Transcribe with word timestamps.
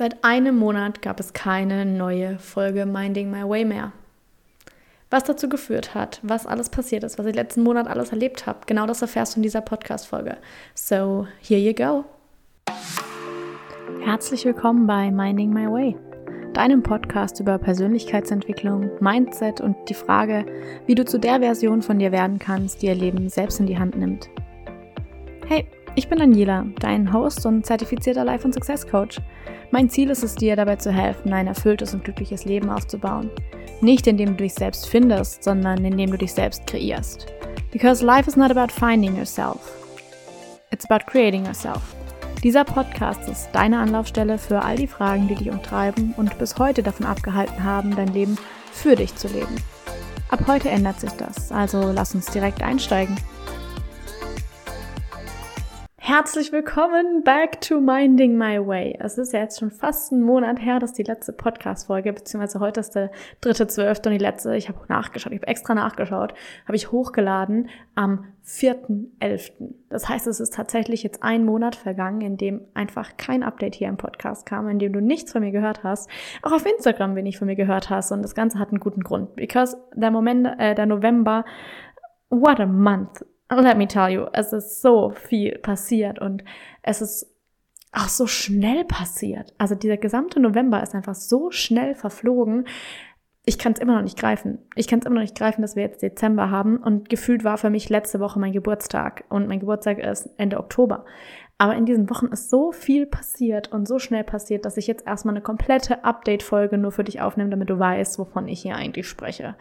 Seit 0.00 0.24
einem 0.24 0.56
Monat 0.56 1.02
gab 1.02 1.20
es 1.20 1.34
keine 1.34 1.84
neue 1.84 2.38
Folge 2.38 2.86
Minding 2.86 3.30
My 3.30 3.46
Way 3.46 3.66
mehr. 3.66 3.92
Was 5.10 5.24
dazu 5.24 5.46
geführt 5.46 5.94
hat, 5.94 6.20
was 6.22 6.46
alles 6.46 6.70
passiert 6.70 7.04
ist, 7.04 7.18
was 7.18 7.26
ich 7.26 7.34
letzten 7.34 7.62
Monat 7.62 7.86
alles 7.86 8.08
erlebt 8.08 8.46
habe, 8.46 8.60
genau 8.64 8.86
das 8.86 9.02
erfährst 9.02 9.34
du 9.34 9.40
in 9.40 9.42
dieser 9.42 9.60
Podcast-Folge. 9.60 10.38
So, 10.74 11.26
here 11.42 11.60
you 11.60 11.74
go. 11.74 12.06
Herzlich 14.02 14.46
willkommen 14.46 14.86
bei 14.86 15.10
Minding 15.10 15.52
My 15.52 15.70
Way, 15.70 15.96
deinem 16.54 16.82
Podcast 16.82 17.38
über 17.38 17.58
Persönlichkeitsentwicklung, 17.58 18.90
Mindset 19.00 19.60
und 19.60 19.76
die 19.90 19.92
Frage, 19.92 20.46
wie 20.86 20.94
du 20.94 21.04
zu 21.04 21.18
der 21.18 21.40
Version 21.40 21.82
von 21.82 21.98
dir 21.98 22.10
werden 22.10 22.38
kannst, 22.38 22.80
die 22.80 22.86
ihr 22.86 22.94
Leben 22.94 23.28
selbst 23.28 23.60
in 23.60 23.66
die 23.66 23.78
Hand 23.78 23.98
nimmt. 23.98 24.30
Hey, 25.46 25.66
ich 25.94 26.08
bin 26.08 26.18
Daniela, 26.18 26.66
dein 26.78 27.12
Host 27.12 27.44
und 27.46 27.66
zertifizierter 27.66 28.24
Life- 28.24 28.44
und 28.44 28.54
Success 28.54 28.86
Coach. 28.86 29.20
Mein 29.70 29.88
Ziel 29.88 30.10
ist 30.10 30.22
es 30.22 30.34
dir 30.34 30.56
dabei 30.56 30.76
zu 30.76 30.92
helfen, 30.92 31.32
ein 31.32 31.46
erfülltes 31.46 31.94
und 31.94 32.04
glückliches 32.04 32.44
Leben 32.44 32.70
aufzubauen. 32.70 33.30
Nicht 33.80 34.06
indem 34.06 34.36
du 34.36 34.44
dich 34.44 34.54
selbst 34.54 34.88
findest, 34.88 35.44
sondern 35.44 35.84
indem 35.84 36.10
du 36.10 36.18
dich 36.18 36.32
selbst 36.32 36.66
kreierst. 36.66 37.26
Because 37.72 38.04
life 38.04 38.28
is 38.28 38.36
not 38.36 38.50
about 38.50 38.72
finding 38.72 39.16
yourself. 39.16 39.58
It's 40.70 40.88
about 40.88 41.06
creating 41.06 41.44
yourself. 41.44 41.82
Dieser 42.42 42.64
Podcast 42.64 43.28
ist 43.28 43.50
deine 43.52 43.78
Anlaufstelle 43.78 44.38
für 44.38 44.62
all 44.62 44.76
die 44.76 44.86
Fragen, 44.86 45.28
die 45.28 45.34
dich 45.34 45.50
umtreiben 45.50 46.14
und 46.16 46.38
bis 46.38 46.58
heute 46.58 46.82
davon 46.82 47.06
abgehalten 47.06 47.62
haben, 47.62 47.94
dein 47.94 48.12
Leben 48.14 48.38
für 48.72 48.96
dich 48.96 49.14
zu 49.16 49.28
leben. 49.28 49.56
Ab 50.30 50.44
heute 50.46 50.70
ändert 50.70 51.00
sich 51.00 51.10
das, 51.12 51.52
also 51.52 51.92
lass 51.92 52.14
uns 52.14 52.26
direkt 52.26 52.62
einsteigen. 52.62 53.16
Herzlich 56.12 56.50
willkommen 56.50 57.22
back 57.22 57.60
to 57.60 57.80
Minding 57.80 58.36
My 58.36 58.58
Way. 58.58 58.96
Es 58.98 59.16
ist 59.16 59.32
ja 59.32 59.38
jetzt 59.38 59.60
schon 59.60 59.70
fast 59.70 60.10
ein 60.10 60.22
Monat 60.22 60.60
her, 60.60 60.80
dass 60.80 60.92
die 60.92 61.04
letzte 61.04 61.32
Podcast-Folge, 61.32 62.12
beziehungsweise 62.12 62.58
heute 62.58 62.80
ist 62.80 62.96
der 62.96 63.12
dritte 63.40 63.68
zwölfte 63.68 64.08
und 64.08 64.14
die 64.14 64.24
letzte, 64.24 64.56
ich 64.56 64.68
habe 64.68 64.80
nachgeschaut, 64.88 65.32
ich 65.32 65.38
habe 65.38 65.46
extra 65.46 65.72
nachgeschaut, 65.76 66.34
habe 66.66 66.74
ich 66.74 66.90
hochgeladen 66.90 67.68
am 67.94 68.24
4.11. 68.44 69.52
Das 69.88 70.08
heißt, 70.08 70.26
es 70.26 70.40
ist 70.40 70.52
tatsächlich 70.52 71.04
jetzt 71.04 71.22
ein 71.22 71.44
Monat 71.44 71.76
vergangen, 71.76 72.22
in 72.22 72.36
dem 72.36 72.62
einfach 72.74 73.16
kein 73.16 73.44
Update 73.44 73.76
hier 73.76 73.86
im 73.88 73.96
Podcast 73.96 74.46
kam, 74.46 74.68
in 74.68 74.80
dem 74.80 74.92
du 74.92 75.00
nichts 75.00 75.30
von 75.30 75.42
mir 75.42 75.52
gehört 75.52 75.84
hast, 75.84 76.10
auch 76.42 76.50
auf 76.50 76.66
Instagram 76.66 77.14
wenig 77.14 77.38
von 77.38 77.46
mir 77.46 77.54
gehört 77.54 77.88
hast 77.88 78.10
und 78.10 78.22
das 78.22 78.34
Ganze 78.34 78.58
hat 78.58 78.70
einen 78.70 78.80
guten 78.80 79.04
Grund, 79.04 79.36
because 79.36 79.76
der 79.94 80.10
Moment, 80.10 80.48
äh, 80.58 80.74
der 80.74 80.86
November, 80.86 81.44
what 82.30 82.58
a 82.58 82.66
month 82.66 83.24
let 83.58 83.76
me 83.76 83.88
tell 83.88 84.08
you, 84.08 84.26
es 84.32 84.52
ist 84.52 84.80
so 84.80 85.10
viel 85.10 85.58
passiert 85.58 86.20
und 86.20 86.44
es 86.82 87.02
ist 87.02 87.26
auch 87.92 88.08
so 88.08 88.26
schnell 88.26 88.84
passiert. 88.84 89.52
Also 89.58 89.74
dieser 89.74 89.96
gesamte 89.96 90.38
November 90.38 90.82
ist 90.82 90.94
einfach 90.94 91.14
so 91.14 91.50
schnell 91.50 91.94
verflogen. 91.94 92.66
Ich 93.44 93.58
kann 93.58 93.72
es 93.72 93.80
immer 93.80 93.96
noch 93.96 94.02
nicht 94.02 94.18
greifen. 94.18 94.58
Ich 94.76 94.86
kann 94.86 95.00
es 95.00 95.06
immer 95.06 95.16
noch 95.16 95.22
nicht 95.22 95.36
greifen, 95.36 95.62
dass 95.62 95.74
wir 95.74 95.82
jetzt 95.82 96.02
Dezember 96.02 96.50
haben 96.50 96.76
und 96.76 97.08
gefühlt 97.08 97.42
war 97.42 97.58
für 97.58 97.70
mich 97.70 97.88
letzte 97.88 98.20
Woche 98.20 98.38
mein 98.38 98.52
Geburtstag 98.52 99.24
und 99.28 99.48
mein 99.48 99.60
Geburtstag 99.60 99.98
ist 99.98 100.28
Ende 100.36 100.58
Oktober. 100.58 101.04
Aber 101.58 101.74
in 101.74 101.84
diesen 101.84 102.08
Wochen 102.08 102.26
ist 102.26 102.48
so 102.48 102.70
viel 102.72 103.06
passiert 103.06 103.72
und 103.72 103.88
so 103.88 103.98
schnell 103.98 104.24
passiert, 104.24 104.64
dass 104.64 104.76
ich 104.76 104.86
jetzt 104.86 105.06
erstmal 105.06 105.34
eine 105.34 105.42
komplette 105.42 106.04
Update-Folge 106.04 106.78
nur 106.78 106.92
für 106.92 107.04
dich 107.04 107.20
aufnehme, 107.20 107.50
damit 107.50 107.68
du 107.68 107.78
weißt, 107.78 108.18
wovon 108.18 108.46
ich 108.46 108.62
hier 108.62 108.76
eigentlich 108.76 109.08
spreche. 109.08 109.56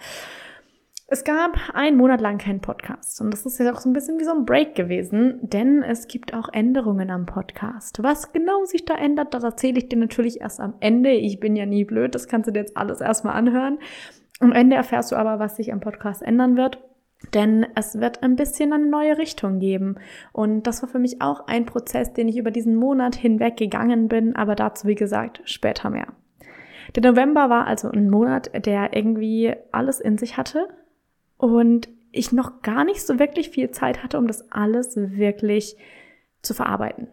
Es 1.11 1.23
gab 1.23 1.57
einen 1.73 1.97
Monat 1.97 2.21
lang 2.21 2.37
keinen 2.37 2.61
Podcast 2.61 3.19
und 3.19 3.31
das 3.31 3.43
ist 3.43 3.57
ja 3.57 3.73
auch 3.73 3.79
so 3.79 3.89
ein 3.89 3.93
bisschen 3.93 4.19
wie 4.19 4.25
so 4.25 4.31
ein 4.31 4.45
Break 4.45 4.75
gewesen, 4.75 5.39
denn 5.41 5.81
es 5.81 6.07
gibt 6.07 6.35
auch 6.35 6.49
Änderungen 6.53 7.09
am 7.09 7.25
Podcast. 7.25 8.03
Was 8.03 8.31
genau 8.31 8.63
sich 8.65 8.85
da 8.85 8.93
ändert, 8.93 9.33
das 9.33 9.43
erzähle 9.43 9.79
ich 9.79 9.89
dir 9.89 9.97
natürlich 9.97 10.41
erst 10.41 10.59
am 10.59 10.75
Ende. 10.81 11.09
Ich 11.09 11.39
bin 11.39 11.55
ja 11.55 11.65
nie 11.65 11.83
blöd, 11.83 12.13
das 12.13 12.27
kannst 12.27 12.47
du 12.47 12.51
dir 12.51 12.59
jetzt 12.59 12.77
alles 12.77 13.01
erstmal 13.01 13.33
anhören. 13.33 13.79
Am 14.39 14.51
Ende 14.51 14.75
erfährst 14.75 15.11
du 15.11 15.15
aber, 15.15 15.39
was 15.39 15.55
sich 15.55 15.73
am 15.73 15.79
Podcast 15.79 16.21
ändern 16.21 16.55
wird. 16.57 16.77
Denn 17.33 17.65
es 17.75 17.99
wird 17.99 18.21
ein 18.21 18.35
bisschen 18.35 18.71
eine 18.71 18.85
neue 18.85 19.17
Richtung 19.17 19.57
geben. 19.57 19.95
Und 20.31 20.67
das 20.67 20.83
war 20.83 20.89
für 20.89 20.99
mich 20.99 21.21
auch 21.21 21.47
ein 21.47 21.65
Prozess, 21.65 22.13
den 22.13 22.27
ich 22.27 22.37
über 22.37 22.51
diesen 22.51 22.75
Monat 22.75 23.15
hinweg 23.15 23.57
gegangen 23.57 24.09
bin, 24.09 24.35
aber 24.35 24.55
dazu, 24.55 24.87
wie 24.87 24.95
gesagt, 24.95 25.41
später 25.43 25.89
mehr. 25.89 26.07
Der 26.95 27.11
November 27.11 27.49
war 27.49 27.67
also 27.67 27.89
ein 27.89 28.09
Monat, 28.09 28.51
der 28.65 28.95
irgendwie 28.95 29.53
alles 29.71 29.99
in 29.99 30.17
sich 30.17 30.37
hatte, 30.37 30.69
und 31.39 31.87
ich 32.11 32.31
noch 32.31 32.61
gar 32.61 32.83
nicht 32.83 33.01
so 33.01 33.17
wirklich 33.17 33.49
viel 33.49 33.71
Zeit 33.71 34.03
hatte, 34.03 34.19
um 34.19 34.27
das 34.27 34.51
alles 34.51 34.95
wirklich 34.95 35.77
zu 36.41 36.53
verarbeiten. 36.53 37.07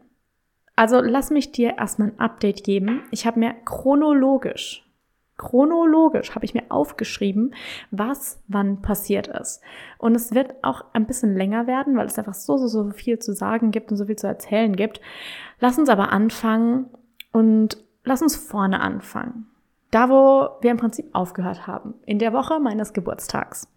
Also 0.75 1.00
lass 1.00 1.31
mich 1.31 1.53
dir 1.53 1.78
erstmal 1.78 2.09
ein 2.09 2.20
Update 2.20 2.64
geben. 2.64 3.03
Ich 3.10 3.26
habe 3.26 3.38
mir 3.38 3.54
chronologisch, 3.64 4.84
chronologisch 5.38 6.34
habe 6.34 6.44
ich 6.44 6.54
mir 6.54 6.64
aufgeschrieben, 6.70 7.54
was 7.91 8.42
wann 8.48 8.82
passiert 8.82 9.28
ist. 9.28 9.62
Und 9.98 10.14
es 10.14 10.34
wird 10.34 10.54
auch 10.62 10.84
ein 10.93 11.06
bisschen 11.06 11.34
länger 11.34 11.66
werden, 11.66 11.97
weil 11.97 12.06
es 12.06 12.19
einfach 12.19 12.34
so, 12.34 12.58
so, 12.58 12.66
so 12.66 12.91
viel 12.91 13.19
zu 13.19 13.32
sagen 13.32 13.70
gibt 13.70 13.91
und 13.91 13.97
so 13.97 14.06
viel 14.06 14.16
zu 14.16 14.26
erzählen 14.26 14.75
gibt. 14.75 15.00
Lass 15.60 15.78
uns 15.78 15.88
aber 15.88 16.12
anfangen 16.12 16.91
und 17.32 17.78
lass 18.04 18.22
uns 18.22 18.34
vorne 18.34 18.81
anfangen. 18.81 19.47
Da, 19.91 20.11
wo 20.11 20.49
wir 20.61 20.71
im 20.71 20.77
Prinzip 20.77 21.07
aufgehört 21.13 21.67
haben. 21.67 21.95
In 22.05 22.19
der 22.19 22.33
Woche 22.33 22.59
meines 22.59 22.93
Geburtstags. 22.93 23.69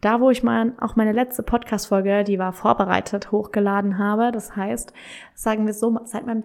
Da, 0.00 0.20
wo 0.20 0.30
ich 0.30 0.42
mal 0.42 0.72
auch 0.80 0.96
meine 0.96 1.12
letzte 1.12 1.42
Podcast-Folge, 1.42 2.24
die 2.24 2.38
war 2.38 2.52
vorbereitet, 2.52 3.30
hochgeladen 3.30 3.98
habe. 3.98 4.32
Das 4.32 4.56
heißt, 4.56 4.92
sagen 5.34 5.66
wir 5.66 5.74
so, 5.74 6.00
seit 6.04 6.26
meinem, 6.26 6.44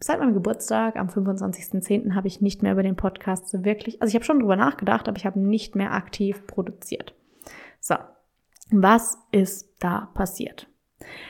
seit 0.00 0.18
meinem 0.18 0.34
Geburtstag 0.34 0.96
am 0.96 1.06
25.10. 1.06 2.14
habe 2.14 2.26
ich 2.26 2.40
nicht 2.40 2.62
mehr 2.62 2.72
über 2.72 2.82
den 2.82 2.96
Podcast 2.96 3.48
so 3.48 3.64
wirklich, 3.64 4.02
also 4.02 4.10
ich 4.10 4.16
habe 4.16 4.24
schon 4.24 4.40
drüber 4.40 4.56
nachgedacht, 4.56 5.08
aber 5.08 5.16
ich 5.16 5.26
habe 5.26 5.38
nicht 5.38 5.76
mehr 5.76 5.92
aktiv 5.92 6.46
produziert. 6.46 7.14
So. 7.80 7.94
Was 8.72 9.16
ist 9.30 9.76
da 9.78 10.08
passiert? 10.14 10.68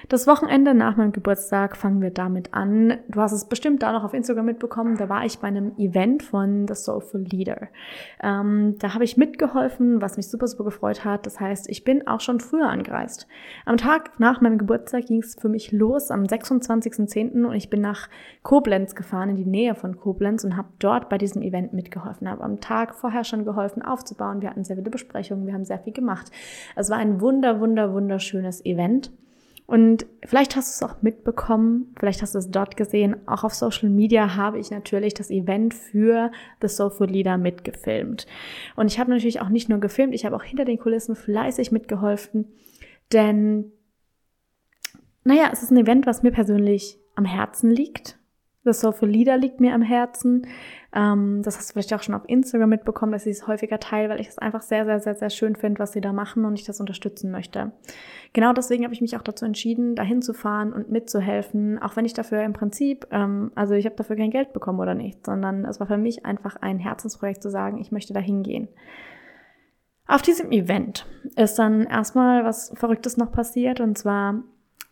Das 0.08 0.28
Wochenende 0.28 0.72
nach 0.74 0.96
meinem 0.96 1.10
Geburtstag 1.10 1.76
fangen 1.76 2.00
wir 2.00 2.10
damit 2.10 2.54
an. 2.54 2.98
Du 3.08 3.20
hast 3.20 3.32
es 3.32 3.48
bestimmt 3.48 3.82
da 3.82 3.90
noch 3.90 4.04
auf 4.04 4.14
Instagram 4.14 4.46
mitbekommen. 4.46 4.96
Da 4.96 5.08
war 5.08 5.24
ich 5.24 5.40
bei 5.40 5.48
einem 5.48 5.76
Event 5.78 6.22
von 6.22 6.68
The 6.68 6.74
Soulful 6.76 7.22
Leader. 7.22 7.68
Ähm, 8.22 8.76
da 8.78 8.94
habe 8.94 9.02
ich 9.02 9.16
mitgeholfen, 9.16 10.00
was 10.00 10.16
mich 10.16 10.28
super, 10.28 10.46
super 10.46 10.62
gefreut 10.62 11.04
hat. 11.04 11.26
Das 11.26 11.40
heißt, 11.40 11.68
ich 11.68 11.82
bin 11.82 12.06
auch 12.06 12.20
schon 12.20 12.38
früher 12.38 12.68
angereist. 12.68 13.26
Am 13.64 13.76
Tag 13.76 14.20
nach 14.20 14.40
meinem 14.40 14.58
Geburtstag 14.58 15.06
ging 15.06 15.18
es 15.18 15.34
für 15.34 15.48
mich 15.48 15.72
los 15.72 16.12
am 16.12 16.22
26.10. 16.22 17.44
und 17.44 17.54
ich 17.54 17.68
bin 17.68 17.80
nach 17.80 18.08
Koblenz 18.44 18.94
gefahren, 18.94 19.30
in 19.30 19.36
die 19.36 19.44
Nähe 19.44 19.74
von 19.74 19.96
Koblenz 19.96 20.44
und 20.44 20.56
habe 20.56 20.68
dort 20.78 21.08
bei 21.08 21.18
diesem 21.18 21.42
Event 21.42 21.72
mitgeholfen. 21.72 22.30
Habe 22.30 22.44
am 22.44 22.60
Tag 22.60 22.94
vorher 22.94 23.24
schon 23.24 23.44
geholfen 23.44 23.82
aufzubauen. 23.82 24.40
Wir 24.40 24.50
hatten 24.50 24.62
sehr 24.62 24.76
viele 24.76 24.90
Besprechungen, 24.90 25.48
wir 25.48 25.54
haben 25.54 25.64
sehr 25.64 25.80
viel 25.80 25.92
gemacht. 25.92 26.30
Es 26.76 26.90
war 26.90 26.98
ein 26.98 27.20
wunder, 27.20 27.58
wunder, 27.58 27.92
wunderschönes 27.92 28.64
Event. 28.64 29.10
Und 29.66 30.06
vielleicht 30.24 30.54
hast 30.54 30.80
du 30.80 30.84
es 30.84 30.90
auch 30.90 31.02
mitbekommen, 31.02 31.92
vielleicht 31.98 32.22
hast 32.22 32.34
du 32.34 32.38
es 32.38 32.50
dort 32.50 32.76
gesehen. 32.76 33.16
Auch 33.26 33.42
auf 33.42 33.52
Social 33.52 33.88
Media 33.88 34.36
habe 34.36 34.58
ich 34.58 34.70
natürlich 34.70 35.14
das 35.14 35.28
Event 35.28 35.74
für 35.74 36.30
The 36.62 36.68
Soulful 36.68 37.08
Leader 37.08 37.36
mitgefilmt. 37.36 38.26
Und 38.76 38.86
ich 38.86 39.00
habe 39.00 39.10
natürlich 39.10 39.40
auch 39.40 39.48
nicht 39.48 39.68
nur 39.68 39.80
gefilmt, 39.80 40.14
ich 40.14 40.24
habe 40.24 40.36
auch 40.36 40.44
hinter 40.44 40.64
den 40.64 40.78
Kulissen 40.78 41.16
fleißig 41.16 41.72
mitgeholfen. 41.72 42.46
Denn, 43.12 43.72
naja, 45.24 45.50
es 45.52 45.64
ist 45.64 45.72
ein 45.72 45.78
Event, 45.78 46.06
was 46.06 46.22
mir 46.22 46.30
persönlich 46.30 47.00
am 47.16 47.24
Herzen 47.24 47.70
liegt. 47.70 48.18
The 48.66 48.72
Soulful 48.72 49.08
Leader 49.08 49.38
liegt 49.38 49.60
mir 49.60 49.74
am 49.74 49.80
Herzen. 49.80 50.46
Ähm, 50.92 51.40
das 51.44 51.56
hast 51.56 51.70
du 51.70 51.72
vielleicht 51.74 51.94
auch 51.94 52.02
schon 52.02 52.16
auf 52.16 52.24
Instagram 52.26 52.68
mitbekommen, 52.68 53.12
dass 53.12 53.24
ich 53.24 53.36
es 53.36 53.46
häufiger 53.46 53.78
teile, 53.78 54.08
weil 54.08 54.20
ich 54.20 54.28
es 54.28 54.38
einfach 54.38 54.60
sehr, 54.60 54.84
sehr, 54.84 54.98
sehr, 54.98 55.14
sehr 55.14 55.30
schön 55.30 55.54
finde, 55.54 55.78
was 55.78 55.92
sie 55.92 56.00
da 56.00 56.12
machen 56.12 56.44
und 56.44 56.58
ich 56.58 56.64
das 56.64 56.80
unterstützen 56.80 57.30
möchte. 57.30 57.70
Genau 58.32 58.52
deswegen 58.52 58.82
habe 58.82 58.92
ich 58.92 59.00
mich 59.00 59.16
auch 59.16 59.22
dazu 59.22 59.44
entschieden, 59.44 59.94
dahin 59.94 60.20
zu 60.20 60.34
fahren 60.34 60.72
und 60.72 60.90
mitzuhelfen, 60.90 61.80
auch 61.80 61.94
wenn 61.94 62.04
ich 62.04 62.12
dafür 62.12 62.42
im 62.42 62.54
Prinzip, 62.54 63.06
ähm, 63.12 63.52
also 63.54 63.74
ich 63.74 63.86
habe 63.86 63.94
dafür 63.94 64.16
kein 64.16 64.30
Geld 64.30 64.52
bekommen 64.52 64.80
oder 64.80 64.94
nicht, 64.94 65.24
sondern 65.24 65.64
es 65.64 65.78
war 65.78 65.86
für 65.86 65.96
mich 65.96 66.26
einfach 66.26 66.56
ein 66.56 66.80
Herzensprojekt 66.80 67.42
zu 67.42 67.50
sagen, 67.50 67.78
ich 67.78 67.92
möchte 67.92 68.14
da 68.14 68.20
hingehen. 68.20 68.68
Auf 70.08 70.22
diesem 70.22 70.50
Event 70.50 71.06
ist 71.36 71.58
dann 71.60 71.84
erstmal 71.84 72.44
was 72.44 72.72
Verrücktes 72.74 73.16
noch 73.16 73.30
passiert 73.30 73.80
und 73.80 73.96
zwar 73.96 74.42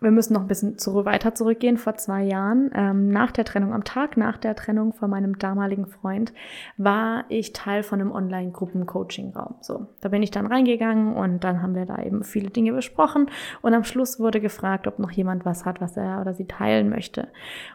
wir 0.04 0.10
müssen 0.10 0.34
noch 0.34 0.42
ein 0.42 0.48
bisschen 0.48 0.78
zurück, 0.78 1.06
weiter 1.06 1.34
zurückgehen, 1.34 1.76
vor 1.76 1.96
zwei 1.96 2.22
Jahren, 2.22 2.70
ähm, 2.74 3.08
nach 3.08 3.32
der 3.32 3.44
Trennung, 3.44 3.72
am 3.72 3.84
Tag 3.84 4.16
nach 4.16 4.36
der 4.38 4.54
Trennung 4.54 4.92
von 4.92 5.10
meinem 5.10 5.38
damaligen 5.38 5.86
Freund, 5.86 6.32
war 6.76 7.24
ich 7.28 7.52
Teil 7.52 7.82
von 7.82 8.00
einem 8.00 8.12
Online-Gruppen-Coaching-Raum. 8.12 9.56
So, 9.60 9.86
da 10.00 10.08
bin 10.08 10.22
ich 10.22 10.30
dann 10.30 10.46
reingegangen 10.46 11.14
und 11.14 11.42
dann 11.42 11.62
haben 11.62 11.74
wir 11.74 11.86
da 11.86 12.02
eben 12.02 12.22
viele 12.22 12.50
Dinge 12.50 12.72
besprochen 12.72 13.30
und 13.62 13.74
am 13.74 13.84
Schluss 13.84 14.20
wurde 14.20 14.40
gefragt, 14.40 14.86
ob 14.86 14.98
noch 14.98 15.10
jemand 15.10 15.44
was 15.44 15.64
hat, 15.64 15.80
was 15.80 15.96
er 15.96 16.20
oder 16.20 16.34
sie 16.34 16.46
teilen 16.46 16.88
möchte. 16.90 17.28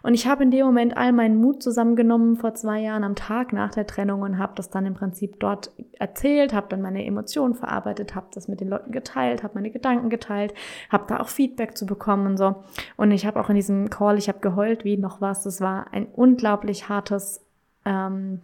Und 0.04 0.14
ich 0.14 0.28
habe 0.28 0.44
in 0.44 0.52
dem 0.52 0.66
Moment 0.66 0.96
all 0.96 1.12
meinen 1.12 1.42
Mut 1.42 1.64
zusammengenommen 1.64 2.38
vor 2.38 2.54
zwei 2.54 2.80
Jahren 2.80 3.04
am 3.04 3.16
Tag 3.16 3.52
nach 3.54 3.72
der 3.72 3.88
Trennung 3.88 4.22
und 4.22 4.38
habe 4.38 4.54
das 4.56 4.70
dann 4.70 4.86
im 4.86 4.94
Prinzip 4.94 5.40
dort 5.40 5.72
erzählt, 5.98 6.54
habe 6.54 6.68
dann 6.70 6.82
meine 6.82 7.06
Emotionen 7.06 7.56
verarbeitet, 7.56 8.16
habe 8.16 8.28
das 8.34 8.48
mit 8.48 8.62
den 8.62 8.70
Leuten 8.70 8.92
geteilt, 8.92 9.44
habe 9.44 9.56
meine 9.56 9.72
Gedanken 9.72 10.10
geteilt, 10.10 10.54
habe 10.90 11.06
da 11.08 11.20
auch 11.20 11.28
Feedback 11.28 11.78
zu 11.78 11.86
bekommen 11.86 12.19
bekommen 12.20 12.28
und 12.28 12.38
so. 12.38 12.64
Und 12.98 13.12
ich 13.12 13.26
habe 13.26 13.40
auch 13.40 13.50
in 13.50 13.56
diesem 13.56 13.90
Call, 13.90 14.18
ich 14.18 14.28
habe 14.28 14.40
geheult 14.40 14.86
wie 14.86 14.98
noch 14.98 15.22
was. 15.22 15.44
Das 15.44 15.62
war 15.62 15.88
ein 15.92 16.08
unglaublich 16.08 16.90
hartes 16.90 17.46
Ähm, 17.86 18.42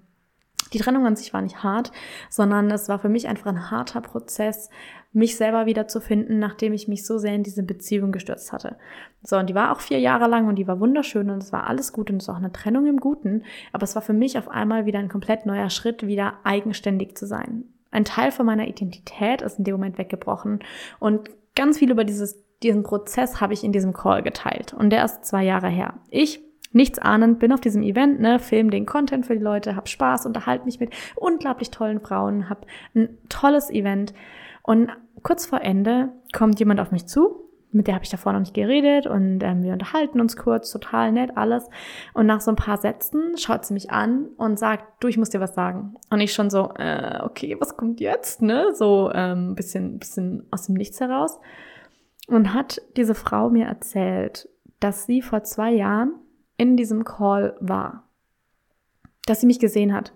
die 0.74 0.80
Trennung 0.80 1.06
an 1.06 1.16
sich 1.16 1.32
war 1.32 1.42
nicht 1.42 1.62
hart, 1.62 1.92
sondern 2.30 2.72
es 2.72 2.90
war 2.90 2.98
für 2.98 3.08
mich 3.08 3.28
einfach 3.28 3.46
ein 3.46 3.70
harter 3.70 4.02
Prozess, 4.02 4.70
mich 5.14 5.38
selber 5.38 5.68
wiederzufinden, 5.68 6.40
nachdem 6.40 6.74
ich 6.74 6.88
mich 6.88 7.06
so 7.06 7.20
sehr 7.20 7.36
in 7.36 7.44
diese 7.44 7.62
Beziehung 7.62 8.12
gestürzt 8.12 8.52
hatte. 8.52 8.76
So, 9.22 9.38
und 9.38 9.48
die 9.48 9.54
war 9.54 9.72
auch 9.72 9.80
vier 9.80 10.00
Jahre 10.00 10.28
lang 10.28 10.48
und 10.48 10.56
die 10.56 10.68
war 10.68 10.80
wunderschön 10.80 11.30
und 11.30 11.44
es 11.44 11.54
war 11.54 11.68
alles 11.68 11.94
gut 11.94 12.10
und 12.10 12.22
es 12.22 12.28
war 12.28 12.36
auch 12.36 12.40
eine 12.40 12.52
Trennung 12.52 12.88
im 12.88 13.00
Guten, 13.00 13.44
aber 13.74 13.84
es 13.84 13.94
war 13.94 14.02
für 14.02 14.14
mich 14.14 14.40
auf 14.40 14.50
einmal 14.50 14.86
wieder 14.88 14.98
ein 15.00 15.08
komplett 15.08 15.46
neuer 15.46 15.70
Schritt, 15.70 16.08
wieder 16.08 16.34
eigenständig 16.44 17.16
zu 17.16 17.28
sein. 17.28 17.66
Ein 17.92 18.04
Teil 18.04 18.32
von 18.32 18.48
meiner 18.48 18.68
Identität 18.68 19.44
ist 19.44 19.60
in 19.60 19.66
dem 19.66 19.76
Moment 19.76 20.00
weggebrochen 20.00 20.60
und 21.00 21.30
ganz 21.56 21.78
viel 21.78 21.92
über 21.92 22.04
dieses, 22.04 22.44
diesen 22.64 22.84
Prozess 22.84 23.42
habe 23.42 23.54
ich 23.54 23.64
in 23.64 23.72
diesem 23.72 23.94
Call 23.94 24.24
geteilt 24.24 24.74
und 24.74 24.90
der 24.90 25.06
ist 25.06 25.26
zwei 25.26 25.44
Jahre 25.44 25.70
her. 25.70 25.96
Ich 26.10 26.42
nichts 26.72 27.00
ahnend, 27.00 27.40
bin 27.40 27.54
auf 27.54 27.62
diesem 27.62 27.84
Event, 27.84 28.20
ne, 28.20 28.38
film 28.38 28.70
den 28.70 28.86
Content 28.86 29.26
für 29.26 29.36
die 29.36 29.44
Leute, 29.44 29.76
hab 29.76 29.88
Spaß, 29.88 30.26
unterhalte 30.26 30.66
mich 30.66 30.80
mit 30.80 30.94
unglaublich 31.16 31.72
tollen 31.72 32.02
Frauen, 32.02 32.50
hab 32.50 32.66
ein 32.94 33.18
tolles 33.30 33.70
Event. 33.70 34.14
Und 34.62 34.90
kurz 35.24 35.46
vor 35.46 35.62
Ende 35.62 36.10
kommt 36.34 36.60
jemand 36.60 36.82
auf 36.82 36.92
mich 36.92 37.08
zu, 37.08 37.46
mit 37.72 37.88
der 37.88 37.96
habe 37.96 38.04
ich 38.04 38.10
davor 38.10 38.34
noch 38.34 38.40
nicht 38.40 38.54
geredet 38.54 39.06
und 39.06 39.42
ähm, 39.44 39.62
wir 39.64 39.74
unterhalten 39.74 40.22
uns 40.22 40.38
kurz, 40.38 40.72
total 40.72 41.12
nett, 41.12 41.32
alles. 41.36 41.70
Und 42.14 42.26
nach 42.26 42.42
so 42.42 42.52
ein 42.52 42.56
paar 42.56 42.78
Sätzen 42.78 43.38
schaut 43.38 43.66
sie 43.66 43.74
mich 43.74 43.92
an 43.92 44.30
und 44.38 44.58
sagt, 44.58 45.04
du, 45.04 45.08
ich 45.08 45.18
muss 45.18 45.30
dir 45.30 45.42
was 45.42 45.56
sagen. 45.56 45.96
Und 46.10 46.22
ich 46.22 46.34
schon 46.34 46.50
so, 46.50 46.72
äh, 46.78 47.20
okay, 47.24 47.58
was 47.60 47.76
kommt 47.76 48.00
jetzt, 48.00 48.42
ne? 48.42 48.74
So 48.74 49.12
ähm, 49.14 49.56
bisschen, 49.56 50.00
bisschen 50.00 50.48
aus 50.52 50.68
dem 50.68 50.76
Nichts 50.76 51.00
heraus. 51.02 51.40
Und 52.28 52.54
hat 52.54 52.82
diese 52.98 53.16
Frau 53.16 53.50
mir 53.50 53.66
erzählt, 53.66 54.50
dass 54.80 55.06
sie 55.06 55.22
vor 55.22 55.44
zwei 55.44 55.72
Jahren 55.72 56.14
in 56.58 56.78
diesem 56.78 57.04
Call 57.04 57.56
war. 57.60 58.08
Dass 59.26 59.42
sie 59.42 59.48
mich 59.48 59.60
gesehen 59.60 59.94
hat. 59.94 60.14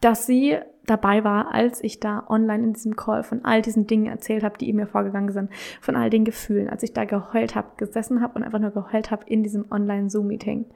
Dass 0.00 0.26
sie 0.26 0.58
dabei 0.86 1.24
war, 1.24 1.54
als 1.54 1.82
ich 1.82 2.00
da 2.00 2.24
online 2.28 2.64
in 2.64 2.72
diesem 2.74 2.96
Call 2.96 3.22
von 3.22 3.44
all 3.44 3.62
diesen 3.62 3.86
Dingen 3.86 4.06
erzählt 4.06 4.44
habe, 4.44 4.58
die 4.58 4.72
mir 4.72 4.86
vorgegangen 4.86 5.32
sind, 5.32 5.50
von 5.80 5.96
all 5.96 6.10
den 6.10 6.24
Gefühlen, 6.24 6.68
als 6.68 6.82
ich 6.82 6.92
da 6.92 7.04
geheult 7.04 7.54
habe, 7.54 7.68
gesessen 7.76 8.20
habe 8.20 8.34
und 8.34 8.42
einfach 8.42 8.58
nur 8.58 8.70
geheult 8.70 9.10
habe 9.10 9.24
in 9.26 9.42
diesem 9.42 9.70
Online-Zoom-Meeting. 9.70 10.66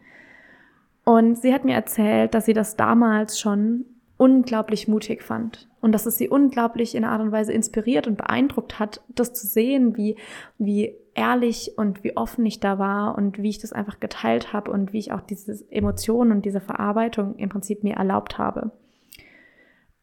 Und 1.04 1.36
sie 1.36 1.52
hat 1.52 1.64
mir 1.64 1.74
erzählt, 1.74 2.34
dass 2.34 2.46
sie 2.46 2.52
das 2.52 2.76
damals 2.76 3.40
schon 3.40 3.84
unglaublich 4.18 4.88
mutig 4.88 5.22
fand 5.22 5.68
und 5.80 5.92
dass 5.92 6.04
es 6.04 6.18
sie 6.18 6.28
unglaublich 6.28 6.94
in 6.94 7.04
einer 7.04 7.12
Art 7.12 7.22
und 7.22 7.32
Weise 7.32 7.52
inspiriert 7.52 8.06
und 8.06 8.18
beeindruckt 8.18 8.78
hat, 8.78 9.00
das 9.08 9.32
zu 9.32 9.46
sehen, 9.46 9.96
wie, 9.96 10.16
wie 10.58 10.94
ehrlich 11.14 11.72
und 11.76 12.04
wie 12.04 12.16
offen 12.16 12.44
ich 12.44 12.60
da 12.60 12.78
war 12.78 13.16
und 13.16 13.38
wie 13.38 13.48
ich 13.48 13.58
das 13.58 13.72
einfach 13.72 14.00
geteilt 14.00 14.52
habe 14.52 14.70
und 14.70 14.92
wie 14.92 14.98
ich 14.98 15.12
auch 15.12 15.20
diese 15.20 15.64
Emotionen 15.70 16.32
und 16.32 16.44
diese 16.44 16.60
Verarbeitung 16.60 17.36
im 17.36 17.48
Prinzip 17.48 17.84
mir 17.84 17.94
erlaubt 17.94 18.38
habe. 18.38 18.72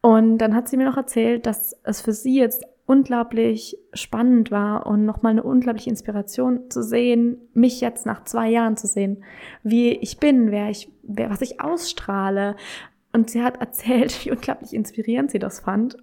Und 0.00 0.38
dann 0.38 0.54
hat 0.54 0.68
sie 0.68 0.76
mir 0.76 0.86
noch 0.86 0.96
erzählt, 0.96 1.46
dass 1.46 1.78
es 1.82 2.00
für 2.00 2.12
sie 2.12 2.38
jetzt 2.38 2.64
unglaublich 2.86 3.76
spannend 3.92 4.50
war 4.50 4.86
und 4.86 5.04
nochmal 5.04 5.32
eine 5.32 5.42
unglaubliche 5.42 5.90
Inspiration 5.90 6.70
zu 6.70 6.82
sehen, 6.82 7.38
mich 7.52 7.80
jetzt 7.80 8.06
nach 8.06 8.24
zwei 8.24 8.48
Jahren 8.48 8.76
zu 8.76 8.86
sehen, 8.86 9.24
wie 9.64 9.90
ich 9.90 10.18
bin, 10.18 10.52
wer 10.52 10.70
ich, 10.70 10.90
wer, 11.02 11.28
was 11.28 11.42
ich 11.42 11.60
ausstrahle. 11.60 12.56
Und 13.16 13.30
sie 13.30 13.42
hat 13.42 13.60
erzählt, 13.60 14.24
wie 14.24 14.30
unglaublich 14.30 14.74
inspirierend 14.74 15.30
sie 15.30 15.38
das 15.38 15.60
fand 15.60 15.96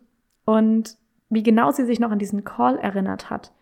und 0.45 0.97
wie 1.29 1.43
genau 1.43 1.71
sie 1.71 1.85
sich 1.85 1.99
noch 1.99 2.11
an 2.11 2.19
diesen 2.19 2.43
Call 2.43 2.77
erinnert 2.77 3.29
hat 3.29 3.53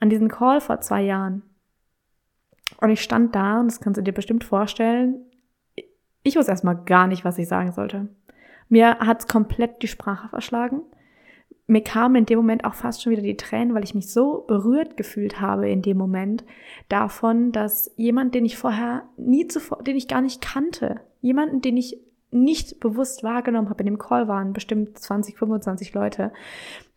an 0.00 0.10
diesen 0.10 0.28
Call 0.28 0.60
vor 0.60 0.80
zwei 0.80 1.02
Jahren. 1.02 1.42
Und 2.80 2.90
ich 2.90 3.02
stand 3.02 3.34
da, 3.34 3.60
und 3.60 3.66
das 3.66 3.80
kannst 3.80 3.98
du 3.98 4.02
dir 4.02 4.12
bestimmt 4.12 4.44
vorstellen, 4.44 5.24
ich 6.22 6.36
wusste 6.36 6.50
erstmal 6.50 6.76
gar 6.84 7.06
nicht, 7.06 7.24
was 7.24 7.38
ich 7.38 7.48
sagen 7.48 7.72
sollte. 7.72 8.08
Mir 8.68 8.98
hat's 8.98 9.26
komplett 9.26 9.82
die 9.82 9.88
Sprache 9.88 10.28
verschlagen. 10.28 10.82
Mir 11.66 11.82
kamen 11.82 12.16
in 12.16 12.26
dem 12.26 12.38
Moment 12.38 12.64
auch 12.64 12.74
fast 12.74 13.02
schon 13.02 13.12
wieder 13.12 13.22
die 13.22 13.36
Tränen, 13.36 13.74
weil 13.74 13.84
ich 13.84 13.94
mich 13.94 14.12
so 14.12 14.44
berührt 14.46 14.96
gefühlt 14.96 15.40
habe 15.40 15.68
in 15.68 15.82
dem 15.82 15.96
Moment 15.96 16.44
davon, 16.88 17.52
dass 17.52 17.92
jemand, 17.96 18.34
den 18.34 18.44
ich 18.44 18.56
vorher 18.56 19.04
nie 19.16 19.46
zuvor, 19.48 19.82
den 19.82 19.96
ich 19.96 20.08
gar 20.08 20.20
nicht 20.20 20.40
kannte, 20.40 21.00
jemanden, 21.20 21.60
den 21.60 21.76
ich 21.76 21.98
nicht 22.30 22.80
bewusst 22.80 23.22
wahrgenommen 23.22 23.70
habe, 23.70 23.80
in 23.80 23.86
dem 23.86 23.98
Call 23.98 24.28
waren 24.28 24.52
bestimmt 24.52 24.98
20, 24.98 25.38
25 25.38 25.94
Leute, 25.94 26.30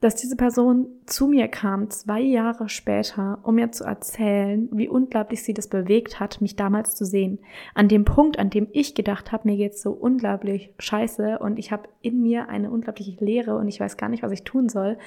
dass 0.02 0.16
diese 0.16 0.36
Person 0.36 0.88
zu 1.06 1.28
mir 1.28 1.48
kam, 1.48 1.90
zwei 1.90 2.20
Jahre 2.20 2.68
später, 2.68 3.40
um 3.44 3.56
mir 3.56 3.72
zu 3.72 3.86
erzählen, 3.86 4.68
wie 4.74 4.90
unglaublich 4.90 5.44
sie 5.44 5.54
das 5.54 5.70
bewegt 5.70 6.20
hat, 6.20 6.42
mich 6.42 6.56
damals 6.56 6.96
zu 6.96 7.06
sehen. 7.06 7.40
An 7.76 7.88
dem 7.88 8.04
Punkt, 8.04 8.40
an 8.40 8.50
dem 8.50 8.68
ich 8.72 8.94
gedacht 8.94 9.32
habe, 9.32 9.48
mir 9.48 9.58
geht's 9.58 9.82
so 9.82 9.92
unglaublich 9.92 10.74
scheiße 10.80 11.40
und 11.40 11.58
ich 11.60 11.72
habe 11.72 11.88
in 12.02 12.22
mir 12.22 12.50
eine 12.50 12.70
unglaubliche 12.70 13.24
Leere 13.24 13.56
und 13.56 13.68
ich 13.68 13.80
weiß 13.80 13.96
gar 13.96 14.10
nicht, 14.10 14.24
was 14.24 14.32
ich 14.32 14.44
tun 14.44 14.68
soll. 14.68 14.98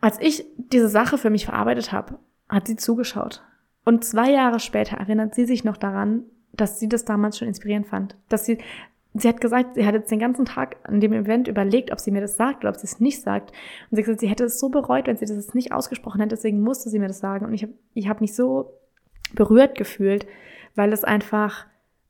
Als 0.00 0.20
ich 0.20 0.44
diese 0.56 0.88
Sache 0.88 1.18
für 1.18 1.30
mich 1.30 1.46
verarbeitet 1.46 1.90
habe, 1.90 2.18
hat 2.48 2.68
sie 2.68 2.76
zugeschaut. 2.76 3.42
Und 3.84 4.04
zwei 4.04 4.30
Jahre 4.30 4.60
später 4.60 4.96
erinnert 4.96 5.34
sie 5.34 5.46
sich 5.46 5.64
noch 5.64 5.76
daran, 5.76 6.24
dass 6.52 6.78
sie 6.78 6.88
das 6.88 7.04
damals 7.04 7.38
schon 7.38 7.48
inspirierend 7.48 7.86
fand. 7.86 8.16
Dass 8.28 8.44
sie, 8.44 8.58
sie 9.14 9.28
hat 9.28 9.40
gesagt, 9.40 9.74
sie 9.74 9.86
hat 9.86 9.94
jetzt 9.94 10.10
den 10.10 10.18
ganzen 10.18 10.44
Tag 10.44 10.76
an 10.84 11.00
dem 11.00 11.12
Event 11.12 11.48
überlegt, 11.48 11.92
ob 11.92 12.00
sie 12.00 12.10
mir 12.10 12.20
das 12.20 12.36
sagt 12.36 12.64
oder 12.64 12.70
ob 12.70 12.76
sie 12.76 12.86
es 12.86 13.00
nicht 13.00 13.22
sagt. 13.22 13.50
Und 13.90 13.96
sie 13.96 14.02
hat 14.02 14.04
gesagt, 14.06 14.20
sie 14.20 14.28
hätte 14.28 14.44
es 14.44 14.60
so 14.60 14.68
bereut, 14.68 15.06
wenn 15.06 15.16
sie 15.16 15.26
das 15.26 15.36
jetzt 15.36 15.54
nicht 15.54 15.72
ausgesprochen 15.72 16.20
hätte, 16.20 16.34
deswegen 16.36 16.60
musste 16.60 16.90
sie 16.90 16.98
mir 16.98 17.08
das 17.08 17.20
sagen. 17.20 17.46
Und 17.46 17.54
ich 17.54 17.62
habe 17.62 17.72
ich 17.94 18.08
hab 18.08 18.20
mich 18.20 18.34
so 18.34 18.78
berührt 19.34 19.76
gefühlt, 19.76 20.26
weil 20.74 20.92
es 20.92 21.04
einfach 21.04 21.66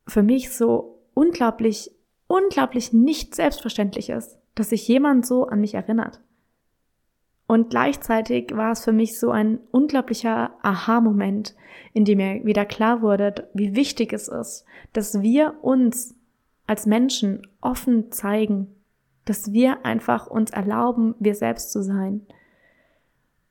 für 0.06 0.22
mich 0.22 0.50
so 0.50 0.98
unglaublich, 1.14 1.92
unglaublich 2.26 2.92
nicht 2.92 3.34
selbstverständlich 3.34 4.10
ist, 4.10 4.38
dass 4.54 4.70
sich 4.70 4.86
jemand 4.88 5.26
so 5.26 5.46
an 5.46 5.60
mich 5.60 5.74
erinnert. 5.74 6.20
Und 7.46 7.70
gleichzeitig 7.70 8.56
war 8.56 8.72
es 8.72 8.84
für 8.84 8.92
mich 8.92 9.18
so 9.18 9.30
ein 9.30 9.58
unglaublicher 9.70 10.52
Aha-Moment, 10.62 11.54
in 11.92 12.04
dem 12.04 12.18
mir 12.18 12.44
wieder 12.44 12.64
klar 12.64 13.02
wurde, 13.02 13.48
wie 13.52 13.74
wichtig 13.74 14.12
es 14.12 14.28
ist, 14.28 14.64
dass 14.92 15.20
wir 15.20 15.56
uns 15.62 16.14
als 16.66 16.86
Menschen 16.86 17.46
offen 17.60 18.10
zeigen, 18.12 18.68
dass 19.24 19.52
wir 19.52 19.84
einfach 19.84 20.26
uns 20.26 20.50
erlauben, 20.50 21.14
wir 21.18 21.34
selbst 21.34 21.72
zu 21.72 21.82
sein. 21.82 22.26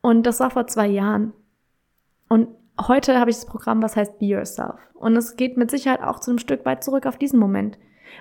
Und 0.01 0.23
das 0.23 0.39
war 0.39 0.49
vor 0.49 0.67
zwei 0.67 0.87
Jahren. 0.87 1.33
Und 2.27 2.47
heute 2.87 3.19
habe 3.19 3.29
ich 3.29 3.37
das 3.37 3.45
Programm, 3.45 3.83
was 3.83 3.95
heißt 3.95 4.19
Be 4.19 4.25
Yourself. 4.25 4.79
Und 4.95 5.15
es 5.15 5.35
geht 5.35 5.57
mit 5.57 5.69
Sicherheit 5.69 6.01
auch 6.01 6.19
zu 6.19 6.31
einem 6.31 6.39
Stück 6.39 6.65
weit 6.65 6.83
zurück 6.83 7.05
auf 7.05 7.17
diesen 7.17 7.39
Moment 7.39 7.77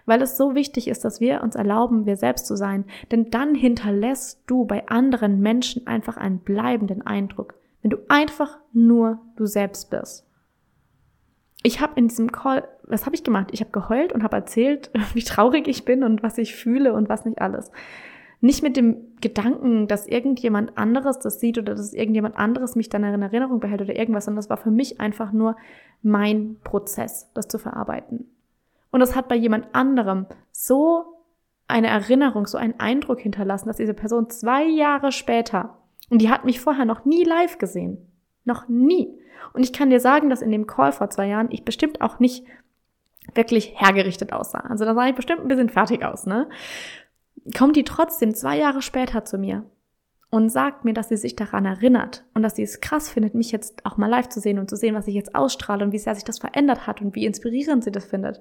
weil 0.07 0.23
es 0.23 0.37
so 0.37 0.55
wichtig 0.55 0.89
ist, 0.89 1.05
dass 1.05 1.21
wir 1.21 1.43
uns 1.43 1.55
erlauben, 1.55 2.07
wir 2.07 2.17
selbst 2.17 2.47
zu 2.47 2.57
sein. 2.57 2.85
Denn 3.11 3.31
dann 3.31 3.55
hinterlässt 3.55 4.43
du 4.47 4.65
bei 4.65 4.89
anderen 4.89 5.41
Menschen 5.41 5.87
einfach 5.87 6.17
einen 6.17 6.39
bleibenden 6.39 7.03
Eindruck, 7.03 7.55
wenn 7.83 7.91
du 7.91 7.99
einfach 8.09 8.59
nur 8.73 9.21
du 9.37 9.47
selbst 9.47 9.91
bist. 9.91 10.27
Ich 11.63 11.81
habe 11.81 11.93
in 11.97 12.09
diesem 12.09 12.33
Call, 12.33 12.67
was 12.85 13.05
habe 13.05 13.15
ich 13.15 13.25
gemacht? 13.25 13.49
Ich 13.53 13.61
habe 13.61 13.71
geheult 13.71 14.13
und 14.13 14.23
habe 14.23 14.37
erzählt, 14.37 14.91
wie 15.15 15.23
traurig 15.23 15.69
ich 15.69 15.85
bin 15.85 16.03
und 16.05 16.23
was 16.23 16.39
ich 16.39 16.55
fühle 16.55 16.93
und 16.95 17.09
was 17.09 17.25
nicht 17.25 17.41
alles. 17.41 17.71
Nicht 18.43 18.63
mit 18.63 18.77
dem 18.77 18.97
Gedanken, 19.21 19.87
dass 19.87 20.07
irgendjemand 20.07 20.79
anderes 20.79 21.19
das 21.19 21.41
sieht 21.41 21.59
oder 21.59 21.75
dass 21.75 21.93
irgendjemand 21.93 22.37
anderes 22.37 22.75
mich 22.75 22.89
dann 22.89 23.05
in 23.05 23.21
Erinnerung 23.21 23.61
behält 23.61 23.83
oder 23.83 23.95
irgendwas, 23.95 24.25
sondern 24.25 24.39
das 24.39 24.49
war 24.49 24.57
für 24.57 24.71
mich 24.71 24.99
einfach 24.99 25.33
nur 25.33 25.57
mein 26.03 26.57
Prozess, 26.65 27.31
das 27.35 27.49
zu 27.49 27.59
verarbeiten. 27.59 28.31
Und 28.91 29.01
das 29.01 29.15
hat 29.15 29.29
bei 29.29 29.37
jemand 29.37 29.75
anderem 29.75 30.27
so 30.53 31.05
eine 31.69 31.89
Erinnerung, 31.89 32.47
so 32.47 32.59
einen 32.59 32.79
Eindruck 32.79 33.21
hinterlassen, 33.21 33.69
dass 33.69 33.77
diese 33.77 33.95
Person 33.95 34.29
zwei 34.31 34.65
Jahre 34.65 35.13
später, 35.13 35.79
und 36.09 36.21
die 36.21 36.31
hat 36.31 36.45
mich 36.45 36.61
vorher 36.61 36.85
noch 36.85 37.05
nie 37.05 37.25
live 37.25 37.59
gesehen, 37.59 37.99
noch 38.45 38.69
nie. 38.69 39.17
Und 39.53 39.63
ich 39.63 39.73
kann 39.73 39.91
dir 39.91 40.01
sagen, 40.01 40.29
dass 40.29 40.43
in 40.43 40.51
dem 40.51 40.67
Call 40.67 40.93
vor 40.93 41.11
zwei 41.11 41.29
Jahren 41.29 41.49
ich 41.51 41.65
bestimmt 41.65 42.01
auch 42.01 42.19
nicht 42.19 42.45
wirklich 43.35 43.75
hergerichtet 43.77 44.33
aussah. 44.33 44.61
Also 44.61 44.85
da 44.85 44.95
sah 44.95 45.07
ich 45.07 45.15
bestimmt 45.15 45.41
ein 45.41 45.49
bisschen 45.49 45.69
fertig 45.69 46.05
aus, 46.05 46.27
ne? 46.27 46.49
Kommt 47.57 47.77
die 47.77 47.85
trotzdem 47.85 48.35
zwei 48.35 48.59
Jahre 48.59 48.83
später 48.83 49.25
zu 49.25 49.39
mir 49.39 49.65
und 50.31 50.51
sagt 50.51 50.85
mir, 50.85 50.93
dass 50.93 51.09
sie 51.09 51.17
sich 51.17 51.37
daran 51.37 51.65
erinnert 51.65 52.25
und 52.35 52.43
dass 52.43 52.57
sie 52.57 52.63
es 52.63 52.81
krass 52.81 53.09
findet, 53.09 53.35
mich 53.35 53.51
jetzt 53.53 53.87
auch 53.87 53.97
mal 53.97 54.09
live 54.09 54.29
zu 54.29 54.41
sehen 54.41 54.59
und 54.59 54.69
zu 54.69 54.77
sehen, 54.77 54.95
was 54.95 55.07
ich 55.07 55.15
jetzt 55.15 55.35
ausstrahle 55.35 55.85
und 55.85 55.93
wie 55.93 55.99
sehr 55.99 56.15
sich 56.15 56.25
das 56.25 56.39
verändert 56.39 56.87
hat 56.87 57.01
und 57.01 57.15
wie 57.15 57.25
inspirierend 57.25 57.85
sie 57.85 57.93
das 57.93 58.05
findet 58.05 58.41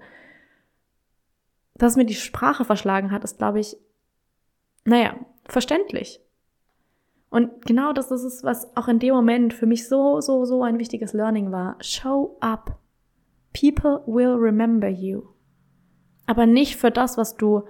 dass 1.79 1.95
mir 1.95 2.05
die 2.05 2.13
Sprache 2.13 2.65
verschlagen 2.65 3.11
hat, 3.11 3.23
ist, 3.23 3.37
glaube 3.37 3.59
ich, 3.59 3.77
naja, 4.85 5.15
verständlich. 5.45 6.21
Und 7.29 7.65
genau 7.65 7.93
das 7.93 8.11
ist 8.11 8.23
es, 8.23 8.43
was 8.43 8.75
auch 8.75 8.87
in 8.87 8.99
dem 8.99 9.13
Moment 9.13 9.53
für 9.53 9.65
mich 9.65 9.87
so, 9.87 10.19
so, 10.19 10.45
so 10.45 10.63
ein 10.63 10.79
wichtiges 10.79 11.13
Learning 11.13 11.51
war. 11.51 11.77
Show 11.79 12.37
up. 12.39 12.79
People 13.53 14.03
will 14.05 14.33
remember 14.33 14.87
you. 14.87 15.23
Aber 16.25 16.45
nicht 16.45 16.75
für 16.75 16.91
das, 16.91 17.17
was 17.17 17.35
du, 17.37 17.63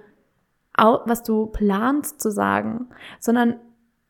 was 0.76 1.22
du 1.22 1.46
planst 1.46 2.20
zu 2.20 2.30
sagen, 2.30 2.88
sondern 3.18 3.60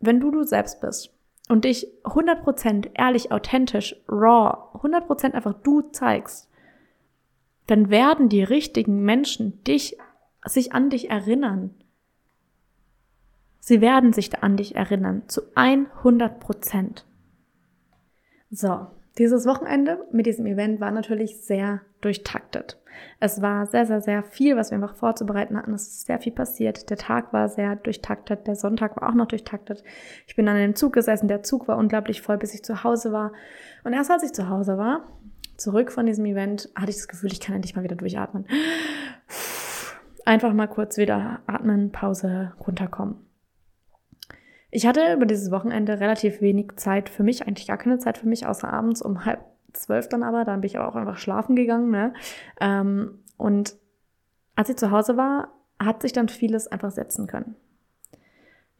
wenn 0.00 0.20
du 0.20 0.30
du 0.30 0.44
selbst 0.44 0.80
bist 0.80 1.12
und 1.48 1.64
dich 1.64 1.86
100% 2.04 2.90
ehrlich, 2.94 3.32
authentisch, 3.32 3.96
raw, 4.08 4.78
100% 4.78 5.32
einfach 5.32 5.54
du 5.54 5.82
zeigst, 5.82 6.49
dann 7.70 7.88
werden 7.88 8.28
die 8.28 8.42
richtigen 8.42 9.04
Menschen 9.04 9.62
dich, 9.62 9.96
sich 10.44 10.72
an 10.72 10.90
dich 10.90 11.08
erinnern. 11.08 11.70
Sie 13.60 13.80
werden 13.80 14.12
sich 14.12 14.42
an 14.42 14.56
dich 14.56 14.74
erinnern, 14.74 15.22
zu 15.28 15.42
100 15.54 16.40
Prozent. 16.40 17.06
So, 18.50 18.88
dieses 19.18 19.46
Wochenende 19.46 20.04
mit 20.10 20.26
diesem 20.26 20.46
Event 20.46 20.80
war 20.80 20.90
natürlich 20.90 21.42
sehr 21.42 21.82
durchtaktet. 22.00 22.80
Es 23.20 23.40
war 23.40 23.66
sehr, 23.66 23.86
sehr, 23.86 24.00
sehr 24.00 24.24
viel, 24.24 24.56
was 24.56 24.72
wir 24.72 24.76
einfach 24.76 24.96
vorzubereiten 24.96 25.56
hatten. 25.56 25.72
Es 25.72 25.86
ist 25.86 26.06
sehr 26.06 26.18
viel 26.18 26.32
passiert. 26.32 26.90
Der 26.90 26.96
Tag 26.96 27.32
war 27.32 27.48
sehr 27.48 27.76
durchtaktet. 27.76 28.48
Der 28.48 28.56
Sonntag 28.56 29.00
war 29.00 29.08
auch 29.08 29.14
noch 29.14 29.28
durchtaktet. 29.28 29.84
Ich 30.26 30.34
bin 30.34 30.46
dann 30.46 30.56
in 30.56 30.62
dem 30.62 30.74
Zug 30.74 30.92
gesessen. 30.92 31.28
Der 31.28 31.44
Zug 31.44 31.68
war 31.68 31.78
unglaublich 31.78 32.20
voll, 32.20 32.38
bis 32.38 32.52
ich 32.52 32.64
zu 32.64 32.82
Hause 32.82 33.12
war. 33.12 33.32
Und 33.84 33.92
erst 33.92 34.10
als 34.10 34.24
ich 34.24 34.32
zu 34.32 34.48
Hause 34.48 34.76
war, 34.76 35.06
zurück 35.60 35.92
von 35.92 36.06
diesem 36.06 36.24
Event, 36.26 36.70
hatte 36.74 36.90
ich 36.90 36.96
das 36.96 37.08
Gefühl, 37.08 37.32
ich 37.32 37.40
kann 37.40 37.54
endlich 37.54 37.76
mal 37.76 37.84
wieder 37.84 37.96
durchatmen. 37.96 38.46
Einfach 40.24 40.52
mal 40.52 40.66
kurz 40.66 40.96
wieder 40.96 41.40
atmen, 41.46 41.92
Pause, 41.92 42.52
runterkommen. 42.66 43.16
Ich 44.70 44.86
hatte 44.86 45.12
über 45.14 45.26
dieses 45.26 45.50
Wochenende 45.50 45.98
relativ 45.98 46.40
wenig 46.40 46.76
Zeit 46.76 47.08
für 47.08 47.22
mich, 47.22 47.46
eigentlich 47.46 47.66
gar 47.66 47.78
keine 47.78 47.98
Zeit 47.98 48.18
für 48.18 48.28
mich, 48.28 48.46
außer 48.46 48.72
abends 48.72 49.02
um 49.02 49.24
halb 49.24 49.40
zwölf 49.72 50.08
dann 50.08 50.22
aber. 50.22 50.44
Dann 50.44 50.60
bin 50.60 50.68
ich 50.68 50.78
aber 50.78 50.88
auch 50.88 50.96
einfach 50.96 51.18
schlafen 51.18 51.56
gegangen. 51.56 51.90
Ne? 51.90 52.14
Ähm, 52.60 53.18
und 53.36 53.74
als 54.54 54.68
ich 54.68 54.76
zu 54.76 54.90
Hause 54.90 55.16
war, 55.16 55.52
hat 55.78 56.02
sich 56.02 56.12
dann 56.12 56.28
vieles 56.28 56.68
einfach 56.68 56.90
setzen 56.90 57.26
können. 57.26 57.56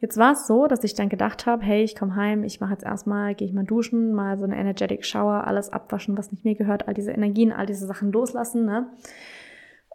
Jetzt 0.01 0.17
war 0.17 0.33
es 0.33 0.47
so, 0.47 0.67
dass 0.67 0.83
ich 0.83 0.95
dann 0.95 1.09
gedacht 1.09 1.45
habe, 1.45 1.63
hey, 1.63 1.83
ich 1.83 1.95
komme 1.95 2.15
heim, 2.15 2.43
ich 2.43 2.59
mache 2.59 2.73
jetzt 2.73 2.83
erstmal, 2.83 3.35
gehe 3.35 3.47
ich 3.47 3.53
mal 3.53 3.63
duschen, 3.63 4.13
mal 4.13 4.37
so 4.37 4.43
eine 4.43 4.57
Energetic 4.57 5.05
Shower, 5.05 5.45
alles 5.45 5.69
abwaschen, 5.69 6.17
was 6.17 6.31
nicht 6.31 6.43
mir 6.43 6.55
gehört, 6.55 6.87
all 6.87 6.93
diese 6.93 7.11
Energien, 7.11 7.53
all 7.53 7.67
diese 7.67 7.85
Sachen 7.85 8.11
loslassen. 8.11 8.65
Ne? 8.65 8.87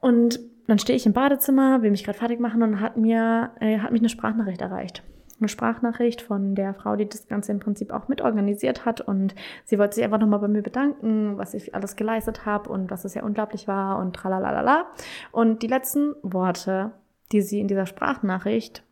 Und 0.00 0.40
dann 0.68 0.78
stehe 0.78 0.96
ich 0.96 1.06
im 1.06 1.12
Badezimmer, 1.12 1.82
will 1.82 1.90
mich 1.90 2.04
gerade 2.04 2.18
fertig 2.18 2.40
machen 2.40 2.62
und 2.62 2.80
hat 2.80 2.96
mir 2.96 3.50
äh, 3.60 3.78
hat 3.80 3.90
mich 3.92 4.00
eine 4.00 4.08
Sprachnachricht 4.08 4.60
erreicht 4.62 5.02
eine 5.38 5.48
Sprachnachricht 5.48 6.22
von 6.22 6.54
der 6.54 6.74
Frau, 6.74 6.96
die 6.96 7.08
das 7.08 7.28
Ganze 7.28 7.52
im 7.52 7.60
Prinzip 7.60 7.92
auch 7.92 8.08
mitorganisiert 8.08 8.84
hat. 8.84 9.00
Und 9.00 9.34
sie 9.64 9.78
wollte 9.78 9.96
sich 9.96 10.04
einfach 10.04 10.18
nochmal 10.18 10.40
bei 10.40 10.48
mir 10.48 10.62
bedanken, 10.62 11.36
was 11.36 11.54
ich 11.54 11.74
alles 11.74 11.96
geleistet 11.96 12.46
habe 12.46 12.70
und 12.70 12.90
was 12.90 13.04
es 13.04 13.14
ja 13.14 13.22
unglaublich 13.22 13.68
war 13.68 13.98
und 13.98 14.16
tralalala. 14.16 14.86
Und 15.32 15.62
die 15.62 15.66
letzten 15.66 16.14
Worte, 16.22 16.92
die 17.32 17.42
sie 17.42 17.60
in 17.60 17.68
dieser 17.68 17.86
Sprachnachricht 17.86 18.82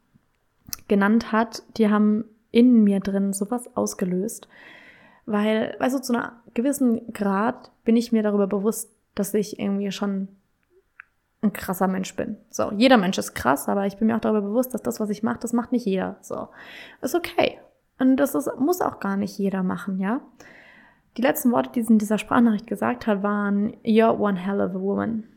genannt 0.89 1.33
hat, 1.33 1.63
die 1.77 1.89
haben 1.89 2.25
in 2.51 2.85
mir 2.85 3.01
drin 3.01 3.33
sowas 3.33 3.69
ausgelöst. 3.77 4.49
Weil, 5.27 5.75
weißt 5.79 5.97
du, 5.97 6.03
zu 6.03 6.13
einer 6.13 6.41
gewissen 6.53 7.13
Grad 7.13 7.73
bin 7.85 7.97
ich 7.97 8.13
mir 8.13 8.23
darüber 8.23 8.47
bewusst, 8.47 8.91
dass 9.15 9.35
ich 9.35 9.59
irgendwie 9.59 9.91
schon 9.91 10.29
ein 11.43 11.53
krasser 11.53 11.89
Mensch 11.89 12.15
bin. 12.17 12.37
So, 12.51 12.73
jeder 12.73 12.97
Mensch 12.97 13.19
ist 13.19 13.35
krass, 13.35 13.69
aber 13.69 13.87
ich 13.87 13.97
bin 13.97 14.09
mir 14.09 14.17
auch 14.17 14.21
darüber 14.21 14.43
bewusst, 14.43 14.75
dass 14.75 14.83
das, 14.83 15.01
was 15.01 15.11
ich 15.11 15.23
mache, 15.23 15.39
das 15.41 15.53
macht 15.53 15.73
nicht 15.73 15.87
jeder. 15.87 16.17
So, 16.21 16.49
ist 17.01 17.15
okay. 17.15 17.59
Und 17.99 18.17
das 18.17 18.35
ist, 18.35 18.51
muss 18.59 18.81
auch 18.81 19.01
gar 19.01 19.17
nicht 19.17 19.39
jeder 19.39 19.63
machen, 19.63 19.99
ja. 19.99 20.21
Die 21.17 21.23
letzten 21.23 21.53
Worte, 21.53 21.71
die 21.71 21.83
sie 21.83 21.93
in 21.93 21.99
dieser 21.99 22.19
Sprachnachricht 22.19 22.67
gesagt 22.67 23.07
hat, 23.07 23.23
waren 23.23 23.75
You're 23.85 24.19
one 24.19 24.39
hell 24.39 24.61
of 24.61 24.75
a 24.75 24.81
woman. 24.81 25.29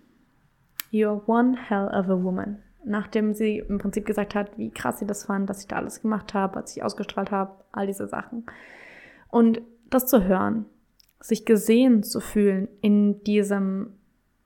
You're 0.91 1.21
one 1.27 1.55
hell 1.55 1.87
of 1.87 2.09
a 2.09 2.23
woman. 2.23 2.63
Nachdem 2.87 3.33
sie 3.33 3.59
im 3.59 3.77
Prinzip 3.77 4.05
gesagt 4.05 4.35
hat, 4.35 4.57
wie 4.57 4.71
krass 4.71 4.99
sie 4.99 5.05
das 5.05 5.25
fand, 5.25 5.49
dass 5.49 5.61
ich 5.61 5.67
da 5.67 5.75
alles 5.75 6.01
gemacht 6.01 6.33
habe, 6.33 6.55
was 6.55 6.75
ich 6.75 6.83
ausgestrahlt 6.83 7.31
habe, 7.31 7.51
all 7.71 7.87
diese 7.87 8.07
Sachen. 8.07 8.45
Und 9.29 9.61
das 9.89 10.07
zu 10.07 10.23
hören, 10.23 10.65
sich 11.19 11.45
gesehen 11.45 12.03
zu 12.03 12.19
fühlen 12.19 12.67
in 12.81 13.23
diesem 13.23 13.93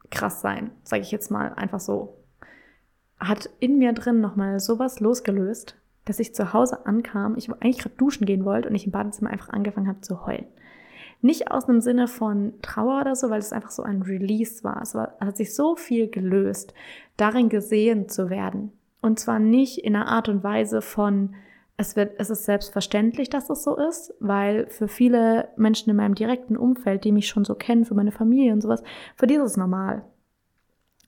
krass 0.09 0.41
sein, 0.41 0.71
sage 0.83 1.03
ich 1.03 1.11
jetzt 1.11 1.31
mal 1.31 1.53
einfach 1.53 1.79
so, 1.79 2.17
hat 3.19 3.49
in 3.59 3.77
mir 3.77 3.93
drin 3.93 4.19
nochmal 4.19 4.59
sowas 4.59 4.99
losgelöst, 4.99 5.77
dass 6.05 6.19
ich 6.19 6.33
zu 6.33 6.53
Hause 6.53 6.85
ankam, 6.85 7.37
ich 7.37 7.49
eigentlich 7.51 7.77
gerade 7.77 7.95
duschen 7.95 8.25
gehen 8.25 8.45
wollte 8.45 8.67
und 8.67 8.75
ich 8.75 8.85
im 8.85 8.91
Badezimmer 8.91 9.29
einfach 9.29 9.49
angefangen 9.49 9.87
habe 9.87 10.01
zu 10.01 10.25
heulen. 10.25 10.47
Nicht 11.21 11.51
aus 11.51 11.69
einem 11.69 11.81
Sinne 11.81 12.07
von 12.07 12.53
Trauer 12.63 13.01
oder 13.01 13.15
so, 13.15 13.29
weil 13.29 13.39
es 13.39 13.53
einfach 13.53 13.69
so 13.69 13.83
ein 13.83 14.01
Release 14.01 14.63
war. 14.63 14.81
Es 14.81 14.95
war, 14.95 15.15
hat 15.19 15.37
sich 15.37 15.53
so 15.53 15.75
viel 15.75 16.09
gelöst, 16.09 16.73
darin 17.21 17.49
gesehen 17.49 18.09
zu 18.09 18.29
werden. 18.29 18.71
Und 19.01 19.19
zwar 19.19 19.39
nicht 19.39 19.79
in 19.79 19.95
einer 19.95 20.07
Art 20.07 20.29
und 20.29 20.43
Weise 20.43 20.81
von, 20.81 21.35
es, 21.77 21.95
wird, 21.95 22.13
es 22.17 22.29
ist 22.29 22.45
selbstverständlich, 22.45 23.29
dass 23.29 23.49
es 23.49 23.63
so 23.63 23.75
ist, 23.77 24.13
weil 24.19 24.67
für 24.67 24.87
viele 24.87 25.49
Menschen 25.55 25.89
in 25.89 25.95
meinem 25.95 26.15
direkten 26.15 26.57
Umfeld, 26.57 27.03
die 27.03 27.11
mich 27.11 27.27
schon 27.27 27.45
so 27.45 27.55
kennen, 27.55 27.85
für 27.85 27.95
meine 27.95 28.11
Familie 28.11 28.53
und 28.53 28.61
sowas, 28.61 28.83
für 29.15 29.27
die 29.27 29.35
ist 29.35 29.43
es 29.43 29.57
normal. 29.57 30.03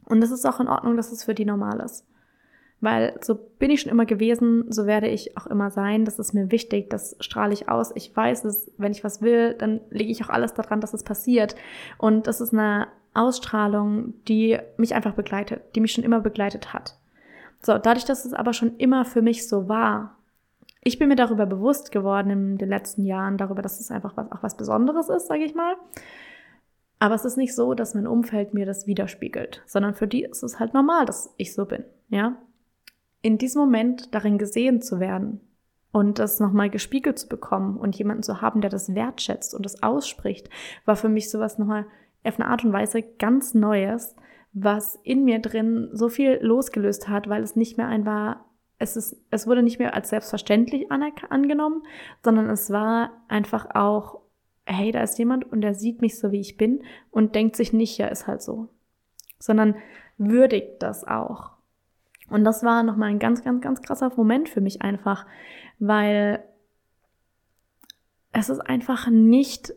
Und 0.05 0.21
es 0.23 0.31
ist 0.31 0.45
auch 0.45 0.59
in 0.59 0.67
Ordnung, 0.67 0.97
dass 0.97 1.11
es 1.11 1.23
für 1.23 1.33
die 1.33 1.45
normal 1.45 1.79
ist. 1.79 2.05
Weil 2.81 3.17
so 3.21 3.35
bin 3.35 3.71
ich 3.71 3.81
schon 3.81 3.91
immer 3.91 4.05
gewesen, 4.05 4.65
so 4.69 4.85
werde 4.85 5.07
ich 5.07 5.37
auch 5.37 5.47
immer 5.47 5.71
sein. 5.71 6.03
Das 6.03 6.19
ist 6.19 6.33
mir 6.33 6.51
wichtig, 6.51 6.89
das 6.89 7.15
strahle 7.21 7.53
ich 7.53 7.69
aus. 7.69 7.91
Ich 7.95 8.13
weiß 8.13 8.43
es, 8.43 8.69
wenn 8.77 8.91
ich 8.91 9.05
was 9.05 9.21
will, 9.21 9.53
dann 9.53 9.79
lege 9.89 10.11
ich 10.11 10.23
auch 10.23 10.29
alles 10.29 10.53
daran, 10.53 10.81
dass 10.81 10.93
es 10.93 11.03
passiert. 11.03 11.55
Und 11.97 12.27
das 12.27 12.41
ist 12.41 12.51
eine 12.51 12.87
Ausstrahlung, 13.13 14.13
die 14.27 14.57
mich 14.77 14.95
einfach 14.95 15.13
begleitet, 15.13 15.61
die 15.75 15.81
mich 15.81 15.91
schon 15.91 16.03
immer 16.03 16.19
begleitet 16.19 16.73
hat. 16.73 16.97
So, 17.61 17.77
dadurch, 17.77 18.05
dass 18.05 18.25
es 18.25 18.33
aber 18.33 18.53
schon 18.53 18.77
immer 18.77 19.05
für 19.05 19.21
mich 19.21 19.47
so 19.47 19.69
war, 19.69 20.17
ich 20.81 20.99
bin 20.99 21.07
mir 21.07 21.15
darüber 21.15 21.45
bewusst 21.45 21.91
geworden 21.91 22.29
in 22.29 22.57
den 22.57 22.69
letzten 22.69 23.05
Jahren, 23.05 23.37
darüber, 23.37 23.61
dass 23.61 23.79
es 23.79 23.89
einfach 23.89 24.17
was, 24.17 24.31
auch 24.31 24.43
was 24.43 24.57
Besonderes 24.57 25.07
ist, 25.09 25.27
sage 25.27 25.45
ich 25.45 25.55
mal. 25.55 25.75
Aber 26.99 27.15
es 27.15 27.25
ist 27.25 27.37
nicht 27.37 27.55
so, 27.55 27.73
dass 27.73 27.95
mein 27.95 28.07
Umfeld 28.07 28.53
mir 28.53 28.65
das 28.65 28.85
widerspiegelt, 28.85 29.61
sondern 29.65 29.93
für 29.93 30.07
die 30.07 30.23
ist 30.23 30.43
es 30.43 30.59
halt 30.59 30.73
normal, 30.73 31.05
dass 31.05 31.33
ich 31.37 31.53
so 31.53 31.65
bin, 31.65 31.83
ja. 32.09 32.37
In 33.21 33.37
diesem 33.37 33.61
Moment 33.61 34.13
darin 34.13 34.37
gesehen 34.37 34.81
zu 34.81 34.99
werden 34.99 35.39
und 35.93 36.19
das 36.19 36.41
nochmal 36.41 36.69
gespiegelt 36.69 37.17
zu 37.17 37.29
bekommen 37.29 37.77
und 37.77 37.95
jemanden 37.95 38.23
zu 38.23 38.41
haben, 38.41 38.59
der 38.59 38.69
das 38.69 38.93
wertschätzt 38.95 39.53
und 39.53 39.65
das 39.65 39.81
ausspricht, 39.83 40.49
war 40.83 40.97
für 40.97 41.07
mich 41.07 41.31
sowas 41.31 41.57
nochmal 41.57 41.85
auf 42.23 42.39
eine 42.39 42.49
Art 42.49 42.63
und 42.63 42.73
Weise 42.73 43.01
ganz 43.01 43.53
Neues, 43.53 44.15
was 44.53 44.99
in 45.03 45.23
mir 45.25 45.39
drin 45.39 45.89
so 45.93 46.09
viel 46.09 46.39
losgelöst 46.41 47.07
hat, 47.09 47.27
weil 47.27 47.43
es 47.43 47.55
nicht 47.55 47.77
mehr 47.77 47.87
ein 47.87 48.05
war, 48.05 48.45
es, 48.83 48.95
ist, 48.95 49.15
es 49.31 49.47
wurde 49.47 49.63
nicht 49.63 49.79
mehr 49.79 49.93
als 49.93 50.09
selbstverständlich 50.09 50.91
angenommen, 50.91 51.83
sondern 52.23 52.49
es 52.49 52.69
war 52.69 53.11
einfach 53.27 53.73
auch, 53.73 54.21
hey, 54.65 54.91
da 54.91 55.01
ist 55.01 55.17
jemand 55.17 55.49
und 55.51 55.61
der 55.61 55.73
sieht 55.73 56.01
mich 56.01 56.19
so, 56.19 56.31
wie 56.31 56.39
ich 56.39 56.57
bin 56.57 56.83
und 57.09 57.35
denkt 57.35 57.55
sich 57.55 57.73
nicht, 57.73 57.97
ja, 57.97 58.07
ist 58.07 58.27
halt 58.27 58.41
so, 58.41 58.69
sondern 59.39 59.75
würdigt 60.17 60.83
das 60.83 61.05
auch. 61.05 61.51
Und 62.29 62.43
das 62.43 62.63
war 62.63 62.83
nochmal 62.83 63.09
ein 63.09 63.19
ganz, 63.19 63.43
ganz, 63.43 63.61
ganz 63.61 63.81
krasser 63.81 64.11
Moment 64.15 64.49
für 64.49 64.61
mich 64.61 64.81
einfach, 64.81 65.25
weil 65.79 66.43
es 68.31 68.49
ist 68.49 68.59
einfach 68.59 69.09
nicht 69.09 69.73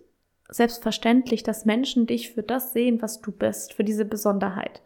selbstverständlich, 0.50 1.42
dass 1.42 1.64
Menschen 1.64 2.06
dich 2.06 2.32
für 2.32 2.42
das 2.42 2.72
sehen, 2.72 3.02
was 3.02 3.20
du 3.20 3.32
bist, 3.32 3.72
für 3.72 3.84
diese 3.84 4.04
Besonderheit. 4.04 4.82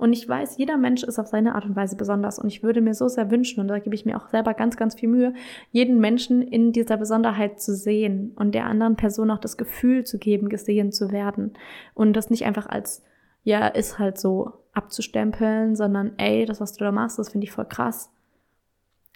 Und 0.00 0.14
ich 0.14 0.26
weiß, 0.26 0.56
jeder 0.56 0.78
Mensch 0.78 1.02
ist 1.02 1.18
auf 1.18 1.26
seine 1.26 1.54
Art 1.54 1.66
und 1.66 1.76
Weise 1.76 1.94
besonders. 1.94 2.38
Und 2.38 2.48
ich 2.48 2.62
würde 2.62 2.80
mir 2.80 2.94
so 2.94 3.08
sehr 3.08 3.30
wünschen, 3.30 3.60
und 3.60 3.68
da 3.68 3.78
gebe 3.78 3.94
ich 3.94 4.06
mir 4.06 4.16
auch 4.16 4.28
selber 4.28 4.54
ganz, 4.54 4.78
ganz 4.78 4.94
viel 4.94 5.10
Mühe, 5.10 5.34
jeden 5.72 6.00
Menschen 6.00 6.40
in 6.40 6.72
dieser 6.72 6.96
Besonderheit 6.96 7.60
zu 7.60 7.76
sehen 7.76 8.32
und 8.36 8.54
der 8.54 8.64
anderen 8.64 8.96
Person 8.96 9.30
auch 9.30 9.40
das 9.40 9.58
Gefühl 9.58 10.04
zu 10.04 10.18
geben, 10.18 10.48
gesehen 10.48 10.90
zu 10.90 11.10
werden. 11.10 11.52
Und 11.92 12.14
das 12.14 12.30
nicht 12.30 12.46
einfach 12.46 12.66
als, 12.66 13.04
ja, 13.44 13.66
ist 13.66 13.98
halt 13.98 14.18
so 14.18 14.54
abzustempeln, 14.72 15.76
sondern 15.76 16.12
ey, 16.16 16.46
das, 16.46 16.62
was 16.62 16.72
du 16.72 16.82
da 16.82 16.92
machst, 16.92 17.18
das 17.18 17.28
finde 17.28 17.44
ich 17.44 17.52
voll 17.52 17.66
krass. 17.66 18.10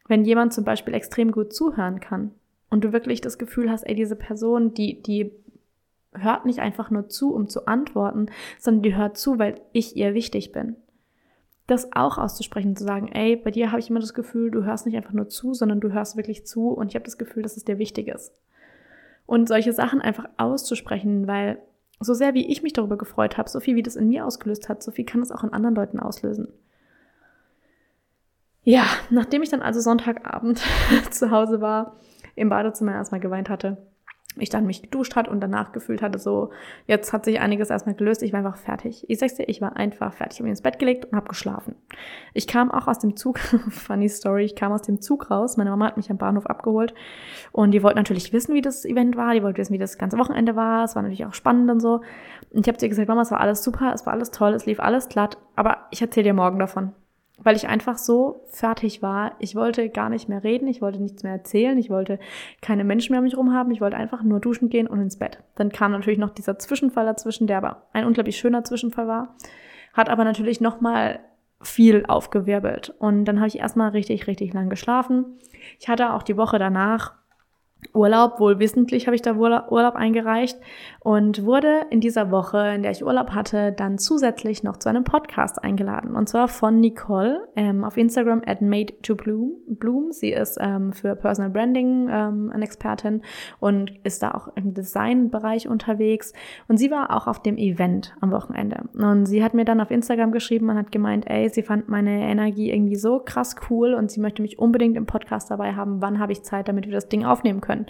Wenn 0.07 0.27
jemand 0.27 0.53
zum 0.53 0.65
Beispiel 0.65 0.93
extrem 0.93 1.33
gut 1.33 1.55
zuhören 1.55 2.01
kann 2.01 2.33
und 2.69 2.85
du 2.85 2.93
wirklich 2.93 3.23
das 3.23 3.39
Gefühl 3.39 3.71
hast, 3.71 3.85
ey, 3.85 3.95
diese 3.95 4.17
Person, 4.17 4.75
die, 4.75 5.01
die 5.01 5.33
hört 6.17 6.47
nicht 6.47 6.61
einfach 6.61 6.91
nur 6.91 7.09
zu, 7.09 7.35
um 7.35 7.49
zu 7.49 7.67
antworten, 7.67 8.27
sondern 8.59 8.83
die 8.83 8.97
hört 8.97 9.17
zu, 9.17 9.39
weil 9.39 9.61
ich 9.73 9.97
ihr 9.97 10.15
wichtig 10.15 10.53
bin. 10.53 10.77
Das 11.67 11.93
auch 11.93 12.19
auszusprechen, 12.19 12.77
zu 12.77 12.85
sagen, 12.85 13.09
ey, 13.09 13.37
bei 13.37 13.51
dir 13.51 13.71
habe 13.71 13.81
ich 13.81 13.89
immer 13.89 14.01
das 14.01 14.15
Gefühl, 14.15 14.51
du 14.51 14.65
hörst 14.65 14.87
nicht 14.87 14.97
einfach 14.97 15.13
nur 15.13 15.29
zu, 15.29 15.55
sondern 15.55 15.81
du 15.81 15.93
hörst 15.93 16.17
wirklich 16.17 16.47
zu 16.47 16.69
und 16.69 16.89
ich 16.89 16.95
habe 16.95 17.05
das 17.05 17.19
Gefühl, 17.19 17.43
dass 17.43 17.57
es 17.57 17.65
dir 17.65 17.79
wichtig 17.79 18.09
ist. 18.09 18.35
Und 19.27 19.49
solche 19.49 19.73
Sachen 19.73 20.03
einfach 20.03 20.27
auszusprechen, 20.37 21.27
weil 21.27 21.59
so 22.01 22.13
sehr 22.13 22.35
wie 22.35 22.47
ich 22.47 22.63
mich 22.63 22.75
darüber 22.75 22.99
gefreut 22.99 23.39
habe, 23.39 23.49
so 23.49 23.61
viel 23.61 23.77
wie 23.77 23.83
das 23.83 23.97
in 23.97 24.09
mir 24.09 24.27
ausgelöst 24.27 24.69
hat, 24.69 24.83
so 24.83 24.91
viel 24.91 25.07
kann 25.07 25.23
es 25.23 25.33
auch 25.33 25.43
in 25.43 25.53
anderen 25.53 25.75
Leuten 25.75 26.01
auslösen. 26.01 26.49
Ja, 28.63 28.85
nachdem 29.11 29.43
ich 29.43 29.51
dann 29.51 29.63
also 29.63 29.81
Sonntagabend 29.81 30.63
zu 31.11 31.31
Hause 31.31 31.61
war, 31.61 31.97
im 32.35 32.49
Badezimmer 32.49 32.93
erstmal 32.93 33.21
geweint 33.21 33.49
hatte, 33.49 33.79
ich 34.37 34.49
dann 34.49 34.67
mich 34.67 34.83
geduscht 34.83 35.15
hat 35.17 35.29
und 35.29 35.41
danach 35.41 35.73
gefühlt 35.73 36.03
hatte, 36.03 36.19
so, 36.19 36.51
jetzt 36.87 37.13
hat 37.13 37.25
sich 37.25 37.41
einiges 37.41 37.71
erstmal 37.71 37.95
gelöst, 37.95 38.23
ich 38.23 38.33
war 38.33 38.39
einfach 38.39 38.57
fertig. 38.57 39.05
Ich 39.09 39.19
sag's 39.19 39.35
dir, 39.35 39.49
ich 39.49 39.61
war 39.61 39.77
einfach 39.77 40.13
fertig. 40.13 40.35
Ich 40.35 40.39
habe 40.41 40.45
mich 40.45 40.53
ins 40.53 40.63
Bett 40.63 40.79
gelegt 40.79 41.07
und 41.07 41.17
habe 41.17 41.29
geschlafen. 41.29 41.77
Ich 42.33 42.47
kam 42.47 42.71
auch 42.71 42.89
aus 42.89 42.99
dem 42.99 43.17
Zug, 43.17 43.39
funny 43.71 44.09
story, 44.09 44.45
ich 44.45 44.57
kam 44.57 44.73
aus 44.73 44.83
dem 44.83 45.01
Zug 45.01 45.31
raus, 45.31 45.57
meine 45.57 45.71
Mama 45.71 45.87
hat 45.87 45.97
mich 45.97 46.11
am 46.11 46.19
Bahnhof 46.19 46.47
abgeholt 46.47 46.95
und 47.53 47.71
die 47.71 47.83
wollte 47.83 47.97
natürlich 47.97 48.33
wissen, 48.33 48.55
wie 48.55 48.63
das 48.63 48.85
Event 48.85 49.17
war, 49.17 49.35
die 49.35 49.43
wollte 49.43 49.59
wissen, 49.59 49.73
wie 49.73 49.79
das 49.79 49.99
ganze 49.99 50.19
Wochenende 50.19 50.57
war, 50.57 50.85
es 50.85 50.97
war 50.97 51.03
natürlich 51.03 51.27
auch 51.27 51.35
spannend 51.35 51.71
und 51.71 51.81
so. 51.81 52.01
Und 52.51 52.61
ich 52.61 52.69
habe 52.69 52.79
zu 52.79 52.87
ihr 52.87 52.91
gesagt, 52.91 53.09
Mama, 53.09 53.23
es 53.23 53.31
war 53.31 53.41
alles 53.41 53.63
super, 53.63 53.93
es 53.95 54.07
war 54.07 54.13
alles 54.13 54.31
toll, 54.31 54.55
es 54.55 54.67
lief 54.67 54.81
alles 54.81 55.09
glatt, 55.09 55.39
aber 55.57 55.87
ich 55.91 56.03
erzähle 56.03 56.25
dir 56.25 56.35
morgen 56.35 56.59
davon 56.59 56.93
weil 57.39 57.57
ich 57.57 57.69
einfach 57.69 57.99
so 57.99 58.43
fertig 58.51 59.03
war. 59.03 59.33
Ich 59.39 59.55
wollte 59.55 59.89
gar 59.89 60.09
nicht 60.09 60.29
mehr 60.29 60.45
reden, 60.45 60.69
ich 60.69 60.81
wollte 60.81 61.01
nichts 61.01 61.23
mehr 61.23 61.33
erzählen, 61.33 61.77
ich 61.79 61.91
wollte 61.91 62.19
keine 62.61 62.85
Menschen 62.85 63.13
mehr 63.13 63.21
um 63.21 63.25
mich 63.25 63.37
rum 63.37 63.53
haben, 63.53 63.71
ich 63.71 63.81
wollte 63.81 63.97
einfach 63.97 64.23
nur 64.23 64.41
duschen 64.41 64.69
gehen 64.69 64.87
und 64.87 65.01
ins 65.01 65.19
Bett. 65.19 65.39
Dann 65.57 65.71
kam 65.71 65.93
natürlich 65.93 66.19
noch 66.19 66.31
dieser 66.31 66.59
Zwischenfall 66.59 67.07
dazwischen, 67.07 67.47
der 67.47 67.59
aber 67.59 67.89
ein 67.93 68.05
unglaublich 68.05 68.37
schöner 68.37 68.65
Zwischenfall 68.65 69.09
war, 69.09 69.37
hat 69.93 70.09
aber 70.09 70.25
natürlich 70.25 70.61
nochmal 70.61 71.21
viel 71.61 72.05
aufgewirbelt. 72.07 72.95
Und 72.99 73.25
dann 73.25 73.39
habe 73.39 73.49
ich 73.49 73.59
erstmal 73.59 73.91
richtig, 73.91 74.27
richtig 74.27 74.53
lang 74.53 74.69
geschlafen. 74.69 75.39
Ich 75.81 75.89
hatte 75.89 76.13
auch 76.13 76.23
die 76.23 76.37
Woche 76.37 76.59
danach 76.59 77.15
Urlaub, 77.93 78.41
wohl 78.41 78.59
wissentlich 78.59 79.07
habe 79.07 79.15
ich 79.15 79.23
da 79.23 79.35
Urlaub 79.35 79.95
eingereicht 79.95 80.59
und 81.01 81.45
wurde 81.45 81.87
in 81.91 82.01
dieser 82.01 82.31
Woche, 82.31 82.73
in 82.75 82.83
der 82.83 82.93
ich 82.93 83.05
Urlaub 83.05 83.31
hatte, 83.31 83.73
dann 83.73 83.99
zusätzlich 83.99 84.63
noch 84.63 84.79
zu 84.79 84.89
einem 84.89 85.05
Podcast 85.05 85.63
eingeladen. 85.63 86.17
Und 86.17 86.29
zwar 86.29 86.49
von 86.49 86.81
Nicole 86.81 87.47
ähm, 87.57 87.85
auf 87.85 87.97
Instagram 87.97 88.43
at 88.47 88.63
Made 88.63 88.95
to 89.03 89.15
Bloom. 89.15 89.53
Bloom. 89.67 90.13
Sie 90.13 90.31
ist 90.31 90.59
ähm, 90.61 90.93
für 90.93 91.17
Personal 91.17 91.51
Branding 91.51 92.09
ähm, 92.11 92.51
eine 92.55 92.65
Expertin 92.65 93.23
und 93.61 93.93
ist 94.05 94.23
da 94.23 94.33
auch 94.33 94.49
im 94.57 94.75
Designbereich 94.75 95.69
unterwegs. 95.69 96.33
Und 96.69 96.79
sie 96.79 96.91
war 96.91 97.15
auch 97.15 97.27
auf 97.27 97.43
dem 97.43 97.57
Event 97.57 98.15
am 98.21 98.31
Wochenende. 98.31 98.85
Und 98.95 99.27
sie 99.27 99.43
hat 99.43 99.55
mir 99.55 99.65
dann 99.65 99.81
auf 99.81 99.91
Instagram 99.91 100.33
geschrieben 100.33 100.71
und 100.71 100.77
hat 100.77 100.93
gemeint, 100.93 101.29
ey, 101.29 101.49
sie 101.49 101.63
fand 101.63 101.89
meine 101.89 102.23
Energie 102.23 102.71
irgendwie 102.71 102.97
so 102.97 103.21
krass 103.25 103.57
cool 103.69 103.95
und 103.95 104.11
sie 104.11 104.21
möchte 104.21 104.43
mich 104.43 104.59
unbedingt 104.59 104.97
im 104.97 105.07
Podcast 105.07 105.51
dabei 105.51 105.75
haben. 105.75 106.01
Wann 106.01 106.19
habe 106.19 106.33
ich 106.33 106.43
Zeit, 106.43 106.69
damit 106.69 106.87
wir 106.87 106.93
das 106.93 107.09
Ding 107.09 107.25
aufnehmen 107.25 107.61
können? 107.61 107.74
Können. 107.75 107.87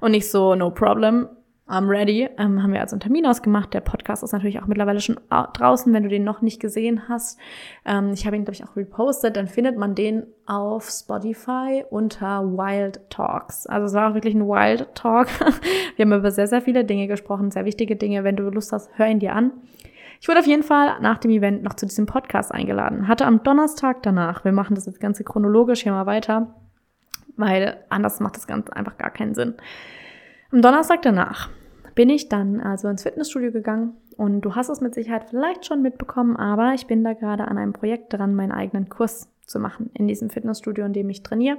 Und 0.00 0.12
nicht 0.12 0.30
so, 0.30 0.54
no 0.54 0.70
problem, 0.70 1.28
I'm 1.68 1.88
ready. 1.88 2.28
Ähm, 2.38 2.62
haben 2.62 2.72
wir 2.72 2.80
also 2.80 2.94
einen 2.94 3.00
Termin 3.00 3.24
ausgemacht. 3.24 3.72
Der 3.72 3.80
Podcast 3.80 4.22
ist 4.22 4.32
natürlich 4.32 4.60
auch 4.60 4.66
mittlerweile 4.66 5.00
schon 5.00 5.18
draußen, 5.30 5.92
wenn 5.92 6.02
du 6.02 6.08
den 6.08 6.24
noch 6.24 6.42
nicht 6.42 6.60
gesehen 6.60 7.08
hast. 7.08 7.38
Ähm, 7.86 8.10
ich 8.12 8.26
habe 8.26 8.36
ihn, 8.36 8.44
glaube 8.44 8.56
ich, 8.56 8.64
auch 8.64 8.76
repostet. 8.76 9.36
Dann 9.36 9.46
findet 9.46 9.78
man 9.78 9.94
den 9.94 10.26
auf 10.44 10.90
Spotify 10.90 11.84
unter 11.88 12.42
Wild 12.42 13.00
Talks. 13.10 13.66
Also 13.66 13.86
es 13.86 13.94
war 13.94 14.10
auch 14.10 14.14
wirklich 14.14 14.34
ein 14.34 14.46
Wild 14.46 14.94
Talk. 14.94 15.28
wir 15.96 16.04
haben 16.04 16.12
über 16.12 16.30
sehr, 16.30 16.48
sehr 16.48 16.60
viele 16.62 16.84
Dinge 16.84 17.06
gesprochen, 17.06 17.50
sehr 17.50 17.64
wichtige 17.64 17.96
Dinge. 17.96 18.24
Wenn 18.24 18.36
du 18.36 18.50
Lust 18.50 18.72
hast, 18.72 18.90
hör 18.96 19.06
ihn 19.06 19.20
dir 19.20 19.34
an. 19.34 19.52
Ich 20.20 20.28
wurde 20.28 20.40
auf 20.40 20.46
jeden 20.46 20.62
Fall 20.62 21.00
nach 21.00 21.18
dem 21.18 21.30
Event 21.30 21.62
noch 21.62 21.74
zu 21.74 21.86
diesem 21.86 22.06
Podcast 22.06 22.52
eingeladen. 22.52 23.08
Hatte 23.08 23.24
am 23.24 23.42
Donnerstag 23.42 24.02
danach, 24.02 24.44
wir 24.44 24.52
machen 24.52 24.74
das 24.74 24.86
jetzt 24.86 25.00
Ganze 25.00 25.24
chronologisch 25.24 25.82
hier 25.82 25.92
mal 25.92 26.06
weiter, 26.06 26.54
weil 27.36 27.84
anders 27.88 28.20
macht 28.20 28.36
das 28.36 28.46
Ganze 28.46 28.74
einfach 28.74 28.98
gar 28.98 29.10
keinen 29.10 29.34
Sinn. 29.34 29.54
Am 30.50 30.62
Donnerstag 30.62 31.02
danach 31.02 31.50
bin 31.94 32.10
ich 32.10 32.28
dann 32.28 32.60
also 32.60 32.88
ins 32.88 33.02
Fitnessstudio 33.02 33.52
gegangen 33.52 33.94
und 34.16 34.42
du 34.42 34.54
hast 34.54 34.68
es 34.68 34.80
mit 34.80 34.94
Sicherheit 34.94 35.24
vielleicht 35.28 35.66
schon 35.66 35.82
mitbekommen, 35.82 36.36
aber 36.36 36.74
ich 36.74 36.86
bin 36.86 37.04
da 37.04 37.12
gerade 37.12 37.48
an 37.48 37.58
einem 37.58 37.72
Projekt 37.72 38.12
dran, 38.12 38.34
meinen 38.34 38.52
eigenen 38.52 38.88
Kurs 38.88 39.28
zu 39.46 39.58
machen 39.58 39.90
in 39.94 40.08
diesem 40.08 40.30
Fitnessstudio, 40.30 40.84
in 40.84 40.92
dem 40.92 41.10
ich 41.10 41.22
trainiere, 41.22 41.58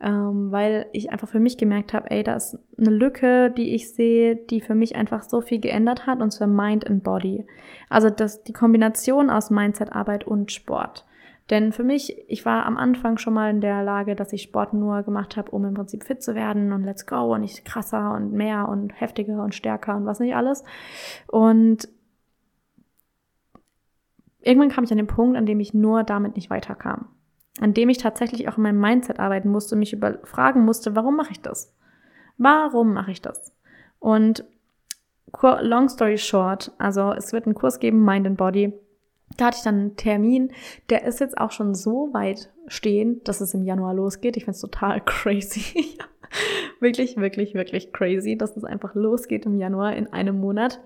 ähm, 0.00 0.50
weil 0.50 0.86
ich 0.92 1.10
einfach 1.10 1.28
für 1.28 1.40
mich 1.40 1.58
gemerkt 1.58 1.92
habe, 1.92 2.10
ey, 2.10 2.22
da 2.22 2.34
ist 2.36 2.58
eine 2.78 2.90
Lücke, 2.90 3.50
die 3.50 3.74
ich 3.74 3.92
sehe, 3.92 4.36
die 4.36 4.60
für 4.60 4.74
mich 4.74 4.96
einfach 4.96 5.22
so 5.22 5.40
viel 5.40 5.60
geändert 5.60 6.06
hat 6.06 6.20
und 6.20 6.30
zwar 6.32 6.48
Mind 6.48 6.86
and 6.86 7.04
Body. 7.04 7.46
Also 7.88 8.10
das, 8.10 8.42
die 8.44 8.52
Kombination 8.52 9.30
aus 9.30 9.50
Mindset-Arbeit 9.50 10.26
und 10.26 10.52
Sport. 10.52 11.05
Denn 11.50 11.72
für 11.72 11.84
mich, 11.84 12.16
ich 12.28 12.44
war 12.44 12.66
am 12.66 12.76
Anfang 12.76 13.18
schon 13.18 13.34
mal 13.34 13.50
in 13.50 13.60
der 13.60 13.84
Lage, 13.84 14.16
dass 14.16 14.32
ich 14.32 14.42
Sport 14.42 14.74
nur 14.74 15.02
gemacht 15.02 15.36
habe, 15.36 15.52
um 15.52 15.64
im 15.64 15.74
Prinzip 15.74 16.02
fit 16.02 16.22
zu 16.22 16.34
werden 16.34 16.72
und 16.72 16.82
let's 16.82 17.06
go 17.06 17.34
und 17.34 17.44
ich 17.44 17.64
krasser 17.64 18.14
und 18.14 18.32
mehr 18.32 18.68
und 18.68 19.00
heftiger 19.00 19.42
und 19.42 19.54
stärker 19.54 19.96
und 19.96 20.06
was 20.06 20.18
nicht 20.18 20.34
alles. 20.34 20.64
Und 21.28 21.88
irgendwann 24.40 24.70
kam 24.70 24.82
ich 24.82 24.90
an 24.90 24.96
den 24.96 25.06
Punkt, 25.06 25.36
an 25.36 25.46
dem 25.46 25.60
ich 25.60 25.72
nur 25.72 26.02
damit 26.02 26.34
nicht 26.34 26.50
weiterkam. 26.50 27.10
An 27.60 27.74
dem 27.74 27.88
ich 27.90 27.98
tatsächlich 27.98 28.48
auch 28.48 28.56
in 28.56 28.64
meinem 28.64 28.80
Mindset 28.80 29.20
arbeiten 29.20 29.48
musste, 29.48 29.76
mich 29.76 29.92
überfragen 29.92 30.64
musste, 30.64 30.96
warum 30.96 31.16
mache 31.16 31.30
ich 31.30 31.42
das? 31.42 31.72
Warum 32.38 32.92
mache 32.92 33.12
ich 33.12 33.22
das? 33.22 33.52
Und 34.00 34.44
long 35.60 35.88
story 35.88 36.18
short, 36.18 36.72
also 36.78 37.12
es 37.12 37.32
wird 37.32 37.46
einen 37.46 37.54
Kurs 37.54 37.78
geben, 37.78 38.04
Mind 38.04 38.26
and 38.26 38.36
Body 38.36 38.72
da 39.36 39.46
hatte 39.46 39.58
ich 39.58 39.64
dann 39.64 39.76
einen 39.76 39.96
Termin, 39.96 40.52
der 40.90 41.04
ist 41.04 41.20
jetzt 41.20 41.38
auch 41.38 41.50
schon 41.50 41.74
so 41.74 42.10
weit 42.12 42.50
stehen, 42.68 43.20
dass 43.24 43.40
es 43.40 43.54
im 43.54 43.64
Januar 43.64 43.94
losgeht. 43.94 44.36
Ich 44.36 44.44
finde 44.44 44.56
es 44.56 44.60
total 44.60 45.00
crazy. 45.04 45.98
wirklich, 46.80 47.16
wirklich, 47.16 47.54
wirklich 47.54 47.92
crazy, 47.92 48.36
dass 48.36 48.56
es 48.56 48.64
einfach 48.64 48.94
losgeht 48.94 49.46
im 49.46 49.56
Januar 49.56 49.94
in 49.94 50.12
einem 50.12 50.38
Monat. 50.40 50.80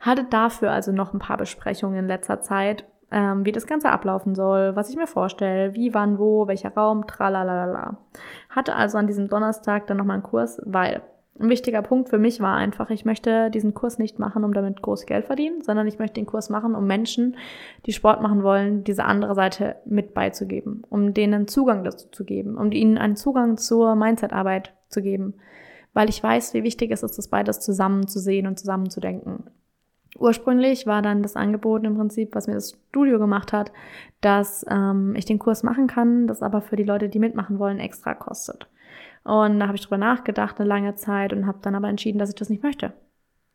Hatte 0.00 0.24
dafür 0.24 0.70
also 0.70 0.92
noch 0.92 1.12
ein 1.12 1.18
paar 1.18 1.36
Besprechungen 1.36 1.98
in 1.98 2.06
letzter 2.06 2.40
Zeit, 2.40 2.84
ähm, 3.10 3.44
wie 3.44 3.52
das 3.52 3.66
Ganze 3.66 3.90
ablaufen 3.90 4.34
soll, 4.34 4.74
was 4.74 4.88
ich 4.90 4.96
mir 4.96 5.06
vorstelle, 5.06 5.74
wie, 5.74 5.94
wann, 5.94 6.18
wo, 6.18 6.46
welcher 6.48 6.74
Raum, 6.74 7.06
tralalala. 7.06 7.98
Hatte 8.48 8.74
also 8.74 8.98
an 8.98 9.06
diesem 9.06 9.28
Donnerstag 9.28 9.86
dann 9.86 9.98
nochmal 9.98 10.14
einen 10.14 10.22
Kurs, 10.22 10.60
weil 10.64 11.02
ein 11.38 11.48
wichtiger 11.48 11.82
Punkt 11.82 12.10
für 12.10 12.18
mich 12.18 12.40
war 12.40 12.56
einfach, 12.56 12.90
ich 12.90 13.04
möchte 13.04 13.50
diesen 13.50 13.74
Kurs 13.74 13.98
nicht 13.98 14.18
machen, 14.18 14.44
um 14.44 14.52
damit 14.52 14.82
groß 14.82 15.06
Geld 15.06 15.26
verdienen, 15.26 15.62
sondern 15.62 15.86
ich 15.86 15.98
möchte 15.98 16.14
den 16.14 16.26
Kurs 16.26 16.50
machen, 16.50 16.74
um 16.74 16.86
Menschen, 16.86 17.36
die 17.86 17.92
Sport 17.92 18.20
machen 18.22 18.42
wollen, 18.42 18.84
diese 18.84 19.04
andere 19.04 19.34
Seite 19.34 19.76
mit 19.86 20.14
beizugeben, 20.14 20.82
um 20.90 21.14
denen 21.14 21.48
Zugang 21.48 21.84
dazu 21.84 22.08
zu 22.10 22.24
geben, 22.24 22.56
um 22.56 22.70
ihnen 22.70 22.98
einen 22.98 23.16
Zugang 23.16 23.56
zur 23.56 23.96
Mindset-Arbeit 23.96 24.74
zu 24.88 25.02
geben, 25.02 25.34
weil 25.94 26.10
ich 26.10 26.22
weiß, 26.22 26.54
wie 26.54 26.64
wichtig 26.64 26.90
es 26.90 27.02
ist, 27.02 27.16
das 27.16 27.28
beides 27.28 27.60
zusammen 27.60 28.06
zu 28.08 28.18
sehen 28.18 28.46
und 28.46 28.58
zusammen 28.58 28.90
zu 28.90 29.00
denken. 29.00 29.44
Ursprünglich 30.18 30.86
war 30.86 31.00
dann 31.00 31.22
das 31.22 31.36
Angebot 31.36 31.84
im 31.84 31.96
Prinzip, 31.96 32.34
was 32.34 32.46
mir 32.46 32.54
das 32.54 32.78
Studio 32.90 33.18
gemacht 33.18 33.52
hat, 33.54 33.72
dass 34.20 34.64
ähm, 34.68 35.14
ich 35.16 35.24
den 35.24 35.38
Kurs 35.38 35.62
machen 35.62 35.86
kann, 35.86 36.26
das 36.26 36.42
aber 36.42 36.60
für 36.60 36.76
die 36.76 36.84
Leute, 36.84 37.08
die 37.08 37.18
mitmachen 37.18 37.58
wollen, 37.58 37.78
extra 37.78 38.14
kostet. 38.14 38.68
Und 39.24 39.60
da 39.60 39.66
habe 39.66 39.76
ich 39.76 39.82
drüber 39.82 39.98
nachgedacht 39.98 40.58
eine 40.58 40.68
lange 40.68 40.94
Zeit 40.94 41.32
und 41.32 41.46
habe 41.46 41.58
dann 41.62 41.74
aber 41.74 41.88
entschieden, 41.88 42.18
dass 42.18 42.30
ich 42.30 42.34
das 42.34 42.50
nicht 42.50 42.62
möchte. 42.62 42.92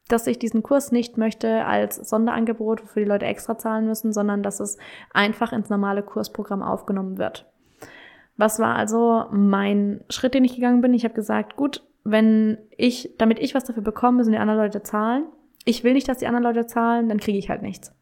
Dass 0.08 0.28
ich 0.28 0.40
diesen 0.40 0.64
Kurs 0.64 0.92
nicht 0.92 1.18
möchte 1.18 1.66
als 1.66 1.96
Sonderangebot, 1.96 2.84
wofür 2.84 3.04
die 3.04 3.10
Leute 3.10 3.26
extra 3.26 3.58
zahlen 3.58 3.88
müssen, 3.88 4.14
sondern 4.14 4.44
dass 4.44 4.60
es 4.60 4.78
einfach 5.14 5.52
ins 5.52 5.70
normale 5.70 6.04
Kursprogramm 6.04 6.64
aufgenommen 6.64 7.18
wird. 7.18 7.52
Was 8.38 8.60
war 8.60 8.76
also 8.76 9.26
mein 9.32 10.06
Schritt, 10.10 10.36
den 10.36 10.46
ich 10.46 10.56
gegangen 10.56 10.82
bin? 10.82 10.94
Ich 10.94 11.04
habe 11.04 11.16
gesagt, 11.16 11.56
gut, 11.58 11.84
wenn 12.04 12.58
ich, 12.78 13.16
damit 13.18 13.40
ich 13.40 13.54
was 13.54 13.66
dafür 13.66 13.84
bekomme, 13.84 14.18
müssen 14.18 14.32
die 14.32 14.38
anderen 14.38 14.62
Leute 14.62 14.84
zahlen. 14.84 15.26
Ich 15.66 15.84
will 15.84 15.94
nicht, 15.94 16.08
dass 16.08 16.20
die 16.20 16.28
anderen 16.28 16.44
Leute 16.44 16.66
zahlen, 16.68 17.10
dann 17.10 17.20
kriege 17.20 17.38
ich 17.38 17.50
halt 17.50 17.62
nichts. 17.62 17.94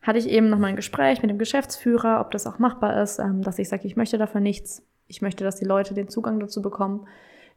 Hatte 0.00 0.18
ich 0.18 0.28
eben 0.28 0.48
noch 0.48 0.58
mal 0.58 0.68
ein 0.68 0.76
Gespräch 0.76 1.20
mit 1.20 1.30
dem 1.30 1.38
Geschäftsführer, 1.38 2.20
ob 2.20 2.30
das 2.30 2.46
auch 2.46 2.58
machbar 2.58 3.02
ist, 3.02 3.18
ähm, 3.18 3.42
dass 3.42 3.58
ich 3.58 3.68
sage, 3.68 3.86
ich 3.86 3.96
möchte 3.96 4.16
dafür 4.16 4.40
nichts. 4.40 4.88
Ich 5.08 5.22
möchte, 5.22 5.42
dass 5.42 5.56
die 5.56 5.64
Leute 5.64 5.94
den 5.94 6.08
Zugang 6.08 6.38
dazu 6.38 6.62
bekommen. 6.62 7.06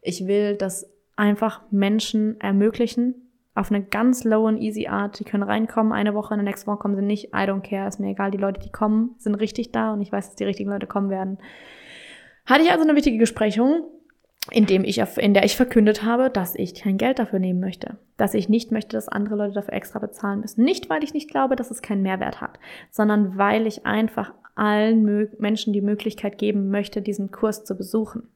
Ich 0.01 0.25
will 0.25 0.55
das 0.55 0.89
einfach 1.15 1.61
Menschen 1.69 2.39
ermöglichen, 2.41 3.31
auf 3.53 3.69
eine 3.69 3.83
ganz 3.83 4.23
low 4.23 4.47
and 4.47 4.59
easy 4.61 4.87
Art. 4.87 5.19
Die 5.19 5.25
können 5.25 5.43
reinkommen, 5.43 5.91
eine 5.91 6.13
Woche, 6.13 6.33
in 6.33 6.39
der 6.39 6.45
nächsten 6.45 6.67
Woche 6.67 6.77
kommen 6.77 6.95
sie 6.95 7.01
nicht. 7.01 7.25
I 7.27 7.45
don't 7.45 7.61
care, 7.61 7.87
ist 7.87 7.99
mir 7.99 8.11
egal. 8.11 8.31
Die 8.31 8.37
Leute, 8.37 8.61
die 8.61 8.71
kommen, 8.71 9.15
sind 9.17 9.35
richtig 9.35 9.71
da 9.71 9.93
und 9.93 10.01
ich 10.01 10.11
weiß, 10.11 10.27
dass 10.27 10.35
die 10.35 10.45
richtigen 10.45 10.69
Leute 10.69 10.87
kommen 10.87 11.09
werden. 11.09 11.37
Hatte 12.45 12.63
ich 12.63 12.71
also 12.71 12.83
eine 12.83 12.95
wichtige 12.95 13.17
Besprechung, 13.17 13.83
in, 14.49 14.65
dem 14.65 14.83
ich, 14.83 14.97
in 15.17 15.33
der 15.33 15.45
ich 15.45 15.55
verkündet 15.55 16.03
habe, 16.03 16.29
dass 16.31 16.55
ich 16.55 16.73
kein 16.73 16.97
Geld 16.97 17.19
dafür 17.19 17.39
nehmen 17.39 17.59
möchte. 17.59 17.97
Dass 18.17 18.33
ich 18.33 18.49
nicht 18.49 18.71
möchte, 18.71 18.97
dass 18.97 19.07
andere 19.07 19.35
Leute 19.35 19.53
dafür 19.53 19.73
extra 19.73 19.99
bezahlen 19.99 20.39
müssen. 20.39 20.63
Nicht, 20.63 20.89
weil 20.89 21.03
ich 21.03 21.13
nicht 21.13 21.29
glaube, 21.29 21.55
dass 21.55 21.69
es 21.69 21.81
keinen 21.81 22.01
Mehrwert 22.01 22.41
hat, 22.41 22.59
sondern 22.89 23.37
weil 23.37 23.67
ich 23.67 23.85
einfach 23.85 24.33
allen 24.55 25.29
Menschen 25.37 25.73
die 25.73 25.81
Möglichkeit 25.81 26.37
geben 26.37 26.69
möchte, 26.69 27.01
diesen 27.01 27.31
Kurs 27.31 27.63
zu 27.65 27.77
besuchen. 27.77 28.29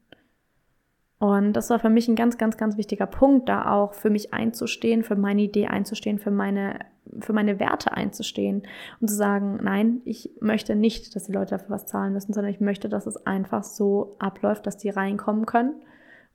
Und 1.17 1.53
das 1.53 1.69
war 1.69 1.79
für 1.79 1.89
mich 1.89 2.07
ein 2.07 2.15
ganz, 2.15 2.37
ganz, 2.37 2.55
ganz 2.57 2.77
wichtiger 2.77 3.07
Punkt, 3.07 3.49
da 3.49 3.71
auch 3.71 3.93
für 3.93 4.09
mich 4.09 4.33
einzustehen, 4.33 5.03
für 5.03 5.15
meine 5.15 5.41
Idee 5.41 5.67
einzustehen, 5.67 6.19
für 6.19 6.29
meine, 6.29 6.79
für 7.19 7.33
meine 7.33 7.59
Werte 7.59 7.93
einzustehen 7.93 8.63
und 8.99 9.07
zu 9.07 9.15
sagen, 9.15 9.59
nein, 9.63 10.01
ich 10.05 10.31
möchte 10.39 10.75
nicht, 10.75 11.15
dass 11.15 11.23
die 11.23 11.31
Leute 11.31 11.51
dafür 11.51 11.71
was 11.71 11.87
zahlen 11.87 12.13
müssen, 12.13 12.33
sondern 12.33 12.53
ich 12.53 12.59
möchte, 12.59 12.89
dass 12.89 13.07
es 13.07 13.25
einfach 13.25 13.63
so 13.63 14.17
abläuft, 14.19 14.67
dass 14.67 14.77
die 14.77 14.89
reinkommen 14.89 15.45
können 15.45 15.81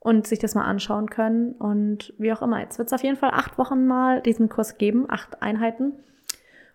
und 0.00 0.26
sich 0.26 0.38
das 0.38 0.54
mal 0.54 0.64
anschauen 0.64 1.10
können 1.10 1.52
und 1.52 2.14
wie 2.18 2.32
auch 2.32 2.42
immer. 2.42 2.60
Jetzt 2.60 2.78
wird 2.78 2.88
es 2.88 2.92
auf 2.92 3.02
jeden 3.02 3.16
Fall 3.16 3.30
acht 3.32 3.58
Wochen 3.58 3.86
mal 3.86 4.22
diesen 4.22 4.48
Kurs 4.48 4.78
geben, 4.78 5.06
acht 5.08 5.42
Einheiten. 5.42 5.92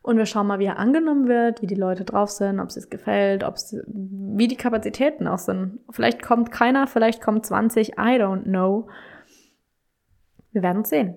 Und 0.03 0.17
wir 0.17 0.27
schauen 0.27 0.45
mal, 0.45 0.59
wie 0.59 0.65
er 0.65 0.77
angenommen 0.77 1.27
wird, 1.27 1.63
wie 1.63 1.67
die 1.67 1.73
Leute 1.73 2.05
drauf 2.05 2.29
sind, 2.29 2.59
ob 2.59 2.69
es 2.69 2.77
es 2.77 2.91
gefällt, 2.91 3.43
ob 3.43 3.55
es, 3.55 3.75
wie 3.87 4.47
die 4.47 4.55
Kapazitäten 4.55 5.27
auch 5.27 5.39
sind. 5.39 5.79
Vielleicht 5.89 6.21
kommt 6.21 6.51
keiner, 6.51 6.85
vielleicht 6.85 7.21
kommt 7.21 7.43
20, 7.43 7.93
I 7.93 8.21
don't 8.21 8.43
know. 8.43 8.87
Wir 10.51 10.61
werden 10.61 10.85
sehen. 10.85 11.15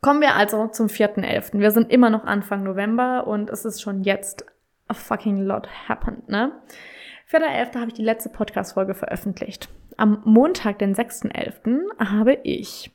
Kommen 0.00 0.20
wir 0.20 0.36
also 0.36 0.68
zum 0.68 0.86
4.11. 0.86 1.58
Wir 1.58 1.72
sind 1.72 1.90
immer 1.90 2.10
noch 2.10 2.24
Anfang 2.24 2.62
November 2.62 3.26
und 3.26 3.50
es 3.50 3.64
ist 3.64 3.82
schon 3.82 4.04
jetzt 4.04 4.46
a 4.86 4.94
fucking 4.94 5.38
lot 5.38 5.68
happened, 5.88 6.28
ne? 6.28 6.52
4.11. 7.28 7.74
habe 7.80 7.88
ich 7.88 7.94
die 7.94 8.04
letzte 8.04 8.28
Podcast-Folge 8.28 8.94
veröffentlicht. 8.94 9.68
Am 10.02 10.20
Montag, 10.24 10.80
den 10.80 10.96
6.11., 10.96 11.78
habe 11.96 12.36
ich 12.42 12.90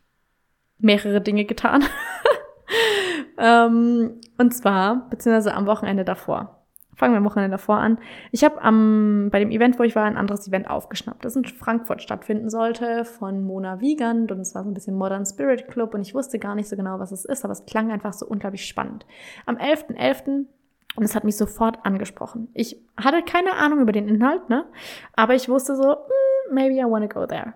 mehrere 0.78 1.22
Dinge 1.22 1.46
getan. 1.46 1.86
ähm, 3.38 4.20
und 4.38 4.54
zwar, 4.54 5.08
beziehungsweise 5.10 5.54
am 5.54 5.68
Wochenende 5.68 6.04
davor. 6.04 6.66
Fangen 6.98 7.14
wir 7.14 7.20
am 7.20 7.24
Wochenende 7.24 7.56
davor 7.56 7.78
an. 7.78 7.98
Ich 8.34 8.44
habe 8.44 8.62
am 8.62 9.30
bei 9.32 9.40
dem 9.40 9.52
Event, 9.52 9.80
wo 9.80 9.84
ich 9.84 9.96
war, 9.96 10.04
ein 10.04 10.18
anderes 10.18 10.50
Event 10.50 10.70
aufgeschnappt, 10.70 11.24
das 11.24 11.38
in 11.38 11.46
Frankfurt 11.46 12.02
stattfinden 12.02 12.50
sollte, 12.50 13.06
von 13.06 13.42
Mona 13.42 13.80
Wiegand. 13.80 14.30
Und 14.34 14.42
es 14.42 14.54
war 14.54 14.64
so 14.64 14.70
ein 14.70 14.74
bisschen 14.74 14.96
Modern 14.98 15.26
Spirit 15.26 15.70
Club. 15.70 15.94
Und 15.94 16.02
ich 16.02 16.14
wusste 16.14 16.40
gar 16.40 16.56
nicht 16.56 16.68
so 16.68 16.76
genau, 16.76 17.00
was 17.00 17.14
es 17.14 17.24
ist, 17.24 17.46
aber 17.46 17.54
es 17.54 17.66
klang 17.66 17.90
einfach 17.90 18.12
so 18.12 18.26
unglaublich 18.26 18.66
spannend. 18.66 19.06
Am 19.46 19.56
11.11. 19.56 19.96
.11. 19.96 20.46
Und 20.98 21.04
es 21.04 21.16
hat 21.16 21.24
mich 21.24 21.38
sofort 21.38 21.86
angesprochen. 21.86 22.50
Ich 22.54 22.76
hatte 22.98 23.22
keine 23.22 23.54
Ahnung 23.54 23.80
über 23.80 23.94
den 23.94 24.10
Inhalt, 24.10 24.50
ne? 24.50 24.66
Aber 25.14 25.36
ich 25.36 25.48
wusste 25.48 25.76
so, 25.76 25.84
mm, 25.84 26.27
maybe 26.52 26.76
I 26.76 26.90
want 26.90 27.10
to 27.10 27.20
go 27.20 27.26
there. 27.26 27.54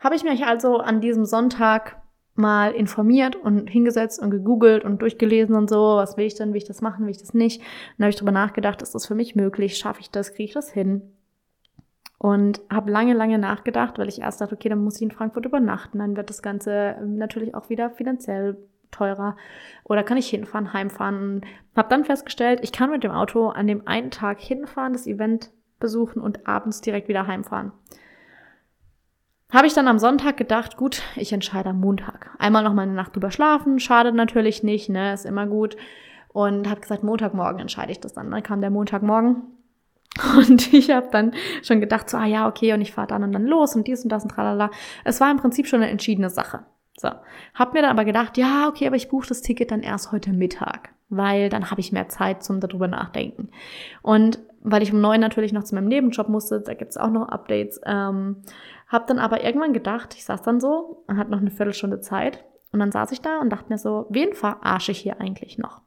Habe 0.00 0.16
ich 0.16 0.24
mich 0.24 0.44
also 0.44 0.78
an 0.78 1.00
diesem 1.00 1.24
Sonntag 1.24 2.02
mal 2.34 2.72
informiert 2.72 3.36
und 3.36 3.68
hingesetzt 3.68 4.20
und 4.20 4.30
gegoogelt 4.30 4.84
und 4.84 5.02
durchgelesen 5.02 5.54
und 5.54 5.68
so, 5.68 5.96
was 5.96 6.16
will 6.16 6.24
ich 6.24 6.34
denn, 6.34 6.50
will 6.50 6.58
ich 6.58 6.64
das 6.64 6.80
machen, 6.80 7.04
will 7.04 7.10
ich 7.10 7.18
das 7.18 7.34
nicht. 7.34 7.60
Und 7.60 7.66
dann 7.98 8.04
habe 8.06 8.10
ich 8.10 8.16
drüber 8.16 8.32
nachgedacht, 8.32 8.82
ist 8.82 8.94
das 8.94 9.06
für 9.06 9.14
mich 9.14 9.36
möglich, 9.36 9.76
schaffe 9.76 10.00
ich 10.00 10.10
das, 10.10 10.32
kriege 10.32 10.44
ich 10.44 10.54
das 10.54 10.70
hin? 10.70 11.02
Und 12.18 12.62
habe 12.70 12.90
lange, 12.90 13.14
lange 13.14 13.38
nachgedacht, 13.38 13.98
weil 13.98 14.08
ich 14.08 14.20
erst 14.22 14.40
dachte, 14.40 14.54
okay, 14.54 14.68
dann 14.68 14.82
muss 14.82 14.96
ich 14.96 15.02
in 15.02 15.10
Frankfurt 15.10 15.44
übernachten, 15.44 15.98
dann 15.98 16.16
wird 16.16 16.30
das 16.30 16.40
Ganze 16.40 16.96
natürlich 17.04 17.54
auch 17.54 17.68
wieder 17.68 17.90
finanziell 17.90 18.56
teurer. 18.92 19.36
Oder 19.84 20.04
kann 20.04 20.16
ich 20.16 20.28
hinfahren, 20.28 20.72
heimfahren? 20.72 21.44
Habe 21.74 21.88
dann 21.88 22.04
festgestellt, 22.04 22.60
ich 22.62 22.72
kann 22.72 22.90
mit 22.90 23.02
dem 23.02 23.10
Auto 23.10 23.48
an 23.48 23.66
dem 23.66 23.86
einen 23.86 24.10
Tag 24.10 24.40
hinfahren, 24.40 24.92
das 24.92 25.06
Event 25.06 25.50
besuchen 25.80 26.22
und 26.22 26.46
abends 26.46 26.80
direkt 26.80 27.08
wieder 27.08 27.26
heimfahren. 27.26 27.72
Habe 29.52 29.66
ich 29.66 29.74
dann 29.74 29.86
am 29.86 29.98
Sonntag 29.98 30.38
gedacht, 30.38 30.78
gut, 30.78 31.02
ich 31.14 31.30
entscheide 31.30 31.70
am 31.70 31.80
Montag. 31.80 32.30
Einmal 32.38 32.62
noch 32.62 32.72
mal 32.72 32.82
eine 32.82 32.94
Nacht 32.94 33.14
drüber 33.14 33.30
schlafen, 33.30 33.80
schadet 33.80 34.14
natürlich 34.14 34.62
nicht, 34.62 34.88
ne, 34.88 35.12
ist 35.12 35.26
immer 35.26 35.46
gut. 35.46 35.76
Und 36.28 36.70
habe 36.70 36.80
gesagt, 36.80 37.04
Montagmorgen 37.04 37.60
entscheide 37.60 37.92
ich 37.92 38.00
das 38.00 38.14
dann. 38.14 38.30
Dann 38.30 38.42
kam 38.42 38.62
der 38.62 38.70
Montagmorgen 38.70 39.42
und 40.38 40.72
ich 40.72 40.90
habe 40.90 41.08
dann 41.12 41.32
schon 41.62 41.80
gedacht, 41.80 42.08
so, 42.08 42.16
ah 42.16 42.24
ja, 42.24 42.48
okay, 42.48 42.72
und 42.72 42.80
ich 42.80 42.92
fahre 42.92 43.08
dann 43.08 43.24
und 43.24 43.32
dann 43.32 43.44
los 43.44 43.76
und 43.76 43.86
dies 43.86 44.02
und 44.02 44.08
das 44.08 44.22
und 44.22 44.30
tralala. 44.30 44.70
Es 45.04 45.20
war 45.20 45.30
im 45.30 45.36
Prinzip 45.36 45.66
schon 45.66 45.82
eine 45.82 45.90
entschiedene 45.90 46.30
Sache. 46.30 46.60
So, 46.96 47.10
hab 47.54 47.74
mir 47.74 47.82
dann 47.82 47.90
aber 47.90 48.06
gedacht, 48.06 48.38
ja, 48.38 48.68
okay, 48.68 48.86
aber 48.86 48.96
ich 48.96 49.10
buche 49.10 49.28
das 49.28 49.42
Ticket 49.42 49.70
dann 49.70 49.82
erst 49.82 50.12
heute 50.12 50.30
Mittag, 50.32 50.90
weil 51.08 51.48
dann 51.50 51.70
habe 51.70 51.80
ich 51.80 51.92
mehr 51.92 52.08
Zeit 52.08 52.42
zum 52.42 52.60
darüber 52.60 52.88
nachdenken. 52.88 53.50
Und 54.02 54.38
weil 54.62 54.82
ich 54.82 54.92
um 54.92 55.00
neun 55.00 55.20
natürlich 55.20 55.52
noch 55.52 55.64
zu 55.64 55.74
meinem 55.74 55.88
Nebenjob 55.88 56.28
musste, 56.28 56.60
da 56.60 56.74
gibt's 56.74 56.96
auch 56.96 57.10
noch 57.10 57.28
Updates, 57.28 57.80
ähm, 57.84 58.42
hab 58.92 59.06
dann 59.06 59.18
aber 59.18 59.42
irgendwann 59.42 59.72
gedacht, 59.72 60.14
ich 60.14 60.24
saß 60.24 60.42
dann 60.42 60.60
so 60.60 61.02
und 61.08 61.16
hatte 61.16 61.30
noch 61.30 61.40
eine 61.40 61.50
Viertelstunde 61.50 62.00
Zeit 62.00 62.44
und 62.72 62.78
dann 62.78 62.92
saß 62.92 63.10
ich 63.12 63.22
da 63.22 63.40
und 63.40 63.50
dachte 63.50 63.70
mir 63.70 63.78
so, 63.78 64.06
wen 64.10 64.34
verarsche 64.34 64.92
ich 64.92 64.98
hier 64.98 65.20
eigentlich 65.20 65.58
noch? 65.58 65.80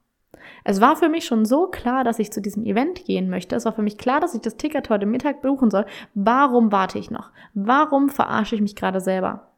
Es 0.64 0.82
war 0.82 0.96
für 0.96 1.10
mich 1.10 1.26
schon 1.26 1.46
so 1.46 1.68
klar, 1.68 2.04
dass 2.04 2.20
ich 2.20 2.32
zu 2.32 2.42
diesem 2.42 2.66
Event 2.66 3.06
gehen 3.06 3.30
möchte. 3.30 3.56
Es 3.56 3.66
war 3.66 3.74
für 3.74 3.82
mich 3.82 3.98
klar, 3.98 4.20
dass 4.20 4.36
ich 4.36 4.42
das 4.42 4.58
Ticket 4.58 4.90
heute 4.90 5.06
Mittag 5.06 5.42
buchen 5.42 5.70
soll. 5.70 5.86
Warum 6.14 6.72
warte 6.72 7.00
ich 7.00 7.12
noch? 7.12 7.32
Warum 7.54 8.10
verarsche 8.10 8.56
ich 8.56 8.62
mich 8.62 8.76
gerade 8.76 9.00
selber? 9.00 9.52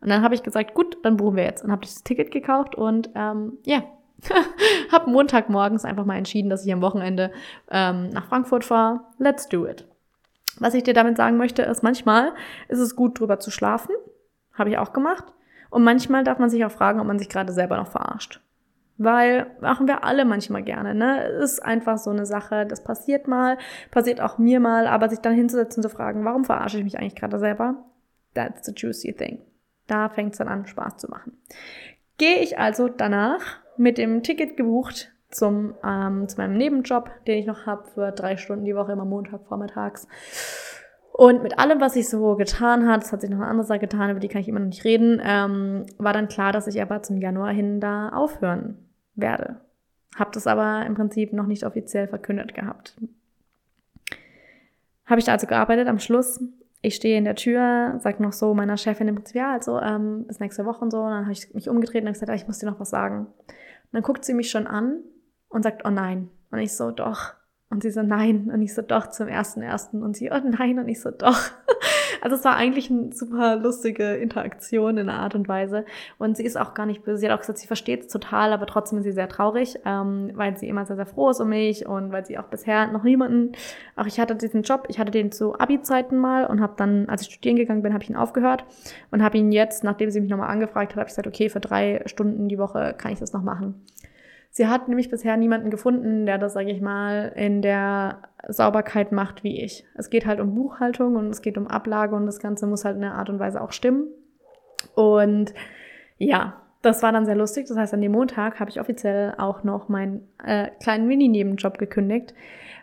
Und 0.00 0.08
dann 0.08 0.22
habe 0.22 0.34
ich 0.34 0.42
gesagt, 0.42 0.74
gut, 0.74 0.98
dann 1.02 1.16
buchen 1.16 1.36
wir 1.36 1.44
jetzt. 1.44 1.64
Und 1.64 1.72
habe 1.72 1.82
das 1.82 2.02
Ticket 2.02 2.30
gekauft 2.30 2.74
und 2.74 3.10
ähm, 3.14 3.58
ja, 3.64 3.82
habe 4.92 5.10
Montagmorgens 5.10 5.84
einfach 5.84 6.04
mal 6.04 6.16
entschieden, 6.16 6.50
dass 6.50 6.64
ich 6.64 6.72
am 6.72 6.82
Wochenende 6.82 7.30
ähm, 7.70 8.10
nach 8.10 8.26
Frankfurt 8.26 8.64
fahre. 8.64 9.00
Let's 9.18 9.48
do 9.48 9.66
it. 9.66 9.86
Was 10.60 10.74
ich 10.74 10.82
dir 10.82 10.94
damit 10.94 11.16
sagen 11.16 11.36
möchte, 11.36 11.62
ist, 11.62 11.82
manchmal 11.82 12.32
ist 12.68 12.80
es 12.80 12.96
gut, 12.96 13.18
drüber 13.18 13.38
zu 13.38 13.50
schlafen. 13.50 13.94
Habe 14.54 14.70
ich 14.70 14.78
auch 14.78 14.92
gemacht. 14.92 15.24
Und 15.70 15.84
manchmal 15.84 16.24
darf 16.24 16.38
man 16.38 16.50
sich 16.50 16.64
auch 16.64 16.70
fragen, 16.70 17.00
ob 17.00 17.06
man 17.06 17.18
sich 17.18 17.28
gerade 17.28 17.52
selber 17.52 17.76
noch 17.76 17.88
verarscht. 17.88 18.40
Weil 18.96 19.46
machen 19.60 19.86
wir 19.86 20.02
alle 20.02 20.24
manchmal 20.24 20.62
gerne, 20.62 20.94
ne? 20.94 21.22
Ist 21.28 21.64
einfach 21.64 21.98
so 21.98 22.10
eine 22.10 22.26
Sache, 22.26 22.66
das 22.66 22.82
passiert 22.82 23.28
mal, 23.28 23.56
passiert 23.92 24.20
auch 24.20 24.38
mir 24.38 24.58
mal, 24.58 24.88
aber 24.88 25.08
sich 25.08 25.20
dann 25.20 25.34
hinzusetzen 25.34 25.84
und 25.84 25.88
zu 25.88 25.96
fragen, 25.96 26.24
warum 26.24 26.44
verarsche 26.44 26.78
ich 26.78 26.84
mich 26.84 26.98
eigentlich 26.98 27.14
gerade 27.14 27.38
selber? 27.38 27.76
That's 28.34 28.66
the 28.66 28.72
juicy 28.74 29.14
thing. 29.14 29.42
Da 29.86 30.08
fängt 30.08 30.32
es 30.32 30.38
dann 30.38 30.48
an, 30.48 30.66
Spaß 30.66 30.96
zu 30.96 31.08
machen. 31.08 31.38
Gehe 32.16 32.40
ich 32.40 32.58
also 32.58 32.88
danach 32.88 33.58
mit 33.76 33.98
dem 33.98 34.24
Ticket 34.24 34.56
gebucht 34.56 35.12
zum, 35.30 35.74
ähm, 35.84 36.28
zu 36.28 36.36
meinem 36.38 36.56
Nebenjob, 36.56 37.10
den 37.26 37.38
ich 37.38 37.46
noch 37.46 37.66
habe 37.66 37.84
für 37.94 38.12
drei 38.12 38.36
Stunden 38.36 38.64
die 38.64 38.74
Woche, 38.74 38.92
immer 38.92 39.04
Montag 39.04 39.42
vormittags. 39.46 40.06
Und 41.12 41.42
mit 41.42 41.58
allem, 41.58 41.80
was 41.80 41.94
sich 41.94 42.08
so 42.08 42.36
getan 42.36 42.88
hat, 42.88 43.02
es 43.02 43.12
hat 43.12 43.20
sich 43.20 43.30
noch 43.30 43.38
eine 43.38 43.48
andere 43.48 43.66
Sache 43.66 43.80
getan, 43.80 44.10
über 44.10 44.20
die 44.20 44.28
kann 44.28 44.40
ich 44.40 44.48
immer 44.48 44.60
noch 44.60 44.68
nicht 44.68 44.84
reden, 44.84 45.20
ähm, 45.24 45.84
war 45.98 46.12
dann 46.12 46.28
klar, 46.28 46.52
dass 46.52 46.66
ich 46.68 46.80
aber 46.80 47.02
zum 47.02 47.18
Januar 47.18 47.50
hin 47.50 47.80
da 47.80 48.10
aufhören 48.10 48.78
werde. 49.16 49.60
Hab 50.16 50.32
das 50.32 50.46
aber 50.46 50.86
im 50.86 50.94
Prinzip 50.94 51.32
noch 51.32 51.46
nicht 51.46 51.64
offiziell 51.64 52.08
verkündet 52.08 52.54
gehabt. 52.54 52.96
Habe 55.06 55.18
ich 55.18 55.24
da 55.24 55.32
also 55.32 55.46
gearbeitet. 55.46 55.88
Am 55.88 55.98
Schluss, 55.98 56.40
ich 56.82 56.94
stehe 56.94 57.18
in 57.18 57.24
der 57.24 57.34
Tür, 57.34 57.98
sag 57.98 58.20
noch 58.20 58.32
so 58.32 58.54
meiner 58.54 58.76
Chefin 58.76 59.08
im 59.08 59.16
Prinzip, 59.16 59.36
ja, 59.36 59.52
also 59.52 59.80
ähm, 59.80 60.24
bis 60.26 60.38
nächste 60.38 60.66
Woche 60.66 60.84
und 60.84 60.90
so. 60.90 61.00
Und 61.00 61.10
dann 61.10 61.24
habe 61.24 61.32
ich 61.32 61.52
mich 61.54 61.68
umgedreht 61.68 62.04
und 62.04 62.12
gesagt, 62.12 62.32
ich 62.32 62.46
muss 62.46 62.58
dir 62.58 62.66
noch 62.66 62.78
was 62.78 62.90
sagen. 62.90 63.26
Und 63.26 63.92
dann 63.92 64.02
guckt 64.02 64.24
sie 64.24 64.34
mich 64.34 64.50
schon 64.50 64.66
an 64.66 65.00
und 65.48 65.62
sagt, 65.62 65.82
oh 65.84 65.90
nein. 65.90 66.30
Und 66.50 66.58
ich 66.58 66.74
so, 66.74 66.90
doch. 66.90 67.34
Und 67.70 67.82
sie 67.82 67.90
so, 67.90 68.02
nein. 68.02 68.50
Und 68.52 68.62
ich 68.62 68.74
so, 68.74 68.82
doch, 68.82 69.10
zum 69.10 69.28
ersten 69.28 69.62
ersten. 69.62 70.02
Und 70.02 70.16
sie, 70.16 70.30
oh 70.30 70.40
nein. 70.42 70.78
Und 70.78 70.88
ich 70.88 71.00
so, 71.00 71.10
doch. 71.10 71.38
Also 72.20 72.36
es 72.36 72.44
war 72.44 72.56
eigentlich 72.56 72.90
eine 72.90 73.12
super 73.12 73.56
lustige 73.56 74.14
Interaktion 74.14 74.98
in 74.98 75.08
einer 75.08 75.20
Art 75.20 75.34
und 75.34 75.48
Weise. 75.48 75.84
Und 76.18 76.36
sie 76.36 76.44
ist 76.44 76.56
auch 76.56 76.74
gar 76.74 76.86
nicht 76.86 77.04
böse. 77.04 77.18
Sie 77.18 77.28
hat 77.28 77.34
auch 77.34 77.40
gesagt, 77.40 77.58
sie 77.58 77.66
versteht 77.66 78.02
es 78.02 78.08
total, 78.08 78.52
aber 78.52 78.66
trotzdem 78.66 78.98
ist 78.98 79.04
sie 79.04 79.12
sehr 79.12 79.28
traurig, 79.28 79.78
ähm, 79.84 80.32
weil 80.34 80.56
sie 80.56 80.68
immer 80.68 80.84
sehr, 80.86 80.96
sehr 80.96 81.06
froh 81.06 81.30
ist 81.30 81.40
um 81.40 81.50
mich 81.50 81.86
und 81.86 82.10
weil 82.12 82.26
sie 82.26 82.38
auch 82.38 82.46
bisher 82.46 82.88
noch 82.88 83.02
niemanden, 83.02 83.52
auch 83.96 84.06
ich 84.06 84.18
hatte 84.18 84.34
diesen 84.34 84.62
Job, 84.62 84.86
ich 84.88 84.98
hatte 84.98 85.10
den 85.10 85.32
zu 85.32 85.58
Abi-Zeiten 85.58 86.18
mal 86.18 86.46
und 86.46 86.60
habe 86.60 86.74
dann, 86.76 87.08
als 87.08 87.22
ich 87.22 87.28
studieren 87.28 87.56
gegangen 87.56 87.82
bin, 87.82 87.92
habe 87.92 88.02
ich 88.02 88.10
ihn 88.10 88.16
aufgehört 88.16 88.64
und 89.10 89.22
habe 89.22 89.38
ihn 89.38 89.52
jetzt, 89.52 89.84
nachdem 89.84 90.10
sie 90.10 90.20
mich 90.20 90.30
nochmal 90.30 90.50
angefragt 90.50 90.92
hat, 90.92 90.96
habe 90.96 91.08
ich 91.08 91.14
gesagt, 91.14 91.28
okay, 91.28 91.48
für 91.48 91.60
drei 91.60 92.02
Stunden 92.06 92.48
die 92.48 92.58
Woche 92.58 92.94
kann 92.98 93.12
ich 93.12 93.20
das 93.20 93.32
noch 93.32 93.42
machen. 93.42 93.84
Sie 94.50 94.66
hat 94.66 94.88
nämlich 94.88 95.10
bisher 95.10 95.36
niemanden 95.36 95.70
gefunden, 95.70 96.26
der 96.26 96.38
das, 96.38 96.54
sage 96.54 96.70
ich 96.70 96.80
mal, 96.80 97.32
in 97.36 97.62
der 97.62 98.22
Sauberkeit 98.48 99.12
macht 99.12 99.44
wie 99.44 99.62
ich. 99.62 99.84
Es 99.94 100.10
geht 100.10 100.26
halt 100.26 100.40
um 100.40 100.54
Buchhaltung 100.54 101.16
und 101.16 101.28
es 101.30 101.42
geht 101.42 101.58
um 101.58 101.66
Ablage 101.66 102.16
und 102.16 102.26
das 102.26 102.40
Ganze 102.40 102.66
muss 102.66 102.84
halt 102.84 102.96
in 102.96 103.02
der 103.02 103.14
Art 103.14 103.28
und 103.30 103.38
Weise 103.38 103.60
auch 103.60 103.72
stimmen. 103.72 104.08
Und 104.94 105.54
ja, 106.16 106.62
das 106.82 107.02
war 107.02 107.12
dann 107.12 107.26
sehr 107.26 107.36
lustig. 107.36 107.66
Das 107.66 107.76
heißt, 107.76 107.94
an 107.94 108.00
dem 108.00 108.12
Montag 108.12 108.60
habe 108.60 108.70
ich 108.70 108.80
offiziell 108.80 109.34
auch 109.38 109.64
noch 109.64 109.88
meinen 109.88 110.28
äh, 110.44 110.68
kleinen 110.80 111.06
Mini-Nebenjob 111.06 111.78
gekündigt, 111.78 112.34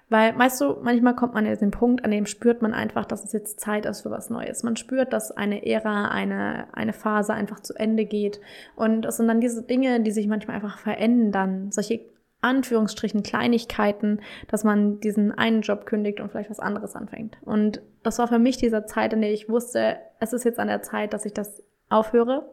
weil, 0.09 0.37
weißt 0.37 0.61
du, 0.61 0.77
manchmal 0.83 1.15
kommt 1.15 1.33
man 1.33 1.47
an 1.47 1.57
den 1.57 1.71
Punkt, 1.71 2.05
an 2.05 2.11
dem 2.11 2.25
spürt 2.25 2.61
man 2.61 2.73
einfach, 2.73 3.05
dass 3.05 3.23
es 3.23 3.33
jetzt 3.33 3.59
Zeit 3.59 3.85
ist 3.85 4.01
für 4.01 4.11
was 4.11 4.29
Neues. 4.29 4.61
Man 4.61 4.75
spürt, 4.75 5.13
dass 5.13 5.31
eine 5.31 5.65
Ära, 5.65 6.09
eine, 6.09 6.67
eine 6.73 6.93
Phase 6.93 7.33
einfach 7.33 7.59
zu 7.59 7.73
Ende 7.73 8.05
geht. 8.05 8.39
Und 8.75 9.05
es 9.05 9.17
sind 9.17 9.27
dann 9.27 9.41
diese 9.41 9.63
Dinge, 9.63 10.01
die 10.01 10.11
sich 10.11 10.27
manchmal 10.27 10.57
einfach 10.57 10.77
verändern. 10.77 11.71
Solche 11.71 12.01
Anführungsstrichen 12.41 13.23
Kleinigkeiten, 13.23 14.21
dass 14.47 14.63
man 14.63 14.99
diesen 14.99 15.31
einen 15.31 15.61
Job 15.61 15.87
kündigt 15.87 16.19
und 16.19 16.29
vielleicht 16.29 16.51
was 16.51 16.59
anderes 16.59 16.95
anfängt. 16.95 17.37
Und 17.43 17.81
das 18.03 18.19
war 18.19 18.27
für 18.27 18.37
mich 18.37 18.57
dieser 18.57 18.85
Zeit, 18.85 19.13
in 19.13 19.21
der 19.21 19.33
ich 19.33 19.49
wusste, 19.49 19.97
es 20.19 20.33
ist 20.33 20.43
jetzt 20.43 20.59
an 20.59 20.67
der 20.67 20.83
Zeit, 20.83 21.13
dass 21.13 21.25
ich 21.25 21.33
das 21.33 21.63
aufhöre. 21.89 22.47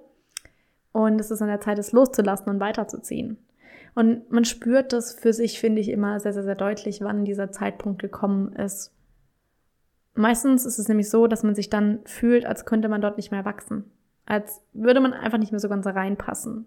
Und 0.92 1.20
es 1.20 1.31
ist 1.31 1.42
an 1.42 1.48
der 1.48 1.61
Zeit, 1.61 1.78
es 1.78 1.92
loszulassen 1.92 2.50
und 2.50 2.61
weiterzuziehen. 2.61 3.38
Und 3.94 4.31
man 4.31 4.44
spürt 4.44 4.92
das 4.92 5.14
für 5.14 5.33
sich, 5.33 5.61
finde 5.61 5.81
ich, 5.81 5.90
immer 5.90 6.20
sehr, 6.20 6.33
sehr, 6.33 6.44
sehr 6.44 6.55
deutlich, 6.55 7.00
wann 7.02 7.24
dieser 7.24 7.50
Zeitpunkt 7.50 8.00
gekommen 8.00 8.55
ist. 8.55 8.92
Meistens 10.14 10.66
ist 10.66 10.78
es 10.78 10.88
nämlich 10.88 11.11
so, 11.11 11.26
dass 11.26 11.42
man 11.42 11.55
sich 11.55 11.70
dann 11.70 12.00
fühlt, 12.05 12.44
als 12.44 12.64
könnte 12.64 12.88
man 12.88 13.00
dort 13.00 13.16
nicht 13.16 13.31
mehr 13.31 13.44
wachsen. 13.44 13.90
Als 14.26 14.62
würde 14.72 15.00
man 15.00 15.12
einfach 15.12 15.38
nicht 15.38 15.52
mehr 15.52 15.61
so 15.61 15.68
ganz 15.68 15.87
reinpassen. 15.87 16.66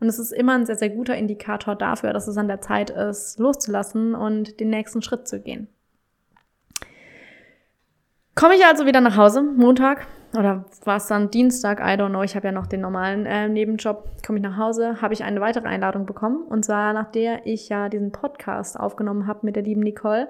Und 0.00 0.08
es 0.08 0.18
ist 0.18 0.32
immer 0.32 0.54
ein 0.54 0.66
sehr, 0.66 0.76
sehr 0.76 0.90
guter 0.90 1.16
Indikator 1.16 1.74
dafür, 1.76 2.12
dass 2.12 2.28
es 2.28 2.36
an 2.36 2.48
der 2.48 2.60
Zeit 2.60 2.90
ist, 2.90 3.38
loszulassen 3.38 4.14
und 4.14 4.60
den 4.60 4.70
nächsten 4.70 5.02
Schritt 5.02 5.28
zu 5.28 5.40
gehen. 5.40 5.68
Komme 8.34 8.54
ich 8.54 8.64
also 8.66 8.84
wieder 8.84 9.00
nach 9.00 9.16
Hause, 9.16 9.42
Montag, 9.42 10.06
oder 10.34 10.64
war 10.84 10.96
es 10.96 11.06
dann 11.06 11.30
Dienstag, 11.30 11.80
I 11.80 11.98
don't 12.00 12.08
know, 12.08 12.22
ich 12.22 12.36
habe 12.36 12.46
ja 12.46 12.52
noch 12.52 12.66
den 12.66 12.80
normalen 12.80 13.26
äh, 13.26 13.48
Nebenjob, 13.48 14.08
komme 14.24 14.38
ich 14.38 14.44
nach 14.44 14.56
Hause, 14.56 15.00
habe 15.00 15.14
ich 15.14 15.24
eine 15.24 15.40
weitere 15.40 15.68
Einladung 15.68 16.06
bekommen. 16.06 16.42
Und 16.48 16.64
zwar, 16.64 16.92
nach 16.92 17.10
der 17.10 17.46
ich 17.46 17.68
ja 17.68 17.88
diesen 17.88 18.12
Podcast 18.12 18.78
aufgenommen 18.78 19.26
habe 19.26 19.40
mit 19.42 19.56
der 19.56 19.62
lieben 19.62 19.82
Nicole, 19.82 20.28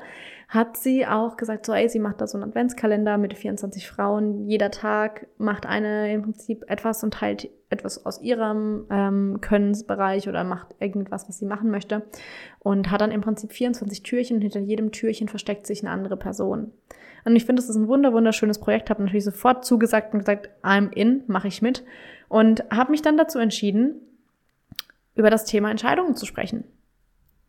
hat 0.49 0.77
sie 0.77 1.07
auch 1.07 1.37
gesagt, 1.37 1.67
so 1.67 1.73
ey, 1.73 1.89
sie 1.89 1.99
macht 1.99 2.21
da 2.21 2.27
so 2.27 2.39
einen 2.39 2.49
Adventskalender 2.49 3.19
mit 3.19 3.35
24 3.35 3.89
Frauen. 3.89 4.47
Jeder 4.47 4.71
Tag 4.71 5.27
macht 5.39 5.67
eine 5.67 6.13
im 6.13 6.23
Prinzip 6.23 6.65
etwas 6.69 7.03
und 7.03 7.15
teilt 7.15 7.49
etwas 7.69 8.07
aus 8.07 8.21
ihrem 8.21 8.87
ähm, 8.91 9.39
Könnensbereich 9.41 10.29
oder 10.29 10.45
macht 10.45 10.69
irgendwas, 10.79 11.29
was 11.29 11.39
sie 11.39 11.47
machen 11.47 11.71
möchte. 11.71 12.03
Und 12.61 12.93
hat 12.93 13.01
dann 13.01 13.11
im 13.11 13.23
Prinzip 13.23 13.53
24 13.53 14.05
Türchen 14.05 14.37
und 14.37 14.43
hinter 14.43 14.61
jedem 14.61 14.93
Türchen 14.93 15.29
versteckt 15.29 15.67
sich 15.67 15.83
eine 15.83 15.91
andere 15.91 16.17
Person. 16.17 16.73
Und 17.25 17.35
ich 17.35 17.45
finde, 17.45 17.61
es 17.61 17.69
ist 17.69 17.75
ein 17.75 17.89
wunder 17.89 18.13
wunderschönes 18.13 18.61
Projekt. 18.61 18.89
Habe 18.89 19.03
natürlich 19.03 19.25
sofort 19.25 19.65
zugesagt 19.65 20.15
und 20.15 20.21
gesagt, 20.21 20.49
I'm 20.63 20.93
in, 20.93 21.25
mache 21.27 21.49
ich 21.49 21.61
mit. 21.61 21.83
Und 22.29 22.63
habe 22.71 22.93
mich 22.93 23.03
dann 23.03 23.17
dazu 23.17 23.41
entschieden, 23.41 23.97
über 25.17 25.31
das 25.31 25.45
Thema 25.45 25.73
Entscheidungen 25.73 26.15
zu 26.15 26.25
sprechen. 26.25 26.63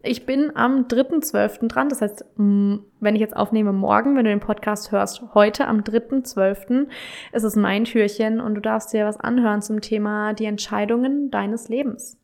Ich 0.04 0.26
bin 0.26 0.56
am 0.56 0.88
3.12. 0.88 1.68
dran. 1.68 1.90
Das 1.90 2.02
heißt, 2.02 2.24
wenn 2.36 3.16
ich 3.16 3.20
jetzt 3.20 3.36
aufnehme 3.36 3.74
morgen, 3.74 4.16
wenn 4.16 4.26
du 4.26 4.30
den 4.30 4.40
Podcast 4.40 4.92
hörst, 4.92 5.24
heute 5.34 5.68
am 5.68 5.80
3.12. 5.80 6.88
ist 7.34 7.44
es 7.44 7.56
mein 7.56 7.86
Türchen 7.86 8.40
und 8.40 8.56
du 8.56 8.62
darfst 8.62 8.94
dir 8.94 9.06
was 9.06 9.20
anhören 9.20 9.62
zum 9.62 9.82
Thema 9.82 10.34
die 10.34 10.46
Entscheidungen 10.46 11.32
deines 11.32 11.68
Lebens. 11.68 12.20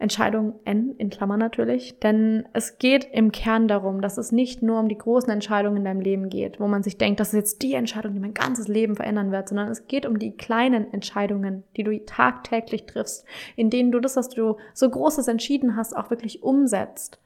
Entscheidung 0.00 0.60
N 0.64 0.94
in 0.96 1.10
Klammern 1.10 1.40
natürlich, 1.40 1.98
denn 1.98 2.48
es 2.52 2.78
geht 2.78 3.08
im 3.12 3.32
Kern 3.32 3.66
darum, 3.66 4.00
dass 4.00 4.16
es 4.16 4.30
nicht 4.30 4.62
nur 4.62 4.78
um 4.78 4.88
die 4.88 4.96
großen 4.96 5.30
Entscheidungen 5.30 5.78
in 5.78 5.84
deinem 5.84 6.00
Leben 6.00 6.28
geht, 6.28 6.60
wo 6.60 6.68
man 6.68 6.84
sich 6.84 6.98
denkt, 6.98 7.18
das 7.18 7.28
ist 7.28 7.34
jetzt 7.34 7.62
die 7.62 7.74
Entscheidung, 7.74 8.14
die 8.14 8.20
mein 8.20 8.34
ganzes 8.34 8.68
Leben 8.68 8.94
verändern 8.94 9.32
wird, 9.32 9.48
sondern 9.48 9.68
es 9.68 9.88
geht 9.88 10.06
um 10.06 10.20
die 10.20 10.36
kleinen 10.36 10.92
Entscheidungen, 10.92 11.64
die 11.76 11.82
du 11.82 11.98
tagtäglich 12.04 12.86
triffst, 12.86 13.26
in 13.56 13.70
denen 13.70 13.90
du 13.90 13.98
das, 13.98 14.14
was 14.14 14.28
du 14.28 14.56
so 14.72 14.88
Großes 14.88 15.26
entschieden 15.26 15.74
hast, 15.74 15.96
auch 15.96 16.10
wirklich 16.10 16.44
umsetzt. 16.44 17.20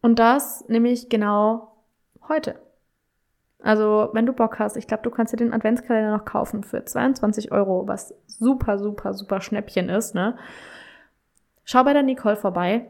Und 0.00 0.18
das 0.18 0.66
nämlich 0.68 1.10
genau 1.10 1.72
heute. 2.26 2.56
Also, 3.58 4.08
wenn 4.12 4.26
du 4.26 4.32
Bock 4.32 4.58
hast, 4.58 4.76
ich 4.76 4.86
glaube, 4.86 5.04
du 5.04 5.10
kannst 5.10 5.32
dir 5.32 5.36
den 5.36 5.52
Adventskalender 5.52 6.16
noch 6.16 6.24
kaufen 6.24 6.64
für 6.64 6.84
22 6.84 7.52
Euro, 7.52 7.86
was 7.86 8.14
super, 8.26 8.78
super, 8.78 9.14
super 9.14 9.40
Schnäppchen 9.40 9.88
ist, 9.90 10.14
ne? 10.14 10.36
Schau 11.72 11.84
bei 11.84 11.94
der 11.94 12.02
Nicole 12.02 12.36
vorbei 12.36 12.84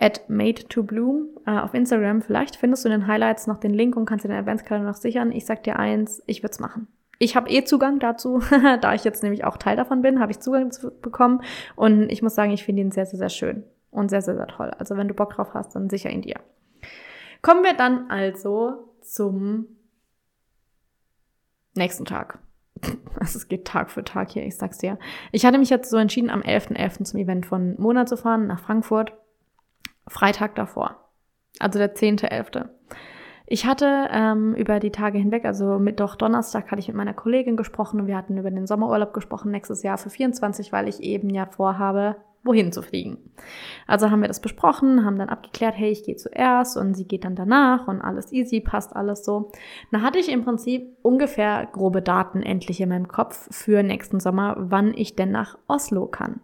at 0.00 0.28
made 0.28 0.66
to 0.66 0.82
bloom 0.82 1.28
äh, 1.46 1.56
auf 1.56 1.72
Instagram. 1.72 2.20
Vielleicht 2.20 2.56
findest 2.56 2.84
du 2.84 2.88
in 2.88 2.98
den 2.98 3.06
Highlights 3.06 3.46
noch 3.46 3.58
den 3.58 3.72
Link 3.72 3.94
und 3.94 4.06
kannst 4.06 4.24
dir 4.24 4.28
den 4.28 4.38
Adventskalender 4.38 4.88
noch 4.88 4.96
sichern. 4.96 5.30
Ich 5.30 5.46
sag 5.46 5.62
dir 5.62 5.78
eins, 5.78 6.20
ich 6.26 6.42
würde 6.42 6.50
es 6.50 6.58
machen. 6.58 6.88
Ich 7.20 7.36
habe 7.36 7.48
eh 7.48 7.62
Zugang 7.62 8.00
dazu, 8.00 8.42
da 8.80 8.92
ich 8.94 9.04
jetzt 9.04 9.22
nämlich 9.22 9.44
auch 9.44 9.56
Teil 9.56 9.76
davon 9.76 10.02
bin, 10.02 10.18
habe 10.18 10.32
ich 10.32 10.40
Zugang 10.40 10.72
bekommen 11.00 11.42
und 11.76 12.10
ich 12.10 12.22
muss 12.22 12.34
sagen, 12.34 12.50
ich 12.50 12.64
finde 12.64 12.82
ihn 12.82 12.90
sehr, 12.90 13.06
sehr, 13.06 13.20
sehr 13.20 13.28
schön 13.28 13.62
und 13.92 14.08
sehr, 14.08 14.22
sehr, 14.22 14.34
sehr 14.34 14.48
toll. 14.48 14.72
Also 14.80 14.96
wenn 14.96 15.06
du 15.06 15.14
Bock 15.14 15.34
drauf 15.34 15.54
hast, 15.54 15.76
dann 15.76 15.88
sicher 15.88 16.10
ihn 16.10 16.22
dir. 16.22 16.40
Kommen 17.40 17.62
wir 17.62 17.74
dann 17.74 18.10
also 18.10 18.92
zum 19.00 19.76
nächsten 21.76 22.04
Tag. 22.04 22.40
Also 23.20 23.38
es 23.38 23.46
geht 23.46 23.66
Tag 23.66 23.90
für 23.90 24.02
Tag 24.02 24.30
hier, 24.32 24.44
ich 24.44 24.56
sag's 24.56 24.78
dir. 24.78 24.98
Ich 25.30 25.46
hatte 25.46 25.58
mich 25.58 25.70
jetzt 25.70 25.90
so 25.90 25.96
entschieden, 25.96 26.28
am 26.28 26.40
11.11. 26.40 26.76
.11. 26.76 27.04
zum 27.04 27.20
Event 27.20 27.46
von 27.46 27.76
Mona 27.78 28.04
zu 28.04 28.16
fahren, 28.16 28.48
nach 28.48 28.58
Frankfurt. 28.58 29.12
Freitag 30.08 30.56
davor. 30.56 30.96
Also 31.60 31.78
der 31.78 31.94
10.11. 31.94 32.68
Ich 33.46 33.66
hatte 33.66 34.08
ähm, 34.10 34.54
über 34.54 34.80
die 34.80 34.90
Tage 34.90 35.18
hinweg, 35.18 35.44
also 35.44 35.78
Mittwoch, 35.78 36.16
Donnerstag, 36.16 36.70
hatte 36.70 36.80
ich 36.80 36.88
mit 36.88 36.96
meiner 36.96 37.14
Kollegin 37.14 37.56
gesprochen 37.56 38.00
und 38.00 38.06
wir 38.06 38.16
hatten 38.16 38.38
über 38.38 38.50
den 38.50 38.66
Sommerurlaub 38.66 39.12
gesprochen 39.12 39.50
nächstes 39.50 39.82
Jahr 39.82 39.98
für 39.98 40.10
24, 40.10 40.72
weil 40.72 40.88
ich 40.88 41.00
eben 41.02 41.30
ja 41.30 41.46
vorhabe, 41.46 42.16
wohin 42.44 42.72
zu 42.72 42.82
fliegen. 42.82 43.18
Also 43.86 44.10
haben 44.10 44.20
wir 44.20 44.28
das 44.28 44.40
besprochen, 44.40 45.04
haben 45.04 45.18
dann 45.18 45.28
abgeklärt, 45.28 45.74
hey, 45.76 45.90
ich 45.90 46.04
gehe 46.04 46.16
zuerst 46.16 46.76
und 46.76 46.94
sie 46.94 47.06
geht 47.06 47.24
dann 47.24 47.36
danach 47.36 47.86
und 47.86 48.00
alles 48.00 48.32
easy, 48.32 48.60
passt 48.60 48.96
alles 48.96 49.24
so. 49.24 49.52
Da 49.92 50.00
hatte 50.00 50.18
ich 50.18 50.30
im 50.30 50.44
Prinzip 50.44 50.96
ungefähr 51.02 51.68
grobe 51.72 52.02
Daten 52.02 52.42
endlich 52.42 52.80
in 52.80 52.88
meinem 52.88 53.08
Kopf 53.08 53.48
für 53.54 53.82
nächsten 53.82 54.18
Sommer, 54.18 54.56
wann 54.58 54.92
ich 54.94 55.14
denn 55.14 55.30
nach 55.30 55.56
Oslo 55.68 56.06
kann. 56.06 56.40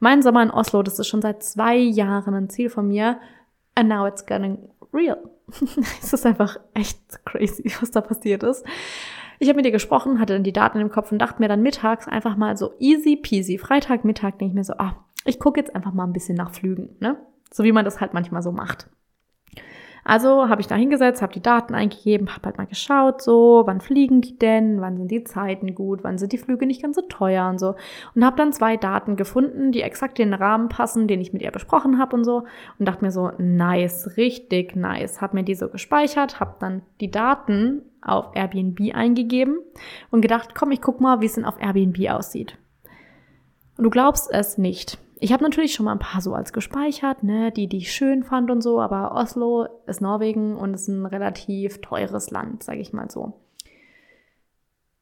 Mein 0.00 0.22
Sommer 0.22 0.42
in 0.42 0.50
Oslo, 0.50 0.82
das 0.82 0.98
ist 0.98 1.08
schon 1.08 1.22
seit 1.22 1.42
zwei 1.42 1.76
Jahren 1.76 2.34
ein 2.34 2.50
Ziel 2.50 2.70
von 2.70 2.88
mir. 2.88 3.18
And 3.74 3.88
now 3.88 4.06
it's 4.06 4.24
getting 4.24 4.70
real. 4.92 5.18
es 6.00 6.12
ist 6.12 6.24
einfach 6.24 6.58
echt 6.72 7.24
crazy, 7.24 7.70
was 7.80 7.90
da 7.90 8.00
passiert 8.00 8.42
ist. 8.42 8.64
Ich 9.40 9.48
habe 9.48 9.56
mit 9.56 9.66
ihr 9.66 9.72
gesprochen, 9.72 10.20
hatte 10.20 10.32
dann 10.32 10.44
die 10.44 10.52
Daten 10.52 10.80
im 10.80 10.90
Kopf 10.90 11.10
und 11.12 11.18
dachte 11.18 11.42
mir 11.42 11.48
dann 11.48 11.62
mittags 11.62 12.06
einfach 12.06 12.36
mal 12.36 12.56
so 12.56 12.72
easy 12.78 13.16
peasy. 13.16 13.58
Freitag, 13.58 14.04
Mittag 14.04 14.38
denke 14.38 14.52
ich 14.52 14.54
mir 14.54 14.64
so, 14.64 14.74
ah, 14.74 15.04
ich 15.24 15.40
gucke 15.40 15.60
jetzt 15.60 15.74
einfach 15.74 15.92
mal 15.92 16.04
ein 16.04 16.12
bisschen 16.12 16.36
nach 16.36 16.50
Flügen, 16.50 16.96
ne? 17.00 17.16
So 17.52 17.64
wie 17.64 17.72
man 17.72 17.84
das 17.84 18.00
halt 18.00 18.14
manchmal 18.14 18.42
so 18.42 18.52
macht. 18.52 18.88
Also 20.04 20.50
habe 20.50 20.60
ich 20.60 20.66
da 20.66 20.74
hingesetzt, 20.74 21.22
habe 21.22 21.32
die 21.32 21.40
Daten 21.40 21.74
eingegeben, 21.74 22.28
habe 22.28 22.44
halt 22.44 22.58
mal 22.58 22.66
geschaut, 22.66 23.22
so, 23.22 23.62
wann 23.64 23.80
fliegen 23.80 24.20
die 24.20 24.38
denn, 24.38 24.82
wann 24.82 24.98
sind 24.98 25.10
die 25.10 25.24
Zeiten 25.24 25.74
gut, 25.74 26.04
wann 26.04 26.18
sind 26.18 26.32
die 26.32 26.38
Flüge 26.38 26.66
nicht 26.66 26.82
ganz 26.82 26.96
so 26.96 27.02
teuer 27.02 27.48
und 27.48 27.58
so. 27.58 27.74
Und 28.14 28.24
habe 28.24 28.36
dann 28.36 28.52
zwei 28.52 28.76
Daten 28.76 29.16
gefunden, 29.16 29.72
die 29.72 29.80
exakt 29.80 30.18
den 30.18 30.34
Rahmen 30.34 30.68
passen, 30.68 31.08
den 31.08 31.22
ich 31.22 31.32
mit 31.32 31.40
ihr 31.40 31.50
besprochen 31.50 31.98
habe 31.98 32.16
und 32.16 32.24
so. 32.24 32.44
Und 32.78 32.86
dachte 32.86 33.02
mir 33.02 33.10
so, 33.10 33.30
nice, 33.38 34.18
richtig 34.18 34.76
nice. 34.76 35.22
Habe 35.22 35.38
mir 35.38 35.42
die 35.42 35.54
so 35.54 35.70
gespeichert, 35.70 36.38
habe 36.38 36.56
dann 36.60 36.82
die 37.00 37.10
Daten 37.10 37.80
auf 38.02 38.32
Airbnb 38.34 38.94
eingegeben 38.94 39.58
und 40.10 40.20
gedacht, 40.20 40.54
komm, 40.54 40.70
ich 40.70 40.82
guck 40.82 41.00
mal, 41.00 41.22
wie 41.22 41.26
es 41.26 41.34
denn 41.34 41.46
auf 41.46 41.58
Airbnb 41.58 42.10
aussieht. 42.10 42.58
Und 43.78 43.84
du 43.84 43.90
glaubst 43.90 44.30
es 44.30 44.58
nicht. 44.58 44.98
Ich 45.20 45.32
habe 45.32 45.44
natürlich 45.44 45.72
schon 45.72 45.84
mal 45.84 45.92
ein 45.92 45.98
paar 45.98 46.20
so 46.20 46.34
als 46.34 46.52
gespeichert, 46.52 47.22
ne, 47.22 47.52
die, 47.52 47.68
die 47.68 47.78
ich 47.78 47.92
schön 47.92 48.24
fand 48.24 48.50
und 48.50 48.62
so, 48.62 48.80
aber 48.80 49.12
Oslo 49.12 49.66
ist 49.86 50.00
Norwegen 50.00 50.56
und 50.56 50.74
ist 50.74 50.88
ein 50.88 51.06
relativ 51.06 51.80
teures 51.80 52.30
Land, 52.30 52.62
sage 52.62 52.80
ich 52.80 52.92
mal 52.92 53.10
so. 53.10 53.40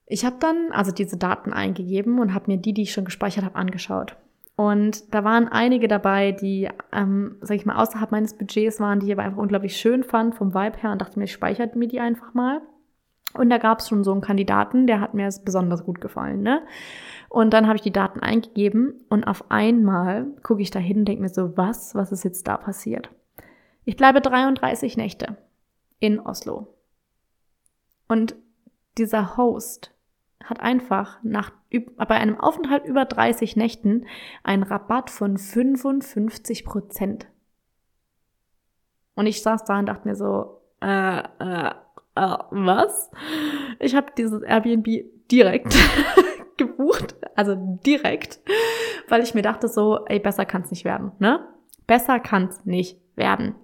Ich 0.07 0.25
habe 0.25 0.37
dann 0.39 0.73
also 0.73 0.93
diese 0.93 1.17
Daten 1.17 1.53
eingegeben 1.53 2.19
und 2.19 2.35
habe 2.35 2.51
mir 2.51 2.59
die, 2.59 2.75
die 2.75 2.83
ich 2.83 2.93
schon 2.93 3.07
gespeichert 3.07 3.45
habe, 3.45 3.57
angeschaut. 3.57 4.17
Und 4.57 5.15
da 5.15 5.25
waren 5.25 5.49
einige 5.49 5.89
dabei, 5.89 6.33
die, 6.33 6.69
ähm, 6.93 7.37
sag 7.41 7.57
ich 7.57 7.65
mal, 7.65 7.83
außerhalb 7.83 8.13
meines 8.13 8.37
Budgets 8.37 8.81
waren, 8.81 9.01
die 9.01 9.07
ich 9.07 9.13
aber 9.13 9.23
einfach 9.23 9.39
unglaublich 9.39 9.77
schön 9.77 10.05
fand 10.05 10.35
vom 10.35 10.55
Vibe 10.55 10.79
her 10.79 10.93
und 10.93 11.01
dachte 11.01 11.19
mir, 11.19 11.25
ich 11.25 11.33
speichere 11.33 11.71
mir 11.75 11.89
die 11.89 12.01
einfach 12.01 12.35
mal. 12.35 12.61
Und 13.35 13.51
da 13.51 13.59
gab 13.59 13.79
es 13.79 13.89
schon 13.89 14.05
so 14.05 14.13
einen 14.13 14.21
Kandidaten, 14.21 14.87
der 14.87 15.01
hat 15.01 15.15
mir 15.15 15.29
besonders 15.45 15.85
gut 15.85 16.01
gefallen. 16.01 16.43
Ne? 16.43 16.63
Und 17.29 17.53
dann 17.53 17.67
habe 17.67 17.77
ich 17.77 17.83
die 17.83 17.93
Daten 17.93 18.21
eingegeben 18.21 19.07
und 19.09 19.25
auf 19.25 19.51
einmal 19.51 20.27
gucke 20.43 20.63
ich 20.63 20.71
da 20.71 20.79
hin 20.79 20.99
und 20.99 21.05
denke 21.07 21.23
mir 21.23 21.29
so, 21.29 21.57
was, 21.57 21.95
was 21.95 22.13
ist 22.13 22.25
jetzt 22.25 22.47
da 22.47 22.57
passiert? 22.57 23.11
Ich 23.85 23.97
bleibe 23.97 24.21
33 24.21 24.97
Nächte 24.97 25.37
in 25.99 26.21
Oslo. 26.21 26.75
Und 28.09 28.37
dieser 28.99 29.37
Host 29.37 29.95
hat 30.45 30.61
einfach 30.61 31.19
nach, 31.23 31.53
bei 31.71 32.17
einem 32.17 32.39
Aufenthalt 32.39 32.85
über 32.85 33.05
30 33.05 33.57
Nächten 33.57 34.07
einen 34.43 34.63
Rabatt 34.63 35.09
von 35.09 35.39
55 35.39 36.65
Prozent. 36.65 37.29
Und 39.15 39.27
ich 39.27 39.43
saß 39.43 39.65
da 39.65 39.79
und 39.79 39.87
dachte 39.87 40.09
mir 40.09 40.17
so, 40.17 40.61
äh, 40.83 41.19
äh, 41.19 41.71
äh 42.23 42.45
was? 42.51 43.11
Ich 43.79 43.95
habe 43.95 44.13
dieses 44.17 44.43
Airbnb 44.43 44.87
direkt 45.31 45.77
gebucht, 46.57 47.17
also 47.35 47.57
direkt, 47.85 48.41
weil 49.09 49.23
ich 49.23 49.35
mir 49.35 49.43
dachte 49.43 49.69
so, 49.69 50.05
ey, 50.07 50.19
besser 50.19 50.45
kann's 50.45 50.71
nicht 50.71 50.85
werden, 50.85 51.13
ne? 51.19 51.49
Besser 51.87 52.21
kann's 52.21 52.65
nicht 52.65 53.01
werden. 53.17 53.55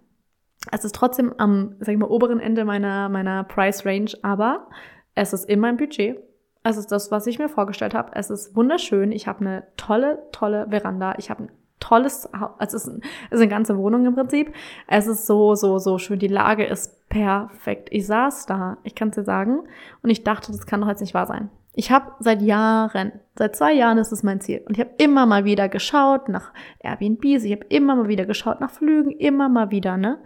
Es 0.72 0.84
ist 0.84 0.94
trotzdem 0.94 1.32
am, 1.38 1.76
sag 1.78 1.92
ich 1.92 1.98
mal, 1.98 2.08
oberen 2.08 2.40
Ende 2.40 2.64
meiner, 2.64 3.08
meiner 3.08 3.44
Price 3.44 3.86
Range, 3.86 4.10
aber 4.22 4.68
es 5.14 5.32
ist 5.32 5.48
in 5.48 5.60
meinem 5.60 5.76
Budget. 5.76 6.18
Es 6.64 6.76
ist 6.76 6.92
das, 6.92 7.10
was 7.10 7.26
ich 7.26 7.38
mir 7.38 7.48
vorgestellt 7.48 7.94
habe. 7.94 8.10
Es 8.14 8.30
ist 8.30 8.54
wunderschön. 8.56 9.12
Ich 9.12 9.26
habe 9.26 9.40
eine 9.40 9.66
tolle, 9.76 10.22
tolle 10.32 10.66
Veranda. 10.68 11.14
Ich 11.18 11.30
habe 11.30 11.44
ein 11.44 11.50
tolles, 11.80 12.28
also 12.32 12.54
es 12.58 12.74
ist, 12.74 12.88
es 12.88 13.02
ist 13.30 13.40
eine 13.40 13.48
ganze 13.48 13.76
Wohnung 13.76 14.06
im 14.06 14.14
Prinzip. 14.14 14.52
Es 14.86 15.06
ist 15.06 15.26
so, 15.26 15.54
so, 15.54 15.78
so 15.78 15.98
schön. 15.98 16.18
Die 16.18 16.28
Lage 16.28 16.64
ist 16.64 17.08
perfekt. 17.08 17.88
Ich 17.90 18.06
saß 18.06 18.46
da, 18.46 18.78
ich 18.82 18.94
kann 18.94 19.08
es 19.08 19.16
dir 19.16 19.24
sagen, 19.24 19.60
und 20.02 20.10
ich 20.10 20.24
dachte, 20.24 20.52
das 20.52 20.66
kann 20.66 20.80
doch 20.80 20.88
jetzt 20.88 21.00
nicht 21.00 21.14
wahr 21.14 21.26
sein. 21.26 21.50
Ich 21.74 21.92
habe 21.92 22.12
seit 22.18 22.42
Jahren, 22.42 23.12
seit 23.36 23.54
zwei 23.54 23.72
Jahren 23.72 23.98
ist 23.98 24.10
es 24.10 24.24
mein 24.24 24.40
Ziel. 24.40 24.62
Und 24.66 24.76
ich 24.76 24.80
habe 24.80 24.90
immer 24.98 25.26
mal 25.26 25.44
wieder 25.44 25.68
geschaut 25.68 26.28
nach 26.28 26.52
Airbnbs, 26.80 27.44
ich 27.44 27.52
habe 27.52 27.66
immer 27.68 27.94
mal 27.94 28.08
wieder 28.08 28.26
geschaut 28.26 28.60
nach 28.60 28.70
Flügen, 28.70 29.12
immer 29.12 29.48
mal 29.48 29.70
wieder, 29.70 29.96
ne? 29.96 30.18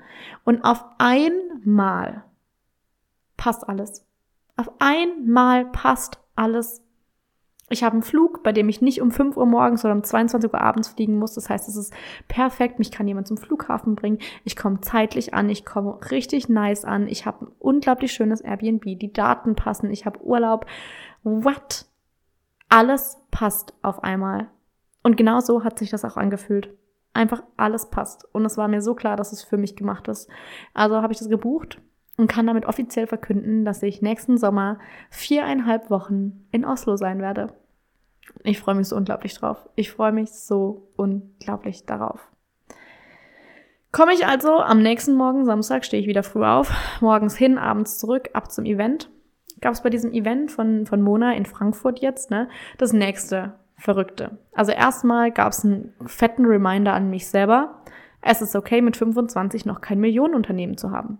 Und 0.45 0.65
auf 0.65 0.83
einmal 0.97 2.25
passt 3.37 3.69
alles. 3.69 4.07
Auf 4.57 4.71
einmal 4.79 5.67
passt 5.67 6.19
alles. 6.37 6.83
Ich 7.73 7.83
habe 7.83 7.95
einen 7.95 8.03
Flug, 8.03 8.43
bei 8.43 8.53
dem 8.53 8.69
ich 8.69 8.83
nicht 8.83 9.01
um 9.01 9.11
5 9.11 9.35
Uhr 9.39 9.47
morgens 9.47 9.83
oder 9.83 9.95
um 9.95 10.05
22 10.05 10.53
Uhr 10.53 10.61
abends 10.61 10.89
fliegen 10.89 11.19
muss. 11.19 11.33
Das 11.33 11.49
heißt, 11.49 11.69
es 11.69 11.77
ist 11.77 11.95
perfekt. 12.29 12.79
Mich 12.79 12.91
kann 12.91 13.09
jemand 13.09 13.27
zum 13.27 13.39
Flughafen 13.39 13.95
bringen. 13.95 14.19
Ich 14.45 14.57
komme 14.57 14.83
zeitlich 14.83 15.33
an. 15.33 15.49
Ich 15.49 15.65
komme 15.65 15.99
richtig 16.11 16.51
nice 16.51 16.85
an. 16.85 17.09
Ich 17.09 17.25
habe 17.25 17.47
ein 17.47 17.53
unglaublich 17.59 18.13
schönes 18.13 18.43
Airbnb. 18.43 18.85
Die 18.85 19.13
Daten 19.13 19.57
passen. 19.57 19.91
Ich 19.91 20.05
habe 20.05 20.23
Urlaub 20.23 20.67
what? 21.23 21.87
Alles 22.69 23.17
passt 23.31 23.73
auf 23.81 24.05
einmal. 24.05 24.49
Und 25.03 25.17
genau 25.17 25.41
so 25.41 25.65
hat 25.65 25.79
sich 25.79 25.89
das 25.89 26.05
auch 26.05 26.19
angefühlt. 26.19 26.75
Einfach 27.15 27.43
alles 27.57 27.89
passt. 27.89 28.27
Und 28.35 28.45
es 28.45 28.59
war 28.59 28.69
mir 28.69 28.83
so 28.83 28.95
klar, 28.95 29.17
dass 29.17 29.33
es 29.33 29.43
für 29.43 29.57
mich 29.57 29.77
gemacht 29.77 30.09
ist. 30.09 30.29
Also 30.75 31.01
habe 31.01 31.15
ich 31.15 31.19
das 31.19 31.31
gebucht 31.31 31.81
und 32.19 32.27
kann 32.27 32.47
damit 32.47 32.67
offiziell 32.67 33.07
verkünden, 33.07 33.65
dass 33.65 33.83
ich 33.83 34.03
nächsten 34.03 34.37
Sommer 34.37 34.79
viereinhalb 35.09 35.89
Wochen 35.89 36.47
in 36.51 36.67
Oslo 36.67 36.97
sein 36.97 37.21
werde. 37.21 37.55
Ich 38.45 38.61
freue 38.61 38.75
mich 38.75 38.89
so 38.89 38.97
unglaublich 38.97 39.35
drauf. 39.35 39.69
Ich 39.77 39.91
freue 39.91 40.13
mich 40.13 40.31
so 40.33 40.89
unglaublich 40.97 41.87
darauf. 41.87 42.21
Komme 43.93 44.15
ich 44.15 44.27
also 44.27 44.59
am 44.59 44.81
nächsten 44.81 45.15
Morgen, 45.15 45.45
Samstag, 45.45 45.85
stehe 45.85 46.01
ich 46.01 46.09
wieder 46.09 46.23
früh 46.23 46.45
auf, 46.45 46.73
morgens 47.03 47.37
hin, 47.37 47.59
abends 47.59 47.99
zurück, 47.99 48.31
ab 48.33 48.51
zum 48.51 48.65
Event. 48.65 49.11
Gab 49.61 49.75
es 49.75 49.83
bei 49.83 49.91
diesem 49.91 50.13
Event 50.13 50.51
von, 50.51 50.87
von 50.87 51.03
Mona 51.03 51.35
in 51.35 51.45
Frankfurt 51.45 52.01
jetzt, 52.01 52.31
ne, 52.31 52.49
das 52.79 52.95
nächste 52.95 53.53
Verrückte. 53.77 54.39
Also 54.53 54.73
erstmal 54.73 55.31
gab 55.31 55.53
es 55.53 55.65
einen 55.65 55.93
fetten 56.07 56.47
Reminder 56.47 56.95
an 56.95 57.11
mich 57.11 57.27
selber. 57.27 57.83
Es 58.23 58.41
ist 58.41 58.57
okay, 58.57 58.81
mit 58.81 58.97
25 58.97 59.67
noch 59.67 59.81
kein 59.81 60.01
Millionenunternehmen 60.01 60.79
zu 60.79 60.91
haben. 60.91 61.19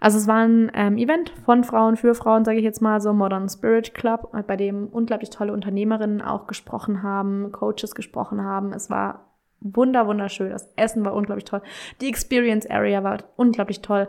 Also 0.00 0.18
es 0.18 0.26
war 0.26 0.44
ein 0.44 0.70
ähm, 0.74 0.96
Event 0.96 1.30
von 1.44 1.62
Frauen 1.62 1.96
für 1.96 2.14
Frauen, 2.14 2.44
sage 2.44 2.58
ich 2.58 2.64
jetzt 2.64 2.80
mal, 2.80 3.00
so 3.00 3.12
Modern 3.12 3.48
Spirit 3.48 3.94
Club, 3.94 4.32
bei 4.46 4.56
dem 4.56 4.86
unglaublich 4.88 5.30
tolle 5.30 5.52
Unternehmerinnen 5.52 6.22
auch 6.22 6.46
gesprochen 6.46 7.02
haben, 7.02 7.52
Coaches 7.52 7.94
gesprochen 7.94 8.42
haben. 8.42 8.72
Es 8.72 8.90
war 8.90 9.30
wunder, 9.60 10.06
wunderschön. 10.06 10.50
Das 10.50 10.72
Essen 10.76 11.04
war 11.04 11.14
unglaublich 11.14 11.44
toll. 11.44 11.62
Die 12.00 12.08
Experience 12.08 12.68
Area 12.68 13.04
war 13.04 13.18
unglaublich 13.36 13.82
toll. 13.82 14.08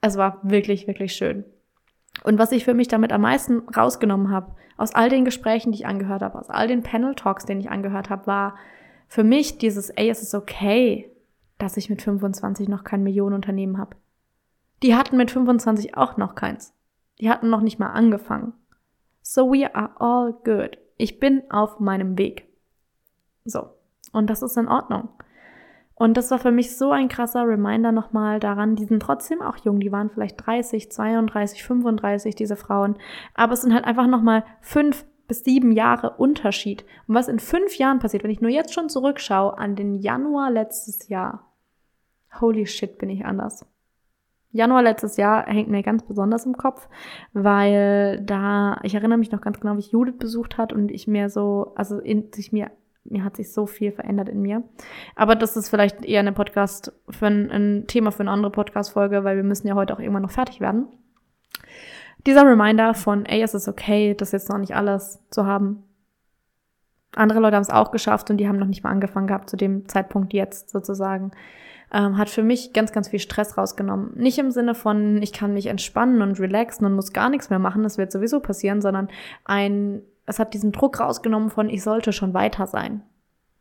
Es 0.00 0.18
war 0.18 0.40
wirklich, 0.42 0.86
wirklich 0.86 1.14
schön. 1.14 1.44
Und 2.22 2.38
was 2.38 2.52
ich 2.52 2.64
für 2.64 2.74
mich 2.74 2.88
damit 2.88 3.12
am 3.12 3.22
meisten 3.22 3.60
rausgenommen 3.68 4.30
habe, 4.30 4.54
aus 4.76 4.94
all 4.94 5.08
den 5.08 5.24
Gesprächen, 5.24 5.72
die 5.72 5.78
ich 5.78 5.86
angehört 5.86 6.22
habe, 6.22 6.38
aus 6.38 6.50
all 6.50 6.68
den 6.68 6.82
Panel 6.82 7.14
Talks, 7.14 7.46
den 7.46 7.60
ich 7.60 7.70
angehört 7.70 8.10
habe, 8.10 8.26
war 8.26 8.56
für 9.08 9.24
mich 9.24 9.58
dieses, 9.58 9.90
ey, 9.90 10.10
es 10.10 10.22
ist 10.22 10.34
okay, 10.34 11.10
dass 11.58 11.76
ich 11.76 11.88
mit 11.88 12.02
25 12.02 12.68
noch 12.68 12.82
kein 12.82 13.02
Millionenunternehmen 13.02 13.78
habe. 13.78 13.96
Die 14.84 14.94
hatten 14.94 15.16
mit 15.16 15.30
25 15.30 15.96
auch 15.96 16.18
noch 16.18 16.34
keins. 16.34 16.74
Die 17.18 17.30
hatten 17.30 17.48
noch 17.48 17.62
nicht 17.62 17.78
mal 17.78 17.92
angefangen. 17.92 18.52
So 19.22 19.50
we 19.50 19.74
are 19.74 19.98
all 19.98 20.34
good. 20.44 20.76
Ich 20.98 21.18
bin 21.18 21.42
auf 21.50 21.80
meinem 21.80 22.18
Weg. 22.18 22.46
So. 23.46 23.70
Und 24.12 24.28
das 24.28 24.42
ist 24.42 24.58
in 24.58 24.68
Ordnung. 24.68 25.08
Und 25.94 26.18
das 26.18 26.30
war 26.30 26.38
für 26.38 26.50
mich 26.50 26.76
so 26.76 26.90
ein 26.90 27.08
krasser 27.08 27.48
Reminder 27.48 27.92
nochmal 27.92 28.40
daran, 28.40 28.76
die 28.76 28.84
sind 28.84 29.00
trotzdem 29.00 29.40
auch 29.40 29.56
jung, 29.56 29.80
die 29.80 29.90
waren 29.90 30.10
vielleicht 30.10 30.44
30, 30.44 30.92
32, 30.92 31.64
35, 31.64 32.34
diese 32.34 32.56
Frauen. 32.56 32.96
Aber 33.32 33.54
es 33.54 33.62
sind 33.62 33.72
halt 33.72 33.86
einfach 33.86 34.06
nochmal 34.06 34.44
fünf 34.60 35.06
bis 35.26 35.44
sieben 35.44 35.72
Jahre 35.72 36.10
Unterschied. 36.18 36.84
Und 37.06 37.14
was 37.14 37.28
in 37.28 37.38
fünf 37.38 37.78
Jahren 37.78 38.00
passiert, 38.00 38.22
wenn 38.22 38.30
ich 38.30 38.42
nur 38.42 38.50
jetzt 38.50 38.74
schon 38.74 38.90
zurückschaue 38.90 39.56
an 39.56 39.76
den 39.76 39.94
Januar 39.94 40.50
letztes 40.50 41.08
Jahr. 41.08 41.50
Holy 42.38 42.66
shit, 42.66 42.98
bin 42.98 43.08
ich 43.08 43.24
anders. 43.24 43.64
Januar 44.54 44.82
letztes 44.82 45.16
Jahr 45.16 45.46
hängt 45.46 45.68
mir 45.68 45.82
ganz 45.82 46.04
besonders 46.04 46.46
im 46.46 46.56
Kopf, 46.56 46.88
weil 47.32 48.20
da, 48.22 48.78
ich 48.84 48.94
erinnere 48.94 49.18
mich 49.18 49.32
noch 49.32 49.40
ganz 49.40 49.58
genau, 49.58 49.74
wie 49.74 49.80
ich 49.80 49.90
Judith 49.90 50.16
besucht 50.16 50.58
hat 50.58 50.72
und 50.72 50.92
ich 50.92 51.08
mir 51.08 51.28
so, 51.28 51.72
also 51.74 51.98
in, 51.98 52.32
sich 52.32 52.52
mir 52.52 52.70
mir 53.06 53.22
hat 53.22 53.36
sich 53.36 53.52
so 53.52 53.66
viel 53.66 53.92
verändert 53.92 54.30
in 54.30 54.40
mir. 54.40 54.62
Aber 55.14 55.34
das 55.36 55.58
ist 55.58 55.68
vielleicht 55.68 56.04
eher 56.04 56.20
eine 56.20 56.32
Podcast 56.32 56.92
für 57.10 57.26
ein, 57.26 57.50
ein 57.50 57.84
Thema 57.86 58.12
für 58.12 58.20
eine 58.20 58.30
andere 58.30 58.50
Podcast-Folge, 58.50 59.24
weil 59.24 59.36
wir 59.36 59.42
müssen 59.42 59.66
ja 59.66 59.74
heute 59.74 59.92
auch 59.92 60.00
irgendwann 60.00 60.22
noch 60.22 60.30
fertig 60.30 60.60
werden. 60.60 60.86
Dieser 62.26 62.46
Reminder 62.46 62.94
von, 62.94 63.26
ey, 63.26 63.42
es 63.42 63.52
ist 63.52 63.68
okay, 63.68 64.14
das 64.14 64.32
jetzt 64.32 64.48
noch 64.48 64.56
nicht 64.56 64.74
alles 64.74 65.20
zu 65.30 65.44
haben. 65.44 65.82
Andere 67.14 67.40
Leute 67.40 67.56
haben 67.56 67.62
es 67.62 67.70
auch 67.70 67.90
geschafft 67.90 68.30
und 68.30 68.38
die 68.38 68.48
haben 68.48 68.58
noch 68.58 68.66
nicht 68.66 68.82
mal 68.82 68.90
angefangen 68.90 69.26
gehabt 69.26 69.50
zu 69.50 69.56
dem 69.56 69.86
Zeitpunkt 69.88 70.32
jetzt 70.32 70.70
sozusagen. 70.70 71.32
Ähm, 71.96 72.18
hat 72.18 72.28
für 72.28 72.42
mich 72.42 72.72
ganz, 72.72 72.90
ganz 72.90 73.08
viel 73.08 73.20
Stress 73.20 73.56
rausgenommen. 73.56 74.12
Nicht 74.16 74.38
im 74.38 74.50
Sinne 74.50 74.74
von, 74.74 75.22
ich 75.22 75.32
kann 75.32 75.54
mich 75.54 75.66
entspannen 75.66 76.22
und 76.22 76.40
relaxen 76.40 76.84
und 76.84 76.94
muss 76.94 77.12
gar 77.12 77.30
nichts 77.30 77.50
mehr 77.50 77.60
machen, 77.60 77.84
das 77.84 77.98
wird 77.98 78.10
sowieso 78.10 78.40
passieren, 78.40 78.82
sondern 78.82 79.08
ein 79.44 80.02
es 80.26 80.38
hat 80.38 80.54
diesen 80.54 80.72
Druck 80.72 81.00
rausgenommen 81.00 81.50
von, 81.50 81.68
ich 81.68 81.82
sollte 81.82 82.12
schon 82.12 82.34
weiter 82.34 82.66
sein. 82.66 83.02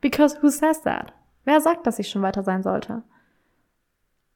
Because 0.02 0.42
who 0.42 0.50
says 0.50 0.82
that? 0.84 1.14
Wer 1.46 1.62
sagt, 1.62 1.86
dass 1.88 2.00
ich 2.00 2.10
schon 2.10 2.22
weiter 2.22 2.44
sein 2.44 2.64
sollte? 2.64 3.04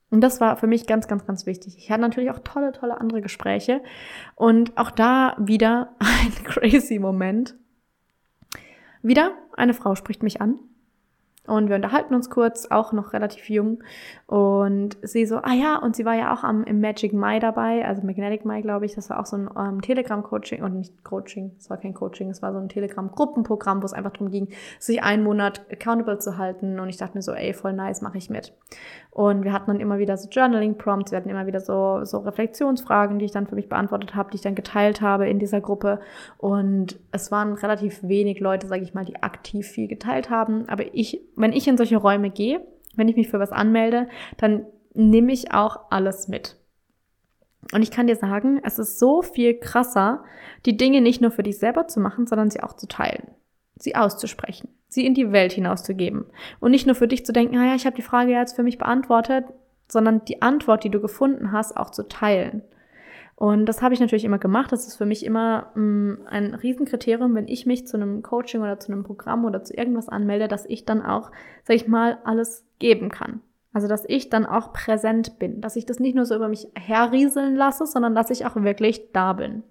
Und 0.09 0.21
das 0.21 0.39
war 0.39 0.55
für 0.55 0.67
mich 0.67 0.87
ganz, 0.87 1.07
ganz, 1.07 1.25
ganz 1.25 1.45
wichtig. 1.45 1.77
Ich 1.77 1.91
hatte 1.91 2.01
natürlich 2.01 2.31
auch 2.31 2.39
tolle, 2.39 2.71
tolle 2.71 2.99
andere 2.99 3.21
Gespräche. 3.21 3.81
Und 4.35 4.77
auch 4.77 4.91
da 4.91 5.35
wieder 5.39 5.95
ein 5.99 6.43
crazy 6.43 6.99
Moment. 6.99 7.55
Wieder 9.01 9.31
eine 9.55 9.73
Frau 9.73 9.95
spricht 9.95 10.23
mich 10.23 10.41
an 10.41 10.59
und 11.47 11.69
wir 11.69 11.75
unterhalten 11.75 12.13
uns 12.13 12.29
kurz, 12.29 12.67
auch 12.69 12.91
noch 12.91 13.13
relativ 13.13 13.49
jung. 13.49 13.81
Und 14.27 14.97
sie 15.01 15.25
so, 15.25 15.37
ah 15.37 15.53
ja, 15.53 15.77
und 15.77 15.95
sie 15.95 16.03
war 16.03 16.15
ja 16.15 16.33
auch 16.33 16.43
am, 16.43 16.63
im 16.65 16.81
Magic 16.81 17.13
Mai 17.13 17.39
dabei, 17.39 17.85
also 17.85 18.05
Magnetic 18.05 18.45
Mai, 18.45 18.61
glaube 18.61 18.85
ich. 18.85 18.95
Das 18.95 19.09
war 19.09 19.19
auch 19.19 19.25
so 19.25 19.37
ein 19.37 19.49
ähm, 19.57 19.81
Telegram-Coaching, 19.81 20.61
und 20.61 20.75
nicht 20.75 21.03
Coaching, 21.03 21.53
es 21.57 21.69
war 21.69 21.77
kein 21.77 21.93
Coaching, 21.93 22.29
es 22.29 22.41
war 22.41 22.51
so 22.51 22.59
ein 22.59 22.67
Telegram-Gruppenprogramm, 22.67 23.81
wo 23.81 23.85
es 23.85 23.93
einfach 23.93 24.11
darum 24.11 24.29
ging, 24.29 24.49
sich 24.77 25.01
einen 25.01 25.23
Monat 25.23 25.61
accountable 25.71 26.19
zu 26.19 26.37
halten. 26.37 26.79
Und 26.79 26.89
ich 26.89 26.97
dachte 26.97 27.17
mir 27.17 27.21
so, 27.21 27.31
ey, 27.31 27.53
voll 27.53 27.73
nice, 27.73 28.01
mache 28.01 28.17
ich 28.17 28.29
mit. 28.29 28.53
Und 29.11 29.43
wir 29.43 29.53
hatten 29.53 29.71
dann 29.71 29.79
immer 29.79 29.97
wieder 29.97 30.15
so 30.17 30.29
Journaling-Prompts, 30.29 31.11
wir 31.11 31.17
hatten 31.17 31.29
immer 31.29 31.47
wieder 31.47 31.59
so, 31.59 32.03
so 32.03 32.19
Reflexionsfragen, 32.19 33.17
die 33.17 33.25
ich 33.25 33.31
dann 33.31 33.47
für 33.47 33.55
mich 33.55 33.69
beantwortet 33.69 34.13
habe, 34.13 34.29
die 34.29 34.35
ich 34.35 34.41
dann 34.41 34.53
geteilt 34.53 35.01
habe 35.01 35.27
in 35.27 35.39
dieser 35.39 35.61
Gruppe. 35.61 35.99
Und 36.37 36.99
es 37.11 37.31
waren 37.31 37.53
relativ 37.53 38.03
wenig 38.03 38.39
Leute, 38.41 38.67
sage 38.67 38.83
ich 38.83 38.93
mal, 38.93 39.05
die 39.05 39.23
aktiv 39.23 39.67
viel 39.67 39.87
geteilt 39.87 40.29
haben. 40.29 40.69
Aber 40.69 40.93
ich 40.93 41.21
wenn 41.37 41.53
ich 41.53 41.67
in 41.67 41.77
solche 41.77 41.97
Räume 41.97 42.29
gehe, 42.29 42.65
wenn 42.95 43.07
ich 43.07 43.15
mich 43.15 43.29
für 43.29 43.39
was 43.39 43.51
anmelde, 43.51 44.09
dann 44.37 44.65
nehme 44.93 45.31
ich 45.31 45.53
auch 45.53 45.91
alles 45.91 46.27
mit. 46.27 46.57
Und 47.73 47.81
ich 47.81 47.91
kann 47.91 48.07
dir 48.07 48.15
sagen, 48.15 48.59
es 48.63 48.79
ist 48.79 48.99
so 48.99 49.21
viel 49.21 49.59
krasser, 49.59 50.23
die 50.65 50.77
Dinge 50.77 51.01
nicht 51.01 51.21
nur 51.21 51.31
für 51.31 51.43
dich 51.43 51.59
selber 51.59 51.87
zu 51.87 51.99
machen, 51.99 52.27
sondern 52.27 52.49
sie 52.49 52.61
auch 52.61 52.73
zu 52.73 52.87
teilen, 52.87 53.31
sie 53.75 53.95
auszusprechen, 53.95 54.69
sie 54.87 55.05
in 55.05 55.13
die 55.13 55.31
Welt 55.31 55.53
hinauszugeben. 55.53 56.25
Und 56.59 56.71
nicht 56.71 56.85
nur 56.85 56.95
für 56.95 57.07
dich 57.07 57.25
zu 57.25 57.33
denken, 57.33 57.55
naja, 57.55 57.75
ich 57.75 57.85
habe 57.85 57.95
die 57.95 58.01
Frage 58.01 58.31
jetzt 58.31 58.55
für 58.55 58.63
mich 58.63 58.77
beantwortet, 58.77 59.45
sondern 59.87 60.25
die 60.25 60.41
Antwort, 60.41 60.83
die 60.83 60.89
du 60.89 60.99
gefunden 60.99 61.51
hast, 61.51 61.77
auch 61.77 61.91
zu 61.91 62.07
teilen. 62.07 62.63
Und 63.39 63.67
das 63.67 63.83
habe 63.83 63.93
ich 63.93 63.99
natürlich 63.99 64.25
immer 64.25 64.39
gemacht. 64.39 64.71
Das 64.71 64.87
ist 64.87 64.95
für 64.95 65.05
mich 65.05 65.23
immer 65.23 65.71
mh, 65.75 65.81
mm, 65.81 66.27
ein 66.27 66.53
Riesenkriterium, 66.55 67.35
wenn 67.35 67.47
ich 67.47 67.67
mich 67.67 67.85
zu 67.85 67.95
einem 67.95 68.23
Coaching 68.23 68.61
oder 68.61 68.79
zu 68.79 68.91
einem 68.91 69.03
Programm 69.03 69.45
oder 69.45 69.63
zu 69.63 69.75
irgendwas 69.75 70.09
anmelde, 70.09 70.47
dass 70.47 70.65
ich 70.65 70.85
dann 70.85 71.03
auch, 71.03 71.31
sag 71.63 71.75
ich 71.75 71.87
mal, 71.87 72.17
alles 72.23 72.65
geben 72.79 73.09
kann. 73.11 73.41
Also, 73.73 73.87
dass 73.87 74.05
ich 74.07 74.31
dann 74.31 74.47
auch 74.47 74.73
präsent 74.73 75.37
bin, 75.37 75.61
dass 75.61 75.75
ich 75.75 75.85
das 75.85 75.99
nicht 75.99 76.15
nur 76.15 76.25
so 76.25 76.35
über 76.35 76.47
mich 76.47 76.67
herrieseln 76.73 77.55
lasse, 77.55 77.85
sondern 77.85 78.15
dass 78.15 78.31
ich 78.31 78.43
auch 78.47 78.55
wirklich 78.55 79.11
da 79.13 79.33
bin. 79.33 79.61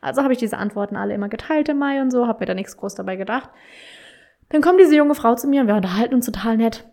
Also 0.00 0.24
habe 0.24 0.32
ich 0.32 0.40
diese 0.40 0.58
Antworten 0.58 0.96
alle 0.96 1.14
immer 1.14 1.28
geteilt 1.28 1.68
im 1.68 1.78
Mai 1.78 2.02
und 2.02 2.10
so, 2.10 2.26
habe 2.26 2.40
mir 2.40 2.46
da 2.46 2.54
nichts 2.54 2.76
groß 2.76 2.96
dabei 2.96 3.14
gedacht. 3.14 3.50
Dann 4.48 4.62
kommt 4.62 4.80
diese 4.80 4.96
junge 4.96 5.14
Frau 5.14 5.36
zu 5.36 5.46
mir 5.46 5.60
und 5.60 5.68
wir 5.68 5.76
unterhalten 5.76 6.16
uns 6.16 6.26
total 6.26 6.56
nett 6.56 6.91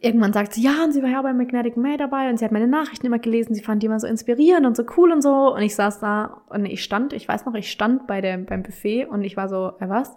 irgendwann 0.00 0.32
sagt 0.32 0.52
sie, 0.52 0.62
ja, 0.62 0.84
und 0.84 0.92
sie 0.92 1.02
war 1.02 1.10
ja 1.10 1.22
bei 1.22 1.32
Magnetic 1.32 1.76
May 1.76 1.96
dabei 1.96 2.28
und 2.28 2.38
sie 2.38 2.44
hat 2.44 2.52
meine 2.52 2.68
Nachrichten 2.68 3.06
immer 3.06 3.18
gelesen, 3.18 3.54
sie 3.54 3.62
fand 3.62 3.82
die 3.82 3.86
immer 3.86 3.98
so 3.98 4.06
inspirierend 4.06 4.66
und 4.66 4.76
so 4.76 4.84
cool 4.96 5.12
und 5.12 5.22
so. 5.22 5.54
Und 5.54 5.62
ich 5.62 5.74
saß 5.74 6.00
da 6.00 6.42
und 6.48 6.66
ich 6.66 6.84
stand, 6.84 7.12
ich 7.12 7.26
weiß 7.26 7.46
noch, 7.46 7.54
ich 7.54 7.70
stand 7.70 8.06
bei 8.06 8.20
dem, 8.20 8.44
beim 8.44 8.62
Buffet 8.62 9.06
und 9.06 9.22
ich 9.22 9.36
war 9.36 9.48
so, 9.48 9.72
äh, 9.80 9.88
was? 9.88 10.16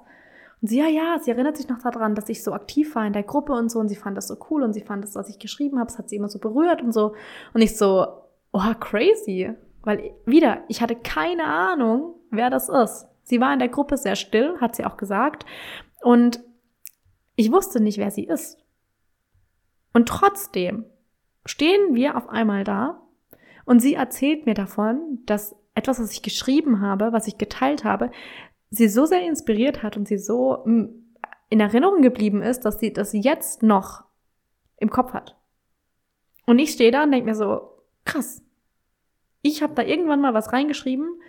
Und 0.61 0.67
sie, 0.67 0.79
ja, 0.79 0.87
ja, 0.87 1.17
sie 1.19 1.31
erinnert 1.31 1.57
sich 1.57 1.69
noch 1.69 1.79
daran, 1.79 2.15
dass 2.15 2.29
ich 2.29 2.43
so 2.43 2.53
aktiv 2.53 2.95
war 2.95 3.07
in 3.07 3.13
der 3.13 3.23
Gruppe 3.23 3.53
und 3.53 3.71
so 3.71 3.79
und 3.79 3.87
sie 3.87 3.95
fand 3.95 4.17
das 4.17 4.27
so 4.27 4.35
cool 4.49 4.61
und 4.61 4.73
sie 4.73 4.81
fand 4.81 5.03
das, 5.03 5.15
was 5.15 5.29
ich 5.29 5.39
geschrieben 5.39 5.79
habe, 5.79 5.89
es 5.89 5.97
hat 5.97 6.09
sie 6.09 6.17
immer 6.17 6.29
so 6.29 6.39
berührt 6.39 6.81
und 6.81 6.91
so. 6.91 7.15
Und 7.53 7.61
ich 7.61 7.77
so, 7.77 8.05
oh, 8.51 8.73
crazy. 8.79 9.51
Weil 9.83 10.11
wieder, 10.25 10.63
ich 10.67 10.81
hatte 10.81 10.95
keine 10.95 11.45
Ahnung, 11.45 12.15
wer 12.29 12.49
das 12.49 12.69
ist. 12.69 13.07
Sie 13.23 13.39
war 13.39 13.53
in 13.53 13.59
der 13.59 13.69
Gruppe 13.69 13.97
sehr 13.97 14.15
still, 14.15 14.57
hat 14.59 14.75
sie 14.75 14.85
auch 14.85 14.97
gesagt. 14.97 15.45
Und 16.01 16.43
ich 17.35 17.51
wusste 17.51 17.79
nicht, 17.81 17.97
wer 17.97 18.11
sie 18.11 18.25
ist. 18.25 18.60
Und 19.93 20.07
trotzdem 20.07 20.85
stehen 21.45 21.95
wir 21.95 22.15
auf 22.15 22.29
einmal 22.29 22.63
da 22.63 23.01
und 23.65 23.79
sie 23.79 23.93
erzählt 23.93 24.45
mir 24.45 24.53
davon, 24.53 25.19
dass 25.25 25.55
etwas, 25.75 25.99
was 25.99 26.11
ich 26.11 26.21
geschrieben 26.21 26.81
habe, 26.81 27.13
was 27.13 27.27
ich 27.27 27.37
geteilt 27.37 27.83
habe, 27.83 28.11
sie 28.69 28.87
so 28.87 29.05
sehr 29.05 29.25
inspiriert 29.27 29.83
hat 29.83 29.97
und 29.97 30.07
sie 30.07 30.17
so 30.17 30.63
hm, 30.63 31.15
in 31.49 31.59
Erinnerung 31.59 32.01
geblieben 32.01 32.41
ist, 32.41 32.61
dass 32.61 32.79
sie 32.79 32.93
das 32.93 33.11
jetzt 33.13 33.63
noch 33.63 34.05
im 34.77 34.89
Kopf 34.89 35.13
hat. 35.13 35.37
Und 36.45 36.59
ich 36.59 36.71
stehe 36.71 36.91
da 36.91 37.03
und 37.03 37.11
denke 37.11 37.29
mir 37.29 37.35
so, 37.35 37.83
krass. 38.05 38.41
Ich 39.41 39.61
habe 39.61 39.73
da 39.73 39.83
irgendwann 39.83 40.21
mal 40.21 40.33
was 40.33 40.53
reingeschrieben 40.53 41.21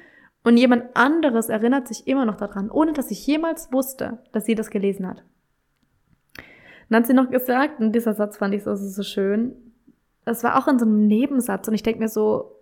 und 0.44 0.56
jemand 0.56 0.96
anderes 0.96 1.48
erinnert 1.48 1.88
sich 1.88 2.06
immer 2.06 2.24
noch 2.24 2.36
daran, 2.36 2.70
ohne 2.70 2.92
dass 2.92 3.10
ich 3.10 3.26
jemals 3.26 3.72
wusste, 3.72 4.22
dass 4.32 4.44
sie 4.44 4.54
das 4.54 4.70
gelesen 4.70 5.06
hat. 5.06 5.24
Dann 6.92 7.04
hat 7.04 7.06
sie 7.06 7.14
noch 7.14 7.30
gesagt, 7.30 7.80
und 7.80 7.92
dieser 7.92 8.12
Satz 8.12 8.36
fand 8.36 8.54
ich 8.54 8.64
so, 8.64 8.74
so, 8.74 8.86
so 8.86 9.02
schön, 9.02 9.54
das 10.26 10.44
war 10.44 10.58
auch 10.58 10.68
in 10.68 10.78
so 10.78 10.84
einem 10.84 11.06
Nebensatz 11.06 11.66
und 11.66 11.72
ich 11.72 11.82
denke 11.82 12.00
mir 12.00 12.08
so, 12.08 12.56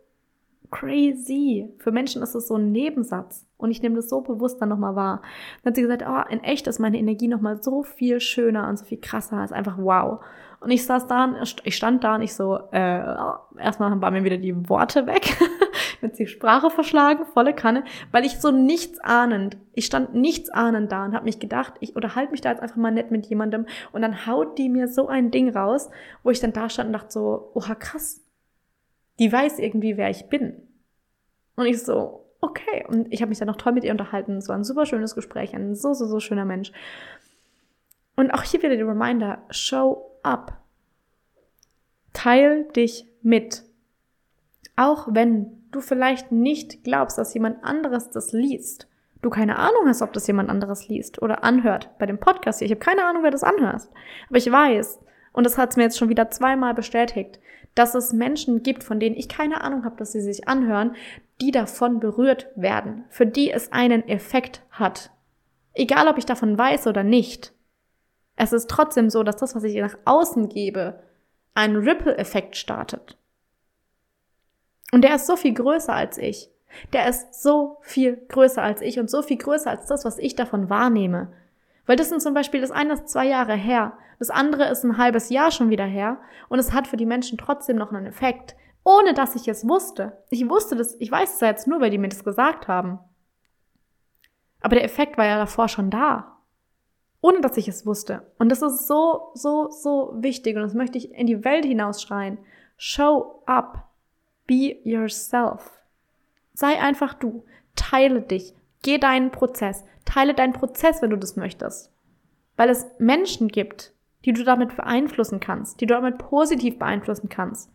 crazy. 0.71 1.69
Für 1.79 1.91
Menschen 1.91 2.23
ist 2.23 2.37
es 2.37 2.47
so 2.47 2.55
ein 2.55 2.71
Nebensatz 2.71 3.45
und 3.57 3.73
ich 3.73 3.83
nehme 3.83 3.97
das 3.97 4.09
so 4.09 4.21
bewusst 4.21 4.63
dann 4.63 4.69
nochmal 4.69 4.95
wahr. 4.95 5.23
Dann 5.63 5.73
hat 5.73 5.77
sie 5.77 5.83
gesagt, 5.83 6.05
oh, 6.07 6.33
in 6.33 6.45
echt 6.45 6.69
ist 6.69 6.79
meine 6.79 6.99
Energie 6.99 7.27
nochmal 7.27 7.61
so 7.61 7.83
viel 7.83 8.21
schöner 8.21 8.69
und 8.69 8.79
so 8.79 8.85
viel 8.85 9.01
krasser, 9.01 9.43
ist 9.43 9.53
einfach 9.53 9.79
wow. 9.79 10.21
Und 10.61 10.71
ich 10.71 10.87
saß 10.87 11.09
da, 11.09 11.35
ich 11.65 11.75
stand 11.75 12.05
da 12.05 12.15
und 12.15 12.23
ich 12.23 12.33
so, 12.33 12.57
äh, 12.71 13.03
erstmal 13.59 14.01
waren 14.01 14.15
mir 14.15 14.23
wieder 14.23 14.39
die 14.39 14.69
Worte 14.69 15.09
weg. 15.09 15.37
mit 16.03 16.19
die 16.19 16.27
Sprache 16.27 16.71
verschlagen, 16.71 17.25
volle 17.27 17.55
Kanne, 17.55 17.85
weil 18.11 18.25
ich 18.25 18.39
so 18.39 18.51
nichts 18.51 18.99
ahnend, 19.01 19.57
ich 19.73 19.87
stand 19.87 20.15
nichts 20.15 20.51
ahnend 20.51 20.91
da 20.93 21.05
und 21.05 21.15
habe 21.15 21.25
mich 21.25 21.39
gedacht, 21.39 21.75
ich 21.81 21.97
unterhalte 21.97 22.33
mich 22.33 22.41
da 22.41 22.51
jetzt 22.51 22.63
einfach 22.63 22.77
mal 22.77 22.91
nett 22.91 23.11
mit 23.11 23.27
jemandem 23.27 23.67
und 23.93 24.03
dann 24.03 24.27
haut 24.27 24.59
die 24.59 24.69
mir 24.69 24.89
so 24.89 25.09
ein 25.09 25.31
Ding 25.31 25.55
raus, 25.55 25.91
wo 26.23 26.31
ich 26.31 26.41
dann 26.41 26.53
da 26.53 26.69
stand 26.69 26.89
und 26.89 26.93
dachte 26.95 27.13
so, 27.13 27.51
oha 27.55 27.75
krass, 27.75 28.21
die 29.19 29.33
weiß 29.33 29.59
irgendwie, 29.59 29.97
wer 29.97 30.11
ich 30.11 30.29
bin. 30.29 30.63
Und 31.57 31.67
ich 31.67 31.83
so, 31.83 32.25
okay. 32.41 32.87
Und 32.89 33.13
ich 33.13 33.21
habe 33.21 33.29
mich 33.29 33.39
dann 33.39 33.49
noch 33.49 33.57
toll 33.57 33.73
mit 33.73 33.85
ihr 33.85 33.93
unterhalten. 33.93 34.39
Es 34.39 34.49
war 34.49 34.57
ein 34.57 34.65
super 34.65 34.87
schönes 34.87 35.15
Gespräch, 35.15 35.55
ein 35.55 35.75
so, 35.75 35.93
so, 35.93 36.07
so 36.07 36.21
schöner 36.21 36.45
Mensch. 36.47 36.73
Und 38.17 38.31
auch 38.33 38.43
hier 38.43 38.63
wieder 38.63 38.77
die 38.77 38.83
Reminder, 38.83 39.43
show 39.51 40.19
up. 40.23 40.59
Teil 42.13 42.65
dich 42.73 43.07
mit. 43.23 43.63
Auch 44.77 45.09
wenn 45.11 45.60
du 45.73 45.81
vielleicht 45.81 46.33
nicht 46.33 46.85
glaubst, 46.85 47.19
dass 47.19 47.35
jemand 47.35 47.65
anderes 47.65 48.11
das 48.11 48.33
liest. 48.33 48.89
Du 49.23 49.31
keine 49.31 49.59
Ahnung 49.59 49.87
hast, 49.87 50.03
ob 50.03 50.13
das 50.13 50.27
jemand 50.27 50.49
anderes 50.49 50.89
liest 50.89 51.21
oder 51.21 51.45
anhört 51.45 51.91
bei 51.99 52.07
dem 52.07 52.19
Podcast 52.19 52.59
hier. 52.59 52.67
Ich 52.67 52.73
habe 52.73 52.81
keine 52.81 53.05
Ahnung, 53.05 53.23
wer 53.23 53.31
das 53.31 53.45
anhört. 53.45 53.89
Aber 54.29 54.39
ich 54.39 54.51
weiß, 54.51 55.01
und 55.33 55.45
das 55.45 55.59
hat 55.59 55.71
es 55.71 55.77
mir 55.77 55.85
jetzt 55.85 55.99
schon 55.99 56.09
wieder 56.09 56.31
zweimal 56.31 56.75
bestätigt, 56.75 57.39
dass 57.75 57.95
es 57.95 58.13
Menschen 58.13 58.63
gibt, 58.63 58.83
von 58.83 58.99
denen 58.99 59.17
ich 59.17 59.29
keine 59.29 59.63
Ahnung 59.63 59.85
habe, 59.85 59.97
dass 59.97 60.13
sie 60.13 60.21
sich 60.21 60.49
anhören, 60.49 60.97
die 61.41 61.51
davon 61.51 62.01
berührt 62.01 62.49
werden, 62.57 63.05
für 63.09 63.27
die 63.27 63.51
es 63.51 63.73
einen 63.73 64.09
Effekt 64.09 64.63
hat. 64.71 65.11
Egal, 65.75 66.09
ob 66.09 66.19
ich 66.19 66.27
davon 66.27 66.59
weiß 66.59 66.87
oder 66.87 67.05
nicht. 67.05 67.53
Es 68.37 68.53
ist 68.53 68.69
trotzdem 68.71 69.11
so, 69.11 69.23
dass 69.23 69.37
das, 69.37 69.55
was 69.55 69.65
ich 69.65 69.77
nach 69.77 69.99
außen 70.05 70.49
gebe, 70.49 71.01
einen 71.55 71.77
Ripple-Effekt 71.77 72.57
startet. 72.57 73.19
Und 74.93 75.03
der 75.03 75.15
ist 75.15 75.27
so 75.27 75.37
viel 75.37 75.55
größer 75.55 75.93
als 75.93 76.19
ich. 76.19 76.51
Der 76.93 77.09
ist 77.09 77.43
so 77.43 77.79
viel 77.83 78.17
größer 78.17 78.63
als 78.63 78.81
ich 78.81 78.99
und 78.99 79.11
so 79.11 79.23
viel 79.23 79.39
größer 79.39 79.71
als 79.71 79.87
das, 79.87 80.05
was 80.05 80.19
ich 80.19 80.37
davon 80.37 80.71
wahrnehme. 80.71 81.33
Weil 81.87 81.97
das 81.97 82.09
sind 82.09 82.23
zum 82.23 82.35
Beispiel, 82.35 82.61
das 82.61 82.71
eine 82.71 82.95
ist 82.95 83.09
zwei 83.09 83.27
Jahre 83.27 83.55
her, 83.55 83.95
das 84.19 84.31
andere 84.31 84.69
ist 84.69 84.85
ein 84.85 84.99
halbes 84.99 85.31
Jahr 85.31 85.51
schon 85.51 85.71
wieder 85.71 85.87
her 85.87 86.19
und 86.49 86.59
es 86.59 86.73
hat 86.73 86.87
für 86.87 86.97
die 86.97 87.07
Menschen 87.07 87.39
trotzdem 87.39 87.77
noch 87.77 87.91
einen 87.91 88.07
Effekt, 88.07 88.55
ohne 88.85 89.15
dass 89.15 89.35
ich 89.35 89.49
es 89.49 89.67
wusste. 89.67 90.19
Ich 90.31 90.49
wusste 90.49 90.77
das, 90.77 90.95
ich 91.01 91.11
weiß 91.11 91.35
es 91.35 91.41
jetzt 91.41 91.67
nur, 91.67 91.81
weil 91.81 91.91
die 91.91 91.99
mir 91.99 92.09
das 92.09 92.23
gesagt 92.23 92.69
haben. 92.69 92.99
Aber 94.61 94.77
der 94.77 94.85
Effekt 94.85 95.19
war 95.19 95.27
ja 95.27 95.39
davor 95.39 95.69
schon 95.69 95.91
da. 95.91 96.37
Ohne 97.23 97.41
dass 97.41 97.57
ich 97.57 97.69
es 97.69 97.85
wusste. 97.85 98.31
Und 98.39 98.51
das 98.51 98.63
ist 98.63 98.87
so, 98.87 99.31
so, 99.35 99.71
so 99.71 100.15
wichtig 100.17 100.57
und 100.57 100.63
das 100.63 100.75
möchte 100.75 100.97
ich 100.97 101.13
in 101.13 101.27
die 101.27 101.45
Welt 101.45 101.65
hinausschreien. 101.65 102.39
Show 102.77 103.43
up. 103.47 103.90
Be 104.51 104.81
yourself. 104.83 105.81
Sei 106.55 106.81
einfach 106.81 107.15
du. 107.15 107.45
Teile 107.77 108.21
dich. 108.21 108.53
Geh 108.83 108.99
deinen 108.99 109.31
Prozess. 109.31 109.85
Teile 110.05 110.35
deinen 110.35 110.55
Prozess, 110.55 111.01
wenn 111.01 111.11
du 111.11 111.17
das 111.17 111.37
möchtest. 111.37 111.93
Weil 112.57 112.69
es 112.69 112.85
Menschen 112.99 113.47
gibt, 113.47 113.93
die 114.25 114.33
du 114.33 114.43
damit 114.43 114.75
beeinflussen 114.75 115.39
kannst, 115.39 115.81
die 115.81 115.87
du 115.87 115.95
damit 115.95 116.19
positiv 116.19 116.81
beeinflussen 116.81 117.29
kannst, 117.29 117.71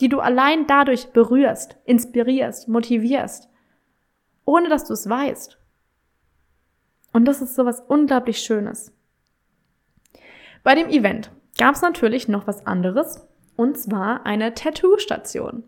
die 0.00 0.08
du 0.08 0.18
allein 0.18 0.66
dadurch 0.66 1.12
berührst, 1.12 1.76
inspirierst, 1.84 2.66
motivierst, 2.66 3.48
ohne 4.44 4.68
dass 4.68 4.86
du 4.86 4.94
es 4.94 5.08
weißt. 5.08 5.56
Und 7.12 7.26
das 7.26 7.42
ist 7.42 7.54
so 7.54 7.64
was 7.64 7.80
unglaublich 7.80 8.40
Schönes. 8.40 8.92
Bei 10.64 10.74
dem 10.74 10.88
Event 10.88 11.30
gab 11.56 11.76
es 11.76 11.82
natürlich 11.82 12.26
noch 12.26 12.48
was 12.48 12.66
anderes, 12.66 13.24
und 13.54 13.78
zwar 13.78 14.26
eine 14.26 14.54
Tattoo-Station. 14.54 15.62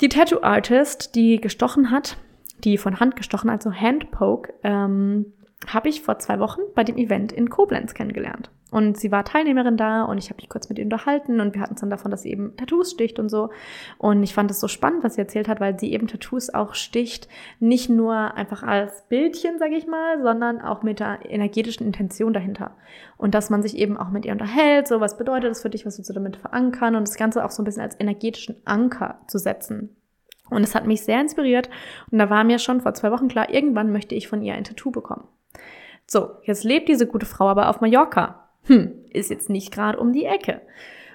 Die 0.00 0.08
Tattoo 0.08 0.40
Artist, 0.42 1.14
die 1.14 1.40
gestochen 1.40 1.90
hat, 1.90 2.16
die 2.64 2.78
von 2.78 3.00
Hand 3.00 3.16
gestochen, 3.16 3.50
also 3.50 3.72
Handpoke, 3.72 4.52
ähm, 4.62 5.32
habe 5.66 5.88
ich 5.88 6.02
vor 6.02 6.18
zwei 6.18 6.38
Wochen 6.40 6.60
bei 6.74 6.84
dem 6.84 6.96
Event 6.96 7.32
in 7.32 7.50
Koblenz 7.50 7.94
kennengelernt. 7.94 8.50
Und 8.70 8.96
sie 8.96 9.10
war 9.10 9.24
Teilnehmerin 9.24 9.76
da 9.76 10.04
und 10.04 10.18
ich 10.18 10.30
habe 10.30 10.36
mich 10.36 10.48
kurz 10.48 10.68
mit 10.68 10.78
ihr 10.78 10.84
unterhalten 10.84 11.40
und 11.40 11.54
wir 11.54 11.60
hatten 11.60 11.74
es 11.74 11.80
dann 11.80 11.90
davon, 11.90 12.10
dass 12.10 12.22
sie 12.22 12.30
eben 12.30 12.56
Tattoos 12.56 12.92
sticht 12.92 13.18
und 13.18 13.28
so. 13.28 13.50
Und 13.98 14.22
ich 14.22 14.32
fand 14.32 14.50
es 14.50 14.60
so 14.60 14.68
spannend, 14.68 15.02
was 15.02 15.14
sie 15.14 15.20
erzählt 15.20 15.48
hat, 15.48 15.58
weil 15.58 15.78
sie 15.78 15.92
eben 15.92 16.06
Tattoos 16.06 16.54
auch 16.54 16.74
sticht, 16.74 17.28
nicht 17.58 17.90
nur 17.90 18.14
einfach 18.14 18.62
als 18.62 19.08
Bildchen, 19.08 19.58
sage 19.58 19.74
ich 19.74 19.88
mal, 19.88 20.22
sondern 20.22 20.60
auch 20.60 20.84
mit 20.84 21.00
der 21.00 21.18
energetischen 21.28 21.84
Intention 21.84 22.32
dahinter. 22.32 22.76
Und 23.16 23.34
dass 23.34 23.50
man 23.50 23.62
sich 23.62 23.76
eben 23.76 23.96
auch 23.96 24.10
mit 24.10 24.24
ihr 24.24 24.32
unterhält, 24.32 24.86
so 24.86 25.00
was 25.00 25.18
bedeutet 25.18 25.50
das 25.50 25.62
für 25.62 25.70
dich, 25.70 25.84
was 25.84 25.96
du 25.96 26.12
damit 26.12 26.36
verankern 26.36 26.94
und 26.94 27.08
das 27.08 27.16
Ganze 27.16 27.44
auch 27.44 27.50
so 27.50 27.62
ein 27.62 27.64
bisschen 27.64 27.82
als 27.82 27.98
energetischen 27.98 28.56
Anker 28.66 29.20
zu 29.26 29.38
setzen. 29.38 29.96
Und 30.48 30.62
es 30.62 30.74
hat 30.74 30.86
mich 30.86 31.02
sehr 31.02 31.20
inspiriert 31.20 31.70
und 32.10 32.18
da 32.18 32.30
war 32.30 32.44
mir 32.44 32.58
schon 32.58 32.80
vor 32.80 32.94
zwei 32.94 33.10
Wochen 33.10 33.28
klar, 33.28 33.52
irgendwann 33.52 33.92
möchte 33.92 34.14
ich 34.14 34.28
von 34.28 34.42
ihr 34.42 34.54
ein 34.54 34.64
Tattoo 34.64 34.90
bekommen. 34.90 35.28
So, 36.06 36.30
jetzt 36.42 36.64
lebt 36.64 36.88
diese 36.88 37.06
gute 37.06 37.26
Frau 37.26 37.48
aber 37.48 37.68
auf 37.68 37.80
Mallorca. 37.80 38.48
Hm, 38.64 38.92
ist 39.10 39.30
jetzt 39.30 39.50
nicht 39.50 39.72
gerade 39.72 39.98
um 39.98 40.12
die 40.12 40.24
Ecke. 40.24 40.60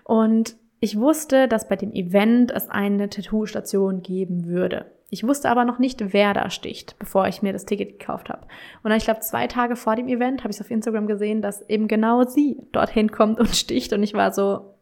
Und 0.04 0.56
ich 0.80 1.00
wusste, 1.00 1.48
dass 1.48 1.68
bei 1.68 1.76
dem 1.76 1.92
Event 1.94 2.52
es 2.52 2.70
eine 2.70 3.10
Tattoo-Station 3.10 4.02
geben 4.02 4.46
würde. 4.46 4.92
Ich 5.10 5.26
wusste 5.26 5.50
aber 5.50 5.66
noch 5.66 5.80
nicht, 5.80 6.14
wer 6.14 6.34
da 6.34 6.50
sticht, 6.50 6.98
bevor 7.00 7.28
ich 7.28 7.42
mir 7.42 7.54
das 7.54 7.66
Ticket 7.66 8.00
gekauft 8.00 8.30
habe. 8.30 8.42
Und 8.84 8.90
dann, 8.90 8.98
ich 8.98 9.06
glaube, 9.06 9.20
zwei 9.22 9.48
Tage 9.48 9.76
vor 9.76 9.96
dem 9.96 10.08
Event 10.08 10.44
habe 10.44 10.52
ich 10.52 10.60
auf 10.60 10.72
Instagram 10.72 11.08
gesehen, 11.08 11.42
dass 11.42 11.68
eben 11.70 11.88
genau 11.88 12.24
sie 12.24 12.58
dorthin 12.72 13.12
kommt 13.12 13.40
und 13.40 13.50
sticht. 13.56 13.94
Und 13.94 14.04
ich 14.04 14.14
war 14.14 14.32
so, 14.32 14.76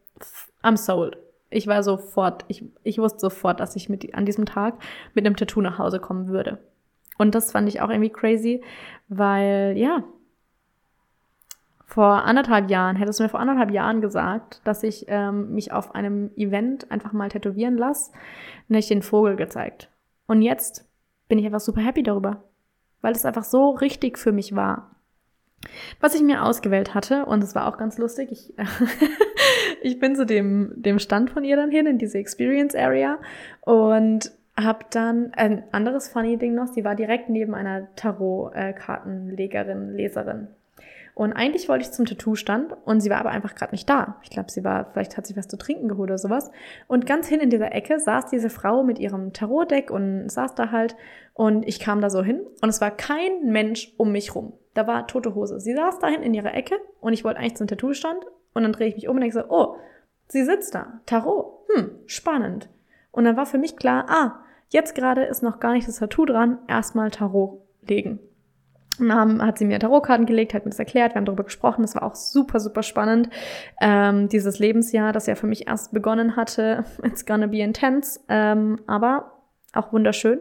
I'm 0.62 0.76
sold. 0.76 1.18
Ich 1.50 1.66
war 1.66 1.82
sofort, 1.82 2.44
ich, 2.48 2.64
ich 2.82 2.98
wusste 2.98 3.20
sofort, 3.20 3.60
dass 3.60 3.76
ich 3.76 3.88
mit, 3.88 4.14
an 4.14 4.26
diesem 4.26 4.46
Tag 4.46 4.74
mit 5.14 5.24
einem 5.24 5.36
Tattoo 5.36 5.60
nach 5.60 5.78
Hause 5.78 6.00
kommen 6.00 6.28
würde. 6.28 6.58
Und 7.18 7.34
das 7.34 7.52
fand 7.52 7.68
ich 7.68 7.80
auch 7.80 7.90
irgendwie 7.90 8.10
crazy, 8.10 8.62
weil, 9.08 9.74
ja, 9.76 10.04
vor 11.86 12.24
anderthalb 12.24 12.70
Jahren, 12.70 12.96
hättest 12.96 13.20
du 13.20 13.24
mir 13.24 13.28
vor 13.28 13.40
anderthalb 13.40 13.70
Jahren 13.70 14.00
gesagt, 14.00 14.60
dass 14.64 14.82
ich 14.82 15.04
ähm, 15.08 15.54
mich 15.54 15.70
auf 15.70 15.94
einem 15.94 16.30
Event 16.36 16.90
einfach 16.90 17.12
mal 17.12 17.28
tätowieren 17.28 17.76
lasse, 17.76 18.10
dann 18.12 18.74
hätte 18.74 18.78
ich 18.78 18.88
den 18.88 19.02
Vogel 19.02 19.36
gezeigt. 19.36 19.90
Und 20.26 20.42
jetzt 20.42 20.88
bin 21.28 21.38
ich 21.38 21.46
einfach 21.46 21.60
super 21.60 21.82
happy 21.82 22.02
darüber, 22.02 22.42
weil 23.00 23.12
es 23.12 23.24
einfach 23.24 23.44
so 23.44 23.70
richtig 23.70 24.18
für 24.18 24.32
mich 24.32 24.56
war. 24.56 24.90
Was 26.00 26.14
ich 26.14 26.22
mir 26.22 26.42
ausgewählt 26.42 26.94
hatte, 26.94 27.26
und 27.26 27.44
es 27.44 27.54
war 27.54 27.66
auch 27.66 27.78
ganz 27.78 27.96
lustig, 27.98 28.32
ich, 28.32 28.54
ich 29.82 29.98
bin 29.98 30.16
zu 30.16 30.26
dem, 30.26 30.72
dem 30.76 30.98
Stand 30.98 31.30
von 31.30 31.44
ihr 31.44 31.56
dann 31.56 31.70
hin, 31.70 31.86
in 31.86 31.98
diese 31.98 32.18
Experience 32.18 32.74
Area 32.74 33.18
und 33.60 34.32
habe 34.56 34.86
dann 34.90 35.32
ein 35.34 35.64
anderes 35.72 36.08
funny 36.08 36.36
Ding 36.36 36.54
noch, 36.54 36.68
sie 36.68 36.84
war 36.84 36.94
direkt 36.94 37.28
neben 37.28 37.54
einer 37.54 37.94
Tarot-Kartenlegerin, 37.96 39.90
Leserin. 39.90 40.48
Und 41.14 41.32
eigentlich 41.32 41.68
wollte 41.68 41.84
ich 41.84 41.92
zum 41.92 42.06
Tattoo-Stand 42.06 42.76
und 42.84 43.00
sie 43.00 43.08
war 43.08 43.18
aber 43.18 43.30
einfach 43.30 43.54
gerade 43.54 43.72
nicht 43.72 43.88
da. 43.88 44.16
Ich 44.24 44.30
glaube, 44.30 44.50
sie 44.50 44.64
war, 44.64 44.90
vielleicht 44.92 45.16
hat 45.16 45.26
sie 45.26 45.36
was 45.36 45.46
zu 45.46 45.56
trinken 45.56 45.88
geholt 45.88 46.10
oder 46.10 46.18
sowas. 46.18 46.50
Und 46.88 47.06
ganz 47.06 47.28
hin 47.28 47.40
in 47.40 47.50
dieser 47.50 47.72
Ecke 47.72 48.00
saß 48.00 48.26
diese 48.26 48.50
Frau 48.50 48.82
mit 48.82 48.98
ihrem 48.98 49.32
Tarotdeck 49.32 49.92
und 49.92 50.28
saß 50.28 50.56
da 50.56 50.72
halt. 50.72 50.96
Und 51.32 51.66
ich 51.68 51.78
kam 51.78 52.00
da 52.00 52.10
so 52.10 52.22
hin 52.24 52.40
und 52.60 52.68
es 52.68 52.80
war 52.80 52.90
kein 52.90 53.52
Mensch 53.52 53.94
um 53.96 54.10
mich 54.10 54.34
rum. 54.34 54.54
Da 54.74 54.88
war 54.88 55.06
tote 55.06 55.36
Hose. 55.36 55.60
Sie 55.60 55.74
saß 55.74 56.00
dahin 56.00 56.22
in 56.22 56.34
ihrer 56.34 56.54
Ecke 56.54 56.76
und 57.00 57.12
ich 57.12 57.22
wollte 57.22 57.38
eigentlich 57.38 57.56
zum 57.56 57.68
Tattoo-Stand 57.68 58.24
und 58.52 58.62
dann 58.64 58.72
drehe 58.72 58.88
ich 58.88 58.96
mich 58.96 59.08
um 59.08 59.14
und 59.14 59.20
denke 59.20 59.38
so, 59.38 59.44
oh, 59.48 59.76
sie 60.26 60.42
sitzt 60.42 60.74
da. 60.74 61.00
Tarot. 61.06 61.64
Hm, 61.72 61.92
spannend. 62.06 62.68
Und 63.14 63.24
dann 63.24 63.36
war 63.36 63.46
für 63.46 63.58
mich 63.58 63.76
klar, 63.76 64.06
ah, 64.08 64.44
jetzt 64.70 64.94
gerade 64.96 65.22
ist 65.22 65.42
noch 65.42 65.60
gar 65.60 65.72
nicht 65.72 65.86
das 65.86 65.98
Tattoo 65.98 66.24
dran, 66.26 66.58
erstmal 66.66 67.12
Tarot 67.12 67.62
legen. 67.82 68.18
Und 68.98 69.08
dann 69.08 69.40
hat 69.40 69.58
sie 69.58 69.64
mir 69.64 69.78
Tarotkarten 69.78 70.26
gelegt, 70.26 70.52
hat 70.52 70.64
mir 70.64 70.70
das 70.70 70.78
erklärt, 70.78 71.12
wir 71.14 71.16
haben 71.16 71.24
darüber 71.24 71.44
gesprochen, 71.44 71.82
das 71.82 71.94
war 71.94 72.02
auch 72.02 72.16
super, 72.16 72.58
super 72.58 72.82
spannend. 72.82 73.28
Ähm, 73.80 74.28
dieses 74.28 74.58
Lebensjahr, 74.58 75.12
das 75.12 75.26
ja 75.26 75.36
für 75.36 75.46
mich 75.46 75.68
erst 75.68 75.92
begonnen 75.92 76.34
hatte, 76.34 76.84
it's 77.02 77.24
gonna 77.24 77.46
be 77.46 77.58
intense, 77.58 78.20
ähm, 78.28 78.80
aber 78.86 79.32
auch 79.72 79.92
wunderschön. 79.92 80.40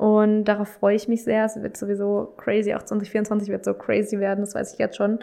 Und 0.00 0.46
darauf 0.46 0.68
freue 0.68 0.96
ich 0.96 1.08
mich 1.08 1.24
sehr. 1.24 1.44
Es 1.44 1.62
wird 1.62 1.76
sowieso 1.76 2.32
crazy, 2.38 2.72
auch 2.72 2.82
2024 2.82 3.50
wird 3.50 3.66
so 3.66 3.74
crazy 3.74 4.18
werden, 4.18 4.40
das 4.40 4.54
weiß 4.54 4.72
ich 4.72 4.78
jetzt 4.78 4.96
schon. 4.96 5.18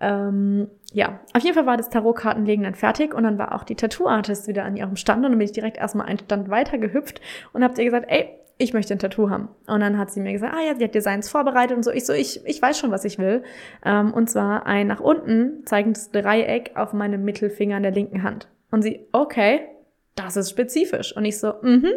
Ähm, 0.00 0.70
ja, 0.94 1.20
auf 1.34 1.42
jeden 1.42 1.54
Fall 1.54 1.66
war 1.66 1.76
das 1.76 1.90
Tarotkartenlegen 1.90 2.64
dann 2.64 2.74
fertig 2.74 3.12
und 3.12 3.24
dann 3.24 3.36
war 3.36 3.54
auch 3.54 3.64
die 3.64 3.74
Tattoo-Artist 3.74 4.48
wieder 4.48 4.64
an 4.64 4.78
ihrem 4.78 4.96
Stand 4.96 5.26
und 5.26 5.32
dann 5.32 5.38
bin 5.38 5.44
ich 5.44 5.52
direkt 5.52 5.76
erstmal 5.76 6.06
einen 6.06 6.20
Stand 6.20 6.48
weiter 6.48 6.78
gehüpft 6.78 7.20
und 7.52 7.62
habt 7.62 7.76
ihr 7.76 7.84
gesagt, 7.84 8.06
ey, 8.08 8.30
ich 8.56 8.72
möchte 8.72 8.94
ein 8.94 8.98
Tattoo 8.98 9.28
haben. 9.28 9.50
Und 9.66 9.80
dann 9.80 9.98
hat 9.98 10.10
sie 10.10 10.20
mir 10.20 10.32
gesagt, 10.32 10.54
ah 10.56 10.62
ja, 10.66 10.74
sie 10.74 10.84
hat 10.84 10.94
Designs 10.94 11.28
vorbereitet 11.28 11.76
und 11.76 11.82
so. 11.82 11.90
Ich 11.90 12.06
so, 12.06 12.14
ich, 12.14 12.46
ich 12.46 12.62
weiß 12.62 12.78
schon, 12.78 12.90
was 12.90 13.04
ich 13.04 13.18
will. 13.18 13.42
Ähm, 13.84 14.14
und 14.14 14.30
zwar 14.30 14.64
ein 14.64 14.86
nach 14.86 15.00
unten 15.00 15.66
zeigendes 15.66 16.12
Dreieck 16.12 16.70
auf 16.76 16.94
meinem 16.94 17.24
Mittelfinger 17.24 17.76
an 17.76 17.82
der 17.82 17.92
linken 17.92 18.22
Hand. 18.22 18.48
Und 18.70 18.80
sie, 18.80 19.06
okay, 19.12 19.68
das 20.14 20.38
ist 20.38 20.48
spezifisch. 20.48 21.14
Und 21.14 21.26
ich 21.26 21.38
so, 21.38 21.52
mhm. 21.60 21.92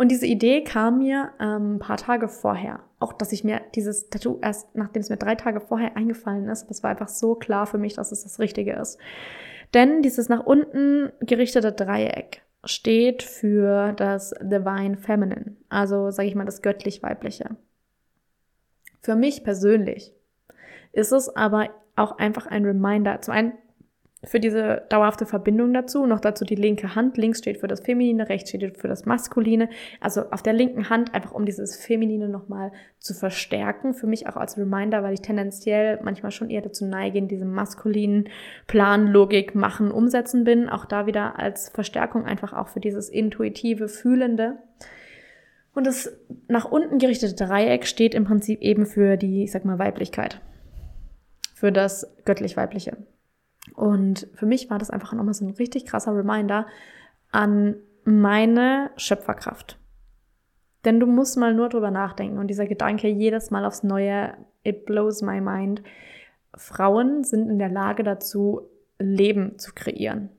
Und 0.00 0.08
diese 0.08 0.24
Idee 0.24 0.64
kam 0.64 1.00
mir 1.00 1.34
ähm, 1.38 1.74
ein 1.74 1.78
paar 1.78 1.98
Tage 1.98 2.30
vorher. 2.30 2.80
Auch, 3.00 3.12
dass 3.12 3.32
ich 3.32 3.44
mir 3.44 3.60
dieses 3.74 4.08
Tattoo 4.08 4.38
erst, 4.40 4.74
nachdem 4.74 5.02
es 5.02 5.10
mir 5.10 5.18
drei 5.18 5.34
Tage 5.34 5.60
vorher 5.60 5.94
eingefallen 5.94 6.48
ist, 6.48 6.68
das 6.68 6.82
war 6.82 6.88
einfach 6.88 7.08
so 7.08 7.34
klar 7.34 7.66
für 7.66 7.76
mich, 7.76 7.92
dass 7.92 8.10
es 8.10 8.22
das 8.22 8.38
Richtige 8.38 8.72
ist. 8.72 8.96
Denn 9.74 10.00
dieses 10.00 10.30
nach 10.30 10.46
unten 10.46 11.12
gerichtete 11.20 11.72
Dreieck 11.72 12.40
steht 12.64 13.22
für 13.22 13.92
das 13.92 14.32
Divine 14.40 14.96
Feminine, 14.96 15.56
also 15.68 16.10
sage 16.10 16.28
ich 16.28 16.34
mal 16.34 16.46
das 16.46 16.62
göttlich-weibliche. 16.62 17.56
Für 19.02 19.16
mich 19.16 19.44
persönlich 19.44 20.14
ist 20.94 21.12
es 21.12 21.28
aber 21.28 21.68
auch 21.94 22.16
einfach 22.16 22.46
ein 22.46 22.64
Reminder. 22.64 23.20
Zum 23.20 23.34
einen 23.34 23.52
für 24.22 24.38
diese 24.38 24.82
dauerhafte 24.90 25.24
Verbindung 25.24 25.72
dazu. 25.72 26.04
Noch 26.04 26.20
dazu 26.20 26.44
die 26.44 26.54
linke 26.54 26.94
Hand. 26.94 27.16
Links 27.16 27.38
steht 27.38 27.58
für 27.58 27.68
das 27.68 27.80
Feminine, 27.80 28.28
rechts 28.28 28.50
steht 28.50 28.76
für 28.76 28.88
das 28.88 29.06
Maskuline. 29.06 29.70
Also 29.98 30.30
auf 30.30 30.42
der 30.42 30.52
linken 30.52 30.90
Hand 30.90 31.14
einfach, 31.14 31.32
um 31.32 31.46
dieses 31.46 31.76
Feminine 31.76 32.28
nochmal 32.28 32.70
zu 32.98 33.14
verstärken. 33.14 33.94
Für 33.94 34.06
mich 34.06 34.26
auch 34.26 34.36
als 34.36 34.58
Reminder, 34.58 35.02
weil 35.02 35.14
ich 35.14 35.22
tendenziell 35.22 35.98
manchmal 36.02 36.32
schon 36.32 36.50
eher 36.50 36.60
dazu 36.60 36.84
neige, 36.84 37.18
in 37.18 37.28
diesem 37.28 37.50
maskulinen 37.52 38.28
Plan, 38.66 39.06
Logik, 39.06 39.54
Machen, 39.54 39.90
Umsetzen 39.90 40.44
bin. 40.44 40.68
Auch 40.68 40.84
da 40.84 41.06
wieder 41.06 41.38
als 41.38 41.70
Verstärkung 41.70 42.26
einfach 42.26 42.52
auch 42.52 42.68
für 42.68 42.80
dieses 42.80 43.08
intuitive, 43.08 43.88
Fühlende. 43.88 44.58
Und 45.72 45.86
das 45.86 46.12
nach 46.46 46.66
unten 46.66 46.98
gerichtete 46.98 47.34
Dreieck 47.34 47.86
steht 47.86 48.14
im 48.14 48.24
Prinzip 48.24 48.60
eben 48.60 48.84
für 48.84 49.16
die, 49.16 49.44
ich 49.44 49.52
sag 49.52 49.64
mal, 49.64 49.78
Weiblichkeit. 49.78 50.42
Für 51.54 51.72
das 51.72 52.06
göttlich-weibliche. 52.26 52.98
Und 53.74 54.28
für 54.34 54.46
mich 54.46 54.70
war 54.70 54.78
das 54.78 54.90
einfach 54.90 55.12
nochmal 55.12 55.34
so 55.34 55.44
ein 55.44 55.54
richtig 55.54 55.86
krasser 55.86 56.14
Reminder 56.14 56.66
an 57.30 57.76
meine 58.04 58.90
Schöpferkraft. 58.96 59.78
Denn 60.84 60.98
du 60.98 61.06
musst 61.06 61.36
mal 61.36 61.54
nur 61.54 61.68
drüber 61.68 61.90
nachdenken 61.90 62.38
und 62.38 62.48
dieser 62.48 62.66
Gedanke 62.66 63.08
jedes 63.08 63.50
Mal 63.50 63.64
aufs 63.64 63.82
Neue, 63.82 64.34
it 64.62 64.86
blows 64.86 65.20
my 65.22 65.40
mind. 65.40 65.82
Frauen 66.54 67.22
sind 67.22 67.48
in 67.48 67.58
der 67.58 67.68
Lage 67.68 68.02
dazu, 68.02 68.62
Leben 68.98 69.58
zu 69.58 69.72
kreieren. 69.74 70.30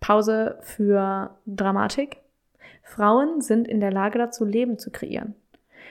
Pause 0.00 0.58
für 0.62 1.38
Dramatik. 1.46 2.18
Frauen 2.82 3.40
sind 3.40 3.68
in 3.68 3.80
der 3.80 3.92
Lage 3.92 4.18
dazu, 4.18 4.44
Leben 4.44 4.78
zu 4.78 4.90
kreieren. 4.90 5.34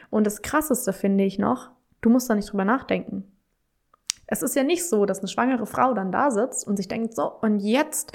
Und 0.10 0.28
das 0.28 0.42
Krasseste 0.42 0.94
finde 0.94 1.24
ich 1.24 1.40
noch, 1.40 1.70
du 2.02 2.10
musst 2.10 2.30
da 2.30 2.36
nicht 2.36 2.52
drüber 2.52 2.66
nachdenken. 2.66 3.31
Es 4.32 4.42
ist 4.42 4.56
ja 4.56 4.64
nicht 4.64 4.88
so, 4.88 5.06
dass 5.06 5.20
eine 5.20 5.28
schwangere 5.28 5.66
Frau 5.66 5.94
dann 5.94 6.14
da 6.14 6.32
sitzt 6.32 6.66
und 6.66 6.78
sich 6.78 6.88
denkt, 6.88 7.14
so, 7.14 7.34
und 7.42 7.60
jetzt, 7.60 8.14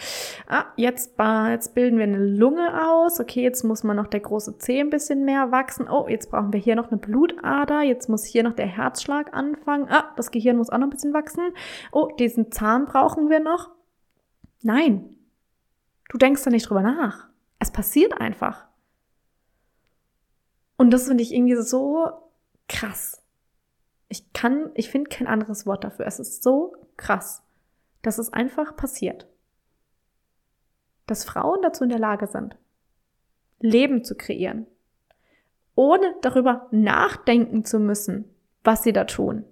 ah, 0.49 0.65
jetzt, 0.77 1.13
jetzt 1.51 1.75
bilden 1.75 1.99
wir 1.99 2.05
eine 2.05 2.25
Lunge 2.25 2.89
aus. 2.89 3.21
Okay, 3.21 3.43
jetzt 3.43 3.65
muss 3.65 3.85
man 3.85 3.97
noch 3.97 4.07
der 4.07 4.21
große 4.21 4.57
Zeh 4.57 4.81
ein 4.81 4.89
bisschen 4.89 5.27
mehr 5.27 5.53
wachsen. 5.53 5.91
Oh, 5.91 6.07
jetzt 6.09 6.31
brauchen 6.31 6.55
wir 6.55 6.59
hier 6.59 6.75
noch 6.75 6.91
eine 6.91 6.97
Blutader. 6.97 7.83
Jetzt 7.83 8.09
muss 8.09 8.25
hier 8.25 8.45
noch 8.45 8.55
der 8.55 8.67
Herzschlag 8.67 9.35
anfangen. 9.35 9.89
Ah, 9.91 10.15
das 10.17 10.31
Gehirn 10.31 10.57
muss 10.57 10.71
auch 10.71 10.79
noch 10.79 10.87
ein 10.87 10.91
bisschen 10.91 11.13
wachsen. 11.13 11.53
Oh, 11.93 12.09
diesen 12.19 12.51
Zahn 12.51 12.87
brauchen 12.87 13.29
wir 13.29 13.41
noch. 13.41 13.71
Nein. 14.63 15.17
Du 16.09 16.17
denkst 16.17 16.43
da 16.45 16.51
nicht 16.51 16.71
drüber 16.71 16.81
nach. 16.81 17.29
Es 17.59 17.71
passiert 17.71 18.19
einfach. 18.19 18.65
Und 20.79 20.93
das 20.93 21.09
finde 21.09 21.23
ich 21.23 21.35
irgendwie 21.35 21.57
so 21.57 22.09
krass. 22.71 23.23
Ich 24.09 24.33
kann, 24.33 24.71
ich 24.75 24.91
finde 24.91 25.11
kein 25.11 25.27
anderes 25.27 25.67
Wort 25.67 25.85
dafür. 25.85 26.07
Es 26.07 26.19
ist 26.19 26.43
so 26.43 26.77
krass, 26.97 27.43
dass 28.03 28.19
es 28.19 28.33
einfach 28.33 28.77
passiert. 28.77 29.27
Dass 31.07 31.25
Frauen 31.25 31.61
dazu 31.63 31.85
in 31.85 31.91
der 31.91 31.99
Lage 31.99 32.27
sind, 32.27 32.57
Leben 33.59 34.05
zu 34.05 34.17
kreieren, 34.17 34.67
ohne 35.75 36.15
darüber 36.23 36.69
nachdenken 36.71 37.65
zu 37.65 37.79
müssen, 37.79 38.25
was 38.65 38.83
sie 38.83 38.93
da 38.93 39.05
tun. 39.05 39.45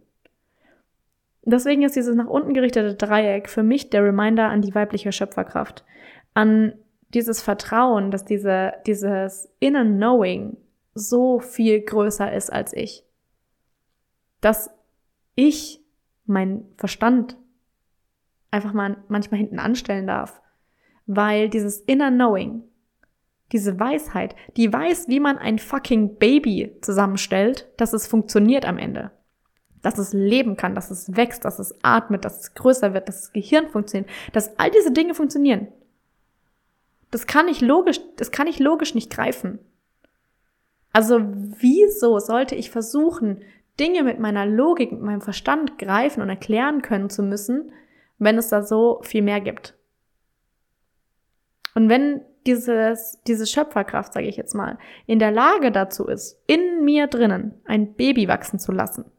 Deswegen 1.43 1.83
ist 1.83 1.97
dieses 1.97 2.15
nach 2.15 2.27
unten 2.27 2.55
gerichtete 2.55 2.95
Dreieck 2.95 3.49
für 3.49 3.63
mich 3.63 3.91
der 3.91 4.03
Reminder 4.03 4.49
an 4.49 4.63
die 4.63 4.75
weibliche 4.75 5.13
Schöpferkraft, 5.13 5.85
an 6.33 6.75
dieses 7.09 7.43
Vertrauen, 7.43 8.11
dass 8.11 8.25
diese, 8.25 8.73
dieses 8.87 9.53
Inner 9.61 9.85
Knowing 9.85 10.57
so 10.95 11.41
viel 11.41 11.81
größer 11.81 12.33
ist 12.33 12.53
als 12.53 12.73
ich 12.73 13.05
dass 14.45 14.69
ich 15.35 15.81
meinen 16.27 16.67
Verstand 16.77 17.37
einfach 18.51 18.75
mal 18.75 18.99
manchmal 19.09 19.39
hinten 19.39 19.59
anstellen 19.59 20.07
darf. 20.07 20.43
Weil 21.07 21.49
dieses 21.49 21.81
Inner 21.81 22.11
Knowing, 22.11 22.63
diese 23.53 23.81
Weisheit, 23.81 24.37
die 24.57 24.73
weiß, 24.73 25.09
wie 25.09 25.21
man 25.21 25.39
ein 25.39 25.59
fucking 25.59 26.19
Baby 26.19 26.77
zusammenstellt, 26.83 27.69
dass 27.79 27.93
es 27.95 28.07
funktioniert 28.07 28.67
am 28.67 28.79
Ende. 28.79 29.11
Dass 29.83 29.99
es 29.99 30.13
leben 30.13 30.57
kann, 30.57 30.75
dass 30.75 30.91
es 30.91 31.17
wächst, 31.17 31.45
dass 31.45 31.59
es 31.59 31.75
atmet, 31.83 32.25
dass 32.25 32.41
es 32.41 32.55
größer 32.55 32.95
wird, 32.95 33.09
dass 33.09 33.23
das 33.23 33.33
Gehirn 33.33 33.69
funktioniert, 33.69 34.11
dass 34.33 34.59
all 34.59 34.71
diese 34.71 34.93
Dinge 34.93 35.15
funktionieren. 35.15 35.69
Das 37.11 37.27
kann 37.27 37.49
ich 37.49 37.61
logisch, 37.61 38.01
das 38.17 38.31
kann 38.31 38.47
ich 38.47 38.59
logisch 38.59 38.95
nicht 38.95 39.11
greifen. 39.11 39.59
Also 40.93 41.21
wieso 41.23 42.19
sollte 42.19 42.55
ich 42.55 42.71
versuchen, 42.71 43.43
Dinge 43.81 44.03
mit 44.03 44.21
meiner 44.21 44.47
Logik, 44.47 44.93
mit 44.93 45.03
meinem 45.03 45.21
Verstand 45.21 45.79
greifen 45.79 46.23
und 46.23 46.29
erklären 46.29 46.83
können 46.83 47.11
zu 47.11 47.23
müssen, 47.23 47.73
wenn 48.19 48.39
es 48.39 48.49
da 48.49 48.63
so 48.63 49.01
viel 49.03 49.23
mehr 49.23 49.41
gibt. 49.41 49.75
Und 51.75 51.89
wenn 51.89 52.23
dieses, 52.47 53.21
diese 53.27 53.47
Schöpferkraft, 53.47 54.13
sage 54.13 54.27
ich 54.27 54.37
jetzt 54.37 54.55
mal, 54.55 54.79
in 55.07 55.19
der 55.19 55.33
Lage 55.33 55.73
dazu 55.73 56.07
ist, 56.07 56.41
in 56.47 56.85
mir 56.85 57.07
drinnen 57.07 57.61
ein 57.65 57.95
Baby 57.95 58.29
wachsen 58.29 58.59
zu 58.59 58.71
lassen, 58.71 59.11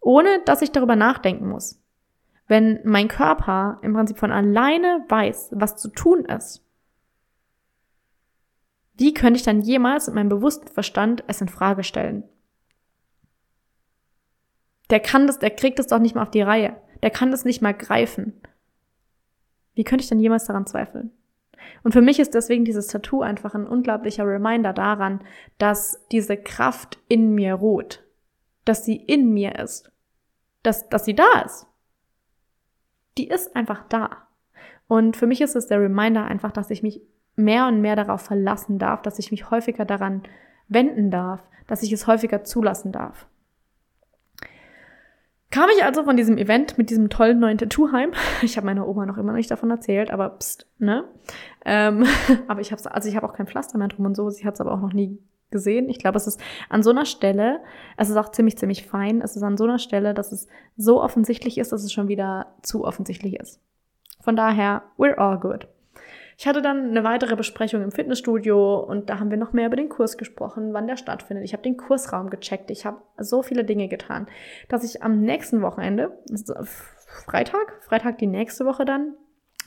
ohne 0.00 0.40
dass 0.44 0.62
ich 0.62 0.70
darüber 0.70 0.96
nachdenken 0.96 1.48
muss, 1.48 1.80
wenn 2.46 2.80
mein 2.84 3.08
Körper 3.08 3.78
im 3.82 3.94
Prinzip 3.94 4.18
von 4.18 4.32
alleine 4.32 5.04
weiß, 5.08 5.52
was 5.52 5.76
zu 5.76 5.88
tun 5.88 6.26
ist, 6.26 6.62
wie 8.96 9.14
könnte 9.14 9.38
ich 9.38 9.44
dann 9.44 9.62
jemals 9.62 10.06
mit 10.06 10.14
meinem 10.14 10.28
bewussten 10.28 10.68
Verstand 10.68 11.24
es 11.26 11.40
in 11.40 11.48
Frage 11.48 11.82
stellen? 11.82 12.24
Der 14.90 15.00
kann 15.00 15.26
das, 15.26 15.38
der 15.38 15.50
kriegt 15.50 15.78
es 15.78 15.86
doch 15.86 15.98
nicht 15.98 16.14
mal 16.14 16.22
auf 16.22 16.30
die 16.30 16.42
Reihe. 16.42 16.76
Der 17.02 17.10
kann 17.10 17.30
das 17.30 17.44
nicht 17.44 17.62
mal 17.62 17.74
greifen. 17.74 18.40
Wie 19.74 19.84
könnte 19.84 20.02
ich 20.02 20.08
denn 20.08 20.20
jemals 20.20 20.44
daran 20.44 20.66
zweifeln? 20.66 21.10
Und 21.82 21.92
für 21.92 22.02
mich 22.02 22.20
ist 22.20 22.34
deswegen 22.34 22.64
dieses 22.64 22.88
Tattoo 22.88 23.22
einfach 23.22 23.54
ein 23.54 23.66
unglaublicher 23.66 24.26
Reminder 24.26 24.72
daran, 24.72 25.20
dass 25.58 26.06
diese 26.12 26.36
Kraft 26.36 26.98
in 27.08 27.34
mir 27.34 27.54
ruht, 27.54 28.04
dass 28.64 28.84
sie 28.84 28.96
in 28.96 29.32
mir 29.32 29.58
ist, 29.58 29.90
dass, 30.62 30.88
dass 30.88 31.04
sie 31.04 31.14
da 31.14 31.42
ist. 31.44 31.66
Die 33.16 33.28
ist 33.28 33.56
einfach 33.56 33.84
da. 33.88 34.28
Und 34.86 35.16
für 35.16 35.26
mich 35.26 35.40
ist 35.40 35.56
es 35.56 35.66
der 35.66 35.80
Reminder 35.80 36.24
einfach, 36.24 36.52
dass 36.52 36.70
ich 36.70 36.82
mich 36.82 37.00
mehr 37.36 37.66
und 37.66 37.80
mehr 37.80 37.96
darauf 37.96 38.20
verlassen 38.20 38.78
darf, 38.78 39.02
dass 39.02 39.18
ich 39.18 39.30
mich 39.30 39.50
häufiger 39.50 39.84
daran 39.84 40.22
wenden 40.68 41.10
darf, 41.10 41.42
dass 41.66 41.82
ich 41.82 41.92
es 41.92 42.06
häufiger 42.06 42.44
zulassen 42.44 42.92
darf 42.92 43.26
kam 45.54 45.70
ich 45.70 45.84
also 45.84 46.02
von 46.02 46.16
diesem 46.16 46.36
Event 46.36 46.78
mit 46.78 46.90
diesem 46.90 47.10
tollen 47.10 47.38
neuen 47.38 47.58
Tattoo 47.58 47.92
heim. 47.92 48.10
Ich 48.42 48.56
habe 48.56 48.66
meiner 48.66 48.88
Oma 48.88 49.06
noch 49.06 49.18
immer 49.18 49.32
nicht 49.32 49.52
davon 49.52 49.70
erzählt, 49.70 50.10
aber 50.10 50.30
pst, 50.30 50.66
ne? 50.78 51.04
Ähm, 51.64 52.04
aber 52.48 52.60
ich 52.60 52.72
habe 52.72 52.92
also 52.92 53.08
ich 53.08 53.14
habe 53.14 53.28
auch 53.28 53.34
kein 53.34 53.46
Pflaster 53.46 53.78
mehr 53.78 53.86
drum 53.86 54.04
und 54.04 54.16
so. 54.16 54.28
Sie 54.30 54.44
hat 54.44 54.54
es 54.54 54.60
aber 54.60 54.72
auch 54.72 54.80
noch 54.80 54.92
nie 54.92 55.16
gesehen. 55.52 55.88
Ich 55.88 56.00
glaube, 56.00 56.16
es 56.16 56.26
ist 56.26 56.40
an 56.68 56.82
so 56.82 56.90
einer 56.90 57.06
Stelle, 57.06 57.60
es 57.96 58.10
ist 58.10 58.16
auch 58.16 58.32
ziemlich, 58.32 58.58
ziemlich 58.58 58.84
fein. 58.84 59.20
Es 59.20 59.36
ist 59.36 59.44
an 59.44 59.56
so 59.56 59.62
einer 59.62 59.78
Stelle, 59.78 60.12
dass 60.12 60.32
es 60.32 60.48
so 60.76 61.00
offensichtlich 61.00 61.58
ist, 61.58 61.70
dass 61.70 61.84
es 61.84 61.92
schon 61.92 62.08
wieder 62.08 62.56
zu 62.62 62.84
offensichtlich 62.84 63.38
ist. 63.38 63.60
Von 64.20 64.34
daher, 64.34 64.82
we're 64.98 65.14
all 65.18 65.38
good. 65.38 65.68
Ich 66.36 66.46
hatte 66.46 66.62
dann 66.62 66.90
eine 66.90 67.04
weitere 67.04 67.36
Besprechung 67.36 67.82
im 67.82 67.92
Fitnessstudio 67.92 68.80
und 68.80 69.08
da 69.08 69.20
haben 69.20 69.30
wir 69.30 69.36
noch 69.36 69.52
mehr 69.52 69.66
über 69.66 69.76
den 69.76 69.88
Kurs 69.88 70.18
gesprochen, 70.18 70.72
wann 70.72 70.86
der 70.86 70.96
stattfindet. 70.96 71.44
Ich 71.44 71.52
habe 71.52 71.62
den 71.62 71.76
Kursraum 71.76 72.30
gecheckt. 72.30 72.70
Ich 72.70 72.86
habe 72.86 72.98
so 73.18 73.42
viele 73.42 73.64
Dinge 73.64 73.88
getan, 73.88 74.26
dass 74.68 74.84
ich 74.84 75.02
am 75.02 75.20
nächsten 75.20 75.62
Wochenende, 75.62 76.18
Freitag, 77.26 77.78
Freitag 77.82 78.18
die 78.18 78.26
nächste 78.26 78.64
Woche 78.64 78.84
dann, 78.84 79.14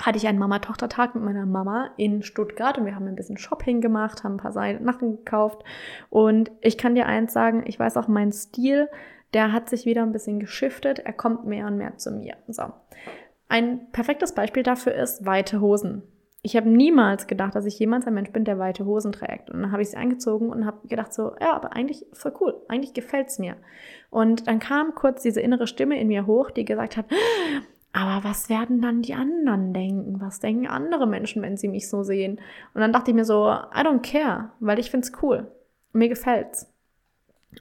hatte 0.02 0.18
ich 0.18 0.28
einen 0.28 0.38
Mama-Tochter-Tag 0.38 1.16
mit 1.16 1.24
meiner 1.24 1.48
Mama 1.48 1.90
in 1.98 2.22
Stuttgart 2.22 2.78
und 2.78 2.86
wir 2.86 2.96
haben 2.96 3.08
ein 3.08 3.16
bisschen 3.16 3.38
Shopping 3.38 3.82
gemacht, 3.82 4.24
haben 4.24 4.36
ein 4.36 4.38
paar 4.38 4.52
Sachen 4.52 5.18
gekauft 5.18 5.64
und 6.10 6.52
ich 6.62 6.78
kann 6.78 6.94
dir 6.94 7.08
eins 7.08 7.34
sagen, 7.34 7.64
ich 7.66 7.80
weiß 7.80 7.98
auch 7.98 8.08
mein 8.08 8.32
Stil, 8.32 8.90
der 9.34 9.54
hat 9.54 9.70
sich 9.70 9.86
wieder 9.86 10.04
ein 10.04 10.12
bisschen 10.12 10.40
geschiftet, 10.40 11.00
er 11.00 11.14
kommt 11.14 11.48
mehr 11.48 11.66
und 11.66 11.78
mehr 11.78 11.98
zu 11.98 12.12
mir. 12.12 12.36
So. 12.48 12.66
Ein 13.50 13.92
perfektes 13.92 14.34
Beispiel 14.34 14.62
dafür 14.62 14.94
ist 14.94 15.26
weite 15.26 15.62
Hosen 15.62 16.04
ich 16.48 16.56
habe 16.56 16.70
niemals 16.70 17.28
gedacht, 17.28 17.56
dass 17.56 17.66
ich 17.66 17.78
jemals 17.78 18.08
ein 18.08 18.14
Mensch 18.14 18.32
bin, 18.32 18.46
der 18.46 18.58
weite 18.58 18.86
Hosen 18.86 19.12
trägt. 19.12 19.50
Und 19.50 19.62
dann 19.62 19.74
habe 19.74 19.82
ich 19.82 19.90
sie 19.90 19.98
angezogen 19.98 20.50
und 20.50 20.66
habe 20.66 20.88
gedacht 20.88 21.12
so, 21.12 21.34
ja, 21.42 21.54
aber 21.54 21.76
eigentlich 21.76 22.06
voll 22.14 22.32
cool, 22.40 22.56
eigentlich 22.70 22.94
gefällt's 22.94 23.38
mir. 23.38 23.58
Und 24.12 24.48
dann 24.48 24.60
kam 24.60 24.96
kurz 24.96 25.22
diese 25.24 25.42
innere 25.42 25.68
Stimme 25.68 26.00
in 26.00 26.08
mir 26.08 26.26
hoch, 26.26 26.50
die 26.50 26.64
gesagt 26.64 26.96
hat, 26.96 27.06
aber 27.92 28.24
was 28.24 28.48
werden 28.48 28.82
dann 28.82 29.02
die 29.02 29.14
anderen 29.14 29.74
denken? 29.74 30.22
Was 30.22 30.40
denken 30.40 30.68
andere 30.68 31.06
Menschen, 31.06 31.42
wenn 31.42 31.58
sie 31.58 31.68
mich 31.68 31.90
so 31.90 32.04
sehen? 32.04 32.40
Und 32.74 32.80
dann 32.80 32.94
dachte 32.94 33.12
ich 33.12 33.16
mir 33.16 33.26
so, 33.26 33.50
I 33.50 33.82
don't 33.82 34.10
care, 34.10 34.52
weil 34.62 34.80
ich 34.80 34.90
find's 34.90 35.12
cool. 35.22 35.52
Mir 35.92 36.08
gefällt's. 36.08 36.72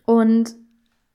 Und 0.05 0.55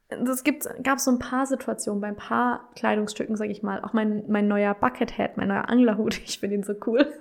es 0.10 0.44
gab 0.84 1.00
so 1.00 1.10
ein 1.10 1.20
paar 1.20 1.46
Situationen 1.46 2.02
bei 2.02 2.10
ein 2.10 2.18
paar 2.18 2.70
Kleidungsstücken, 2.76 3.38
sag 3.38 3.50
ich 3.50 3.64
mal. 3.64 3.82
Auch 3.82 3.94
mein, 3.94 4.26
mein 4.28 4.50
neuer 4.50 4.74
Buckethead, 4.74 5.38
mein 5.38 5.48
neuer 5.48 5.70
Anglerhut, 5.70 6.18
ich 6.26 6.42
finde 6.42 6.58
ihn 6.58 6.64
so 6.64 6.74
cool. 6.86 7.14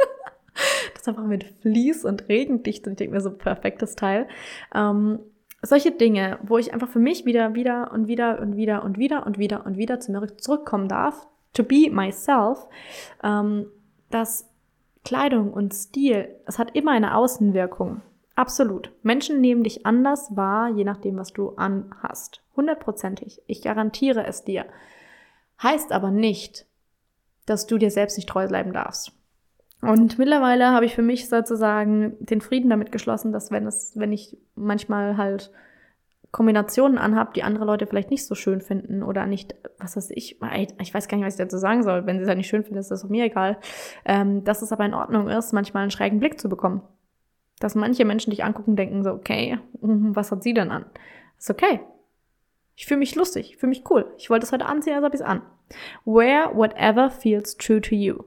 Das 1.00 1.08
einfach 1.08 1.26
mit 1.26 1.44
Vlies 1.60 2.04
und 2.04 2.28
regendicht 2.28 2.86
und 2.86 2.92
ich 2.92 2.98
denke 2.98 3.14
mir 3.14 3.20
so 3.20 3.30
perfektes 3.30 3.96
Teil. 3.96 4.28
Ähm, 4.74 5.20
solche 5.62 5.92
Dinge, 5.92 6.38
wo 6.42 6.58
ich 6.58 6.72
einfach 6.72 6.88
für 6.88 6.98
mich 6.98 7.24
wieder, 7.24 7.54
wieder 7.54 7.92
und 7.92 8.08
wieder 8.08 8.40
und 8.40 8.56
wieder 8.56 8.82
und 8.84 8.98
wieder 8.98 9.26
und 9.26 9.38
wieder 9.38 9.66
und 9.66 9.76
wieder 9.76 10.00
zu 10.00 10.12
mir 10.12 10.36
zurückkommen 10.38 10.88
darf, 10.88 11.26
to 11.52 11.62
be 11.62 11.90
myself, 11.90 12.66
ähm, 13.22 13.66
dass 14.10 14.48
Kleidung 15.04 15.52
und 15.52 15.74
Stil, 15.74 16.28
es 16.46 16.58
hat 16.58 16.74
immer 16.74 16.92
eine 16.92 17.16
Außenwirkung. 17.16 18.02
Absolut. 18.34 18.92
Menschen 19.02 19.40
nehmen 19.40 19.64
dich 19.64 19.84
anders 19.86 20.34
wahr, 20.36 20.70
je 20.70 20.84
nachdem, 20.84 21.18
was 21.18 21.32
du 21.32 21.50
anhast. 21.56 22.42
Hundertprozentig. 22.56 23.42
Ich 23.46 23.62
garantiere 23.62 24.26
es 24.26 24.44
dir. 24.44 24.66
Heißt 25.62 25.92
aber 25.92 26.10
nicht, 26.10 26.66
dass 27.44 27.66
du 27.66 27.76
dir 27.76 27.90
selbst 27.90 28.16
nicht 28.16 28.28
treu 28.28 28.46
bleiben 28.46 28.72
darfst. 28.72 29.12
Und 29.82 30.18
mittlerweile 30.18 30.70
habe 30.70 30.84
ich 30.84 30.94
für 30.94 31.02
mich 31.02 31.28
sozusagen 31.28 32.16
den 32.20 32.40
Frieden 32.40 32.68
damit 32.68 32.92
geschlossen, 32.92 33.32
dass 33.32 33.50
wenn 33.50 33.66
es, 33.66 33.92
wenn 33.94 34.12
ich 34.12 34.36
manchmal 34.54 35.16
halt 35.16 35.50
Kombinationen 36.32 36.98
anhabe, 36.98 37.32
die 37.34 37.42
andere 37.42 37.64
Leute 37.64 37.86
vielleicht 37.86 38.10
nicht 38.10 38.26
so 38.26 38.34
schön 38.34 38.60
finden 38.60 39.02
oder 39.02 39.26
nicht, 39.26 39.54
was 39.78 39.96
weiß 39.96 40.10
ich, 40.10 40.38
ich 40.78 40.94
weiß 40.94 41.08
gar 41.08 41.16
nicht, 41.16 41.26
was 41.26 41.34
ich 41.34 41.38
dazu 41.38 41.58
sagen 41.58 41.82
soll. 41.82 42.06
Wenn 42.06 42.18
sie 42.18 42.22
es 42.22 42.28
halt 42.28 42.38
nicht 42.38 42.48
schön 42.48 42.62
finden, 42.62 42.78
ist 42.78 42.90
das 42.90 43.08
mir 43.08 43.24
egal. 43.24 43.58
Ähm, 44.04 44.44
dass 44.44 44.62
es 44.62 44.70
aber 44.70 44.84
in 44.84 44.94
Ordnung 44.94 45.28
ist, 45.28 45.52
manchmal 45.52 45.82
einen 45.82 45.90
schrägen 45.90 46.20
Blick 46.20 46.38
zu 46.38 46.48
bekommen. 46.48 46.82
Dass 47.58 47.74
manche 47.74 48.04
Menschen 48.04 48.30
dich 48.30 48.44
angucken 48.44 48.70
und 48.70 48.76
denken 48.76 49.02
so, 49.02 49.10
okay, 49.10 49.58
mhm, 49.80 50.14
was 50.14 50.30
hat 50.30 50.42
sie 50.42 50.54
denn 50.54 50.70
an? 50.70 50.84
Ist 51.38 51.50
okay. 51.50 51.80
Ich 52.76 52.86
fühle 52.86 53.00
mich 53.00 53.14
lustig, 53.14 53.50
ich 53.50 53.56
fühle 53.56 53.70
mich 53.70 53.84
cool. 53.90 54.06
Ich 54.16 54.30
wollte 54.30 54.46
es 54.46 54.52
heute 54.52 54.66
anziehen, 54.66 54.94
also 54.94 55.06
habe 55.06 55.16
ich 55.16 55.20
es 55.20 55.26
an. 55.26 55.42
Wear 56.04 56.54
whatever 56.54 57.10
feels 57.10 57.56
true 57.56 57.80
to 57.80 57.94
you. 57.94 58.22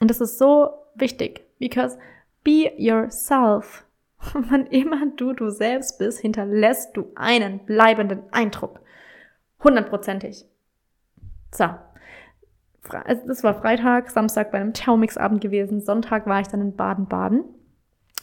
Und 0.00 0.10
das 0.10 0.20
ist 0.20 0.38
so 0.38 0.70
wichtig, 0.94 1.44
because 1.58 1.98
be 2.44 2.72
yourself. 2.76 3.84
Wann 4.32 4.66
immer 4.66 5.06
du 5.16 5.32
du 5.32 5.50
selbst 5.50 5.98
bist, 5.98 6.20
hinterlässt 6.20 6.96
du 6.96 7.12
einen 7.14 7.64
bleibenden 7.64 8.22
Eindruck. 8.32 8.80
Hundertprozentig. 9.62 10.44
So. 11.52 11.66
Das 13.26 13.44
war 13.44 13.60
Freitag, 13.60 14.10
Samstag 14.10 14.50
bei 14.50 14.58
einem 14.58 14.72
Thermix-Abend 14.72 15.40
gewesen. 15.40 15.80
Sonntag 15.80 16.26
war 16.26 16.40
ich 16.40 16.48
dann 16.48 16.62
in 16.62 16.76
Baden-Baden 16.76 17.44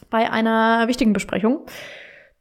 bei 0.09 0.29
einer 0.31 0.87
wichtigen 0.87 1.13
Besprechung. 1.13 1.65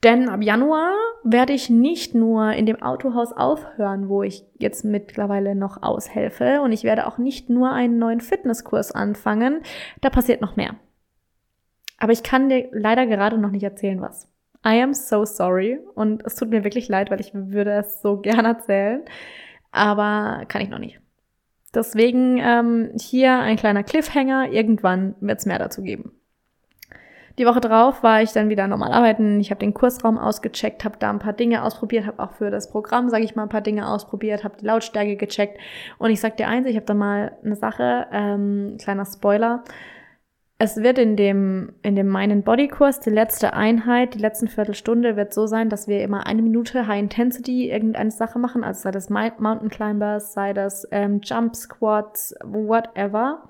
Denn 0.04 0.28
ab 0.28 0.42
Januar 0.42 0.92
werde 1.22 1.54
ich 1.54 1.70
nicht 1.70 2.14
nur 2.14 2.52
in 2.52 2.66
dem 2.66 2.82
Autohaus 2.82 3.32
aufhören, 3.32 4.10
wo 4.10 4.22
ich 4.22 4.44
jetzt 4.58 4.84
mittlerweile 4.84 5.54
noch 5.54 5.82
aushelfe, 5.82 6.60
und 6.60 6.72
ich 6.72 6.84
werde 6.84 7.06
auch 7.06 7.16
nicht 7.16 7.48
nur 7.48 7.72
einen 7.72 7.98
neuen 7.98 8.20
Fitnesskurs 8.20 8.92
anfangen. 8.92 9.62
Da 10.02 10.10
passiert 10.10 10.42
noch 10.42 10.56
mehr. 10.56 10.76
Aber 11.98 12.12
ich 12.12 12.22
kann 12.22 12.50
dir 12.50 12.68
leider 12.72 13.06
gerade 13.06 13.38
noch 13.38 13.50
nicht 13.50 13.62
erzählen, 13.62 14.02
was. 14.02 14.28
I 14.66 14.82
am 14.82 14.92
so 14.92 15.24
sorry 15.24 15.78
und 15.94 16.22
es 16.24 16.36
tut 16.36 16.50
mir 16.50 16.64
wirklich 16.64 16.88
leid, 16.88 17.10
weil 17.10 17.20
ich 17.20 17.32
würde 17.34 17.72
es 17.72 18.02
so 18.02 18.16
gerne 18.20 18.48
erzählen, 18.48 19.02
aber 19.70 20.44
kann 20.48 20.60
ich 20.60 20.68
noch 20.68 20.78
nicht. 20.78 21.00
Deswegen 21.74 22.38
ähm, 22.38 22.92
hier 23.00 23.38
ein 23.38 23.56
kleiner 23.56 23.82
Cliffhanger. 23.82 24.52
Irgendwann 24.52 25.16
wird 25.20 25.40
es 25.40 25.46
mehr 25.46 25.58
dazu 25.58 25.82
geben. 25.82 26.12
Die 27.36 27.46
Woche 27.46 27.60
drauf 27.60 28.04
war 28.04 28.22
ich 28.22 28.32
dann 28.32 28.48
wieder 28.48 28.68
normal 28.68 28.92
arbeiten. 28.92 29.40
Ich 29.40 29.50
habe 29.50 29.58
den 29.58 29.74
Kursraum 29.74 30.18
ausgecheckt, 30.18 30.84
habe 30.84 30.98
da 31.00 31.10
ein 31.10 31.18
paar 31.18 31.32
Dinge 31.32 31.64
ausprobiert, 31.64 32.06
habe 32.06 32.22
auch 32.22 32.32
für 32.32 32.50
das 32.50 32.70
Programm, 32.70 33.08
sage 33.10 33.24
ich 33.24 33.34
mal, 33.34 33.42
ein 33.42 33.48
paar 33.48 33.60
Dinge 33.60 33.88
ausprobiert, 33.88 34.44
habe 34.44 34.56
die 34.60 34.66
Lautstärke 34.66 35.16
gecheckt. 35.16 35.58
Und 35.98 36.10
ich 36.10 36.20
sag 36.20 36.36
dir 36.36 36.46
eins, 36.46 36.68
ich 36.68 36.76
habe 36.76 36.86
da 36.86 36.94
mal 36.94 37.36
eine 37.44 37.56
Sache, 37.56 38.06
ähm, 38.12 38.76
kleiner 38.80 39.04
Spoiler. 39.04 39.64
Es 40.58 40.76
wird 40.76 40.98
in 40.98 41.16
dem, 41.16 41.72
in 41.82 41.96
dem 41.96 42.06
meinen 42.06 42.44
Bodykurs, 42.44 43.00
die 43.00 43.10
letzte 43.10 43.54
Einheit, 43.54 44.14
die 44.14 44.20
letzten 44.20 44.46
Viertelstunde 44.46 45.16
wird 45.16 45.34
so 45.34 45.48
sein, 45.48 45.68
dass 45.68 45.88
wir 45.88 46.04
immer 46.04 46.28
eine 46.28 46.42
Minute 46.42 46.86
High 46.86 47.00
Intensity 47.00 47.68
irgendeine 47.68 48.12
Sache 48.12 48.38
machen, 48.38 48.62
also 48.62 48.82
sei 48.82 48.92
das 48.92 49.10
Mountain 49.10 49.70
Climbers, 49.70 50.32
sei 50.34 50.52
das 50.52 50.86
ähm, 50.92 51.20
Jump 51.24 51.56
Squats, 51.56 52.36
whatever, 52.44 53.48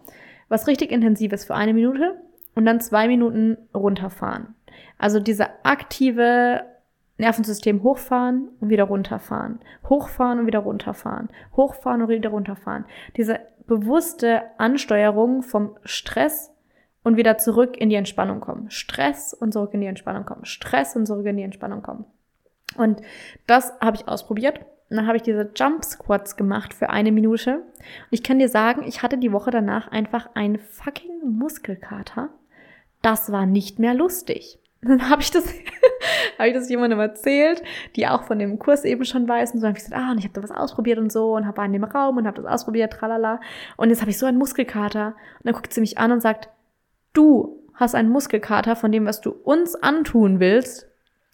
was 0.48 0.66
richtig 0.66 0.90
intensiv 0.90 1.34
ist 1.34 1.44
für 1.44 1.54
eine 1.54 1.74
Minute 1.74 2.16
und 2.54 2.64
dann 2.64 2.80
zwei 2.80 3.08
Minuten 3.08 3.56
runterfahren. 3.74 4.54
Also 4.98 5.20
diese 5.20 5.64
aktive 5.64 6.64
Nervensystem 7.16 7.82
hochfahren 7.82 8.48
und 8.60 8.70
wieder 8.70 8.84
runterfahren. 8.84 9.60
Hochfahren 9.88 10.40
und 10.40 10.46
wieder 10.46 10.60
runterfahren. 10.60 11.28
Hochfahren 11.56 12.02
und 12.02 12.08
wieder 12.08 12.30
runterfahren. 12.30 12.84
Diese 13.16 13.40
bewusste 13.66 14.42
Ansteuerung 14.58 15.42
vom 15.42 15.76
Stress 15.84 16.52
und 17.02 17.16
wieder 17.16 17.38
zurück 17.38 17.76
in 17.76 17.88
die 17.88 17.94
Entspannung 17.94 18.40
kommen. 18.40 18.70
Stress 18.70 19.32
und 19.34 19.52
zurück 19.52 19.74
in 19.74 19.80
die 19.80 19.86
Entspannung 19.86 20.24
kommen. 20.24 20.44
Stress 20.44 20.96
und 20.96 21.06
zurück 21.06 21.26
in 21.26 21.36
die 21.36 21.42
Entspannung 21.42 21.82
kommen. 21.82 22.04
Und 22.76 23.00
das 23.46 23.72
habe 23.80 23.96
ich 23.96 24.08
ausprobiert. 24.08 24.58
Und 24.90 24.96
dann 24.96 25.06
habe 25.06 25.16
ich 25.16 25.22
diese 25.22 25.50
Jump 25.54 25.84
Squats 25.84 26.36
gemacht 26.36 26.74
für 26.74 26.90
eine 26.90 27.12
Minute. 27.12 27.56
Und 27.56 28.10
ich 28.10 28.22
kann 28.22 28.38
dir 28.38 28.48
sagen, 28.48 28.82
ich 28.86 29.02
hatte 29.02 29.18
die 29.18 29.32
Woche 29.32 29.50
danach 29.50 29.88
einfach 29.88 30.30
einen 30.34 30.58
fucking 30.58 31.20
Muskelkater 31.38 32.30
das 33.04 33.30
war 33.30 33.46
nicht 33.46 33.78
mehr 33.78 33.94
lustig. 33.94 34.58
Dann 34.82 35.08
habe 35.08 35.22
ich 35.22 35.30
das, 35.30 35.44
habe 36.38 36.48
ich 36.48 36.54
das 36.54 36.68
jemandem 36.68 37.00
erzählt, 37.00 37.62
die 37.96 38.06
auch 38.06 38.24
von 38.24 38.38
dem 38.38 38.58
Kurs 38.58 38.84
eben 38.84 39.04
schon 39.04 39.28
weiß 39.28 39.52
und 39.52 39.60
so 39.60 39.66
habe 39.66 39.78
ich 39.78 39.84
gesagt, 39.84 40.00
ah, 40.00 40.10
und 40.10 40.18
ich 40.18 40.24
habe 40.24 40.34
da 40.34 40.42
was 40.42 40.50
ausprobiert 40.50 40.98
und 40.98 41.10
so 41.10 41.34
und 41.34 41.46
habe 41.46 41.64
in 41.64 41.72
dem 41.72 41.84
Raum 41.84 42.16
und 42.16 42.26
habe 42.26 42.42
das 42.42 42.50
ausprobiert, 42.50 42.92
tralala. 42.92 43.40
Und 43.76 43.90
jetzt 43.90 44.00
habe 44.00 44.10
ich 44.10 44.18
so 44.18 44.26
einen 44.26 44.38
Muskelkater. 44.38 45.08
Und 45.08 45.44
dann 45.44 45.54
guckt 45.54 45.72
sie 45.72 45.80
mich 45.80 45.98
an 45.98 46.12
und 46.12 46.20
sagt, 46.20 46.48
du 47.12 47.62
hast 47.74 47.94
einen 47.94 48.10
Muskelkater 48.10 48.76
von 48.76 48.92
dem, 48.92 49.06
was 49.06 49.20
du 49.20 49.30
uns 49.30 49.74
antun 49.74 50.40
willst. 50.40 50.86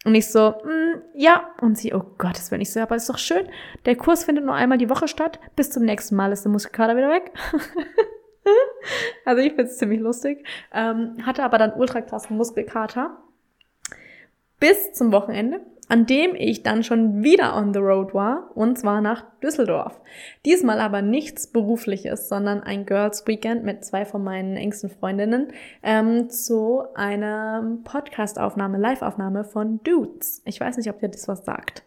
Und 0.04 0.14
ich 0.14 0.30
so, 0.30 0.50
mm, 0.50 1.02
ja. 1.14 1.50
Und 1.60 1.76
sie, 1.76 1.92
oh 1.92 2.04
Gott, 2.18 2.36
das 2.36 2.50
wäre 2.50 2.58
nicht 2.58 2.72
so, 2.72 2.80
aber 2.80 2.96
ist 2.96 3.10
doch 3.10 3.18
schön. 3.18 3.48
Der 3.84 3.96
Kurs 3.96 4.24
findet 4.24 4.44
nur 4.44 4.54
einmal 4.54 4.78
die 4.78 4.88
Woche 4.88 5.08
statt. 5.08 5.38
Bis 5.56 5.70
zum 5.70 5.84
nächsten 5.84 6.16
Mal 6.16 6.32
ist 6.32 6.44
der 6.44 6.52
Muskelkater 6.52 6.96
wieder 6.96 7.10
weg. 7.10 7.32
also 9.24 9.42
ich 9.42 9.50
finde 9.50 9.64
es 9.64 9.78
ziemlich 9.78 10.00
lustig. 10.00 10.44
Ähm, 10.72 11.16
hatte 11.24 11.42
aber 11.44 11.58
dann 11.58 11.72
ultra 11.74 12.00
krassen 12.00 12.36
Muskelkater. 12.36 13.18
Bis 14.58 14.92
zum 14.92 15.10
Wochenende, 15.10 15.60
an 15.88 16.04
dem 16.06 16.34
ich 16.34 16.62
dann 16.62 16.84
schon 16.84 17.24
wieder 17.24 17.56
on 17.56 17.72
the 17.72 17.80
road 17.80 18.12
war, 18.12 18.50
und 18.54 18.78
zwar 18.78 19.00
nach 19.00 19.24
Düsseldorf. 19.42 20.00
Diesmal 20.44 20.80
aber 20.80 21.00
nichts 21.00 21.46
Berufliches, 21.46 22.28
sondern 22.28 22.62
ein 22.62 22.84
Girls 22.84 23.26
Weekend 23.26 23.64
mit 23.64 23.84
zwei 23.84 24.04
von 24.04 24.22
meinen 24.22 24.56
engsten 24.56 24.90
Freundinnen 24.90 25.48
ähm, 25.82 26.28
zu 26.28 26.82
einer 26.94 27.78
Podcastaufnahme, 27.84 28.78
Liveaufnahme 28.78 29.44
von 29.44 29.82
Dudes. 29.82 30.42
Ich 30.44 30.60
weiß 30.60 30.76
nicht, 30.76 30.90
ob 30.90 31.00
dir 31.00 31.08
das 31.08 31.26
was 31.26 31.44
sagt. 31.44 31.82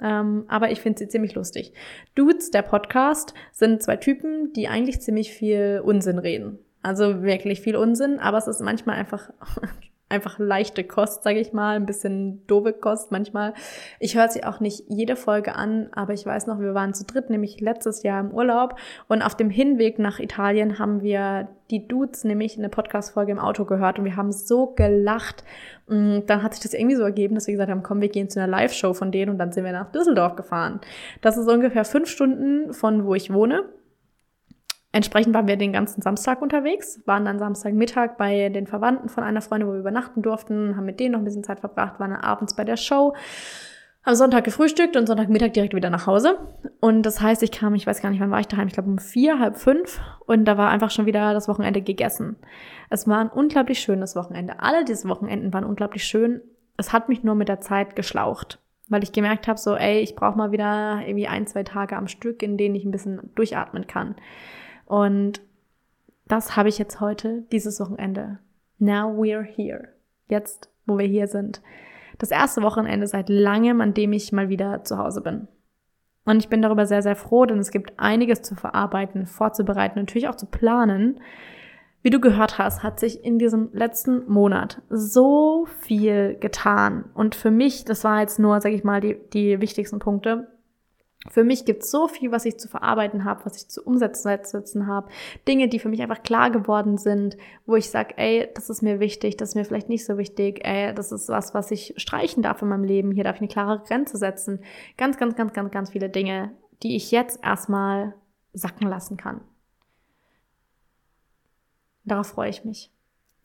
Ähm, 0.00 0.44
aber 0.48 0.70
ich 0.70 0.80
finde 0.80 0.98
sie 0.98 1.08
ziemlich 1.08 1.34
lustig. 1.34 1.72
Dudes, 2.14 2.50
der 2.50 2.62
Podcast, 2.62 3.34
sind 3.52 3.82
zwei 3.82 3.96
Typen, 3.96 4.52
die 4.52 4.68
eigentlich 4.68 5.00
ziemlich 5.00 5.32
viel 5.32 5.82
Unsinn 5.84 6.18
reden. 6.18 6.58
Also 6.82 7.22
wirklich 7.22 7.60
viel 7.60 7.76
Unsinn, 7.76 8.18
aber 8.18 8.38
es 8.38 8.46
ist 8.46 8.60
manchmal 8.60 8.96
einfach 8.96 9.30
einfach 10.08 10.38
leichte 10.38 10.84
Kost, 10.84 11.22
sage 11.22 11.38
ich 11.38 11.52
mal, 11.52 11.76
ein 11.76 11.86
bisschen 11.86 12.46
doofe 12.46 12.72
Kost 12.72 13.12
manchmal. 13.12 13.52
Ich 14.00 14.16
höre 14.16 14.28
sie 14.28 14.44
auch 14.44 14.60
nicht 14.60 14.84
jede 14.88 15.16
Folge 15.16 15.54
an, 15.54 15.88
aber 15.92 16.14
ich 16.14 16.24
weiß 16.24 16.46
noch, 16.46 16.60
wir 16.60 16.74
waren 16.74 16.94
zu 16.94 17.04
dritt, 17.04 17.30
nämlich 17.30 17.60
letztes 17.60 18.02
Jahr 18.02 18.20
im 18.20 18.30
Urlaub 18.30 18.76
und 19.08 19.22
auf 19.22 19.34
dem 19.34 19.50
Hinweg 19.50 19.98
nach 19.98 20.18
Italien 20.18 20.78
haben 20.78 21.02
wir 21.02 21.48
die 21.70 21.86
Dudes 21.86 22.24
nämlich 22.24 22.56
eine 22.56 22.70
Podcast-Folge 22.70 23.32
im 23.32 23.38
Auto 23.38 23.66
gehört 23.66 23.98
und 23.98 24.06
wir 24.06 24.16
haben 24.16 24.32
so 24.32 24.68
gelacht. 24.68 25.44
Und 25.86 26.26
dann 26.26 26.42
hat 26.42 26.54
sich 26.54 26.62
das 26.62 26.72
irgendwie 26.72 26.96
so 26.96 27.02
ergeben, 27.02 27.34
dass 27.34 27.46
wir 27.46 27.52
gesagt 27.52 27.70
haben, 27.70 27.82
komm, 27.82 28.00
wir 28.00 28.08
gehen 28.08 28.30
zu 28.30 28.40
einer 28.40 28.50
Live-Show 28.50 28.94
von 28.94 29.12
denen 29.12 29.30
und 29.30 29.38
dann 29.38 29.52
sind 29.52 29.64
wir 29.64 29.72
nach 29.72 29.92
Düsseldorf 29.92 30.36
gefahren. 30.36 30.80
Das 31.20 31.36
ist 31.36 31.48
ungefähr 31.48 31.84
fünf 31.84 32.08
Stunden 32.08 32.72
von 32.72 33.04
wo 33.04 33.14
ich 33.14 33.32
wohne. 33.32 33.64
Entsprechend 34.90 35.34
waren 35.34 35.46
wir 35.46 35.56
den 35.56 35.72
ganzen 35.72 36.00
Samstag 36.00 36.40
unterwegs, 36.40 37.00
waren 37.04 37.26
dann 37.26 37.38
Samstagmittag 37.38 38.16
bei 38.16 38.48
den 38.48 38.66
Verwandten 38.66 39.08
von 39.08 39.22
einer 39.22 39.42
Freundin, 39.42 39.68
wo 39.68 39.72
wir 39.72 39.80
übernachten 39.80 40.22
durften, 40.22 40.76
haben 40.76 40.86
mit 40.86 40.98
denen 40.98 41.12
noch 41.12 41.18
ein 41.18 41.24
bisschen 41.24 41.44
Zeit 41.44 41.60
verbracht, 41.60 42.00
waren 42.00 42.12
abends 42.12 42.56
bei 42.56 42.64
der 42.64 42.78
Show, 42.78 43.14
am 44.02 44.14
Sonntag 44.14 44.44
gefrühstückt 44.44 44.96
und 44.96 45.06
Sonntagmittag 45.06 45.52
direkt 45.52 45.74
wieder 45.74 45.90
nach 45.90 46.06
Hause. 46.06 46.38
Und 46.80 47.02
das 47.02 47.20
heißt, 47.20 47.42
ich 47.42 47.50
kam, 47.50 47.74
ich 47.74 47.86
weiß 47.86 48.00
gar 48.00 48.08
nicht, 48.08 48.20
wann 48.20 48.30
war 48.30 48.40
ich 48.40 48.48
daheim, 48.48 48.68
ich 48.68 48.72
glaube 48.72 48.88
um 48.88 48.98
vier, 48.98 49.38
halb 49.38 49.58
fünf 49.58 50.00
und 50.24 50.46
da 50.46 50.56
war 50.56 50.70
einfach 50.70 50.90
schon 50.90 51.04
wieder 51.04 51.34
das 51.34 51.48
Wochenende 51.48 51.82
gegessen. 51.82 52.36
Es 52.88 53.06
war 53.06 53.18
ein 53.18 53.28
unglaublich 53.28 53.80
schönes 53.80 54.16
Wochenende. 54.16 54.60
Alle 54.60 54.86
diese 54.86 55.08
Wochenenden 55.08 55.52
waren 55.52 55.64
unglaublich 55.64 56.04
schön. 56.04 56.40
Es 56.78 56.94
hat 56.94 57.10
mich 57.10 57.22
nur 57.22 57.34
mit 57.34 57.48
der 57.48 57.60
Zeit 57.60 57.94
geschlaucht 57.94 58.58
weil 58.88 59.02
ich 59.02 59.12
gemerkt 59.12 59.48
habe, 59.48 59.58
so, 59.58 59.76
ey, 59.76 60.00
ich 60.00 60.14
brauche 60.14 60.36
mal 60.36 60.50
wieder 60.50 61.02
irgendwie 61.04 61.28
ein, 61.28 61.46
zwei 61.46 61.62
Tage 61.62 61.96
am 61.96 62.08
Stück, 62.08 62.42
in 62.42 62.56
denen 62.56 62.74
ich 62.74 62.84
ein 62.84 62.90
bisschen 62.90 63.20
durchatmen 63.34 63.86
kann. 63.86 64.16
Und 64.88 65.42
das 66.26 66.56
habe 66.56 66.70
ich 66.70 66.78
jetzt 66.78 66.98
heute, 67.00 67.44
dieses 67.52 67.78
Wochenende. 67.78 68.38
Now 68.78 69.10
we're 69.10 69.42
here. 69.42 69.88
Jetzt, 70.28 70.70
wo 70.86 70.96
wir 70.96 71.06
hier 71.06 71.28
sind. 71.28 71.60
Das 72.16 72.30
erste 72.30 72.62
Wochenende 72.62 73.06
seit 73.06 73.28
langem, 73.28 73.82
an 73.82 73.92
dem 73.92 74.14
ich 74.14 74.32
mal 74.32 74.48
wieder 74.48 74.84
zu 74.84 74.96
Hause 74.96 75.20
bin. 75.20 75.46
Und 76.24 76.38
ich 76.38 76.48
bin 76.48 76.62
darüber 76.62 76.86
sehr, 76.86 77.02
sehr 77.02 77.16
froh, 77.16 77.44
denn 77.44 77.58
es 77.58 77.70
gibt 77.70 77.98
einiges 77.98 78.40
zu 78.40 78.54
verarbeiten, 78.54 79.26
vorzubereiten, 79.26 79.98
natürlich 79.98 80.28
auch 80.28 80.36
zu 80.36 80.46
planen. 80.46 81.20
Wie 82.00 82.10
du 82.10 82.18
gehört 82.18 82.56
hast, 82.56 82.82
hat 82.82 82.98
sich 82.98 83.24
in 83.24 83.38
diesem 83.38 83.68
letzten 83.74 84.26
Monat 84.30 84.80
so 84.88 85.66
viel 85.80 86.34
getan. 86.40 87.04
Und 87.12 87.34
für 87.34 87.50
mich, 87.50 87.84
das 87.84 88.04
war 88.04 88.20
jetzt 88.20 88.38
nur, 88.38 88.60
sag 88.62 88.72
ich 88.72 88.84
mal, 88.84 89.02
die, 89.02 89.18
die 89.34 89.60
wichtigsten 89.60 89.98
Punkte, 89.98 90.48
für 91.30 91.44
mich 91.44 91.64
gibt 91.64 91.82
es 91.82 91.90
so 91.90 92.08
viel, 92.08 92.32
was 92.32 92.44
ich 92.44 92.58
zu 92.58 92.68
verarbeiten 92.68 93.24
habe, 93.24 93.44
was 93.44 93.56
ich 93.56 93.68
zu 93.68 93.82
umsetzen 93.82 94.86
habe, 94.86 95.08
Dinge, 95.46 95.68
die 95.68 95.78
für 95.78 95.88
mich 95.88 96.02
einfach 96.02 96.22
klar 96.22 96.50
geworden 96.50 96.98
sind, 96.98 97.36
wo 97.66 97.76
ich 97.76 97.90
sage, 97.90 98.14
ey, 98.16 98.48
das 98.54 98.70
ist 98.70 98.82
mir 98.82 99.00
wichtig, 99.00 99.36
das 99.36 99.50
ist 99.50 99.54
mir 99.54 99.64
vielleicht 99.64 99.88
nicht 99.88 100.04
so 100.04 100.18
wichtig, 100.18 100.64
ey, 100.64 100.94
das 100.94 101.12
ist 101.12 101.28
was, 101.28 101.54
was 101.54 101.70
ich 101.70 101.94
streichen 101.96 102.42
darf 102.42 102.62
in 102.62 102.68
meinem 102.68 102.84
Leben, 102.84 103.12
hier 103.12 103.24
darf 103.24 103.36
ich 103.36 103.42
eine 103.42 103.48
klare 103.48 103.82
Grenze 103.86 104.16
setzen. 104.16 104.60
Ganz, 104.96 105.16
ganz, 105.16 105.36
ganz, 105.36 105.52
ganz, 105.52 105.70
ganz 105.70 105.90
viele 105.90 106.08
Dinge, 106.08 106.52
die 106.82 106.96
ich 106.96 107.10
jetzt 107.10 107.44
erstmal 107.44 108.14
sacken 108.52 108.88
lassen 108.88 109.16
kann. 109.16 109.40
Darauf 112.04 112.28
freue 112.28 112.50
ich 112.50 112.64
mich. 112.64 112.90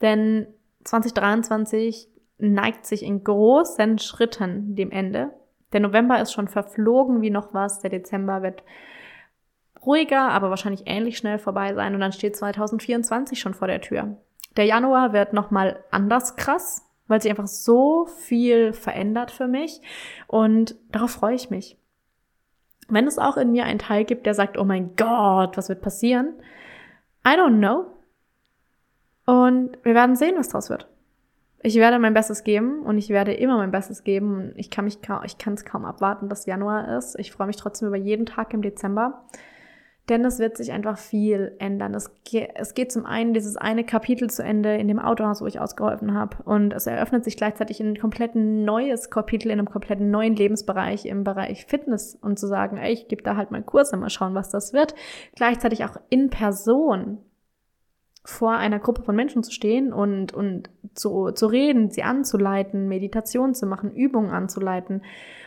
Denn 0.02 0.48
2023 0.86 2.10
neigt 2.38 2.86
sich 2.86 3.04
in 3.04 3.24
großen 3.24 4.00
Schritten 4.00 4.76
dem 4.76 4.92
Ende. 4.92 5.32
Der 5.74 5.80
November 5.80 6.22
ist 6.22 6.32
schon 6.32 6.48
verflogen 6.48 7.22
wie 7.22 7.30
noch 7.30 7.54
was. 7.54 7.80
Der 7.80 7.90
Dezember 7.90 8.42
wird 8.42 8.64
ruhiger, 9.86 10.30
aber 10.30 10.50
wahrscheinlich 10.50 10.84
ähnlich 10.86 11.18
schnell 11.18 11.40
vorbei 11.40 11.74
sein. 11.74 11.94
Und 11.94 12.00
dann 12.00 12.12
steht 12.14 12.36
2024 12.36 13.40
schon 13.40 13.54
vor 13.54 13.68
der 13.68 13.82
Tür. 13.82 14.18
Der 14.56 14.66
Januar 14.66 15.14
wird 15.14 15.34
nochmal 15.34 15.84
anders 15.92 16.36
krass, 16.36 16.88
weil 17.08 17.22
sich 17.22 17.32
einfach 17.32 17.48
so 17.48 18.06
viel 18.06 18.74
verändert 18.74 19.32
für 19.32 19.48
mich. 19.48 19.82
Und 20.28 20.76
darauf 20.92 21.12
freue 21.12 21.36
ich 21.36 21.50
mich. 21.50 21.78
Wenn 22.88 23.08
es 23.08 23.18
auch 23.18 23.38
in 23.38 23.52
mir 23.52 23.66
einen 23.66 23.80
Teil 23.80 24.06
gibt, 24.06 24.26
der 24.26 24.36
sagt, 24.36 24.58
oh 24.58 24.64
mein 24.64 24.96
Gott, 24.96 25.58
was 25.58 25.70
wird 25.70 25.82
passieren? 25.82 26.34
I 27.26 27.32
don't 27.32 27.58
know. 27.58 27.86
Und 29.26 29.78
wir 29.84 29.96
werden 29.96 30.16
sehen, 30.16 30.36
was 30.38 30.50
draus 30.50 30.70
wird. 30.70 30.88
Ich 31.66 31.76
werde 31.76 31.98
mein 31.98 32.14
Bestes 32.14 32.44
geben 32.44 32.82
und 32.82 32.98
ich 32.98 33.08
werde 33.08 33.34
immer 33.34 33.56
mein 33.56 33.72
Bestes 33.72 34.04
geben. 34.04 34.52
Ich 34.58 34.70
kann 34.70 34.84
mich 34.84 35.02
kaum, 35.02 35.22
ich 35.24 35.38
kann 35.38 35.54
es 35.54 35.64
kaum 35.64 35.86
abwarten, 35.86 36.28
dass 36.28 36.46
Januar 36.46 36.98
ist. 36.98 37.18
Ich 37.18 37.32
freue 37.32 37.48
mich 37.48 37.56
trotzdem 37.56 37.88
über 37.88 37.96
jeden 37.96 38.26
Tag 38.26 38.54
im 38.54 38.62
Dezember. 38.62 39.24
Denn 40.10 40.26
es 40.26 40.40
wird 40.40 40.58
sich 40.58 40.74
einfach 40.74 40.98
viel 40.98 41.56
ändern. 41.60 41.94
Es, 41.94 42.12
geht, 42.26 42.50
es 42.56 42.74
geht 42.74 42.92
zum 42.92 43.06
einen 43.06 43.34
dieses 43.34 43.56
eine 43.56 43.86
Kapitel 43.86 44.30
zu 44.30 44.44
Ende 44.44 44.76
in 44.76 44.90
dem 44.90 45.00
Autohaus, 45.00 45.42
wo 45.42 45.46
ich 45.46 45.62
ausgeholfen 45.62 46.14
habe. 46.14 46.36
Und 46.44 46.74
es 46.74 46.86
eröffnet 46.86 47.24
sich 47.24 47.38
gleichzeitig 47.38 47.80
ein 47.80 47.98
komplett 47.98 48.36
neues 48.36 49.10
Kapitel 49.10 49.50
in 49.50 49.60
einem 49.60 49.70
komplett 49.70 50.02
neuen 50.02 50.36
Lebensbereich, 50.36 51.06
im 51.06 51.24
Bereich 51.24 51.66
Fitness. 51.68 52.16
Und 52.22 52.38
zu 52.38 52.48
sagen, 52.48 52.76
ey, 52.76 52.92
ich 52.92 53.08
gebe 53.08 53.24
da 53.24 53.38
halt 53.38 53.52
mal 53.52 53.64
Kurse, 53.64 53.96
mal 53.96 54.10
schauen, 54.10 54.36
was 54.36 54.50
das 54.50 54.74
wird. 54.74 54.94
Gleichzeitig 55.36 55.86
auch 55.86 55.96
in 56.10 56.30
Person 56.30 57.20
vor 58.24 58.54
einer 58.54 58.80
Gruppe 58.80 59.04
von 59.04 59.16
Menschen 59.16 59.44
zu 59.44 59.52
stehen 59.52 59.92
und, 59.92 60.34
und 60.34 60.70
zu, 60.94 61.32
zu 61.32 61.48
reden, 61.48 61.92
sie 61.92 62.04
anzuleiten, 62.04 62.88
Meditation 62.88 63.54
zu 63.54 63.66
machen, 63.66 63.92
Übungen 63.92 64.32
anzuleiten, 64.32 65.04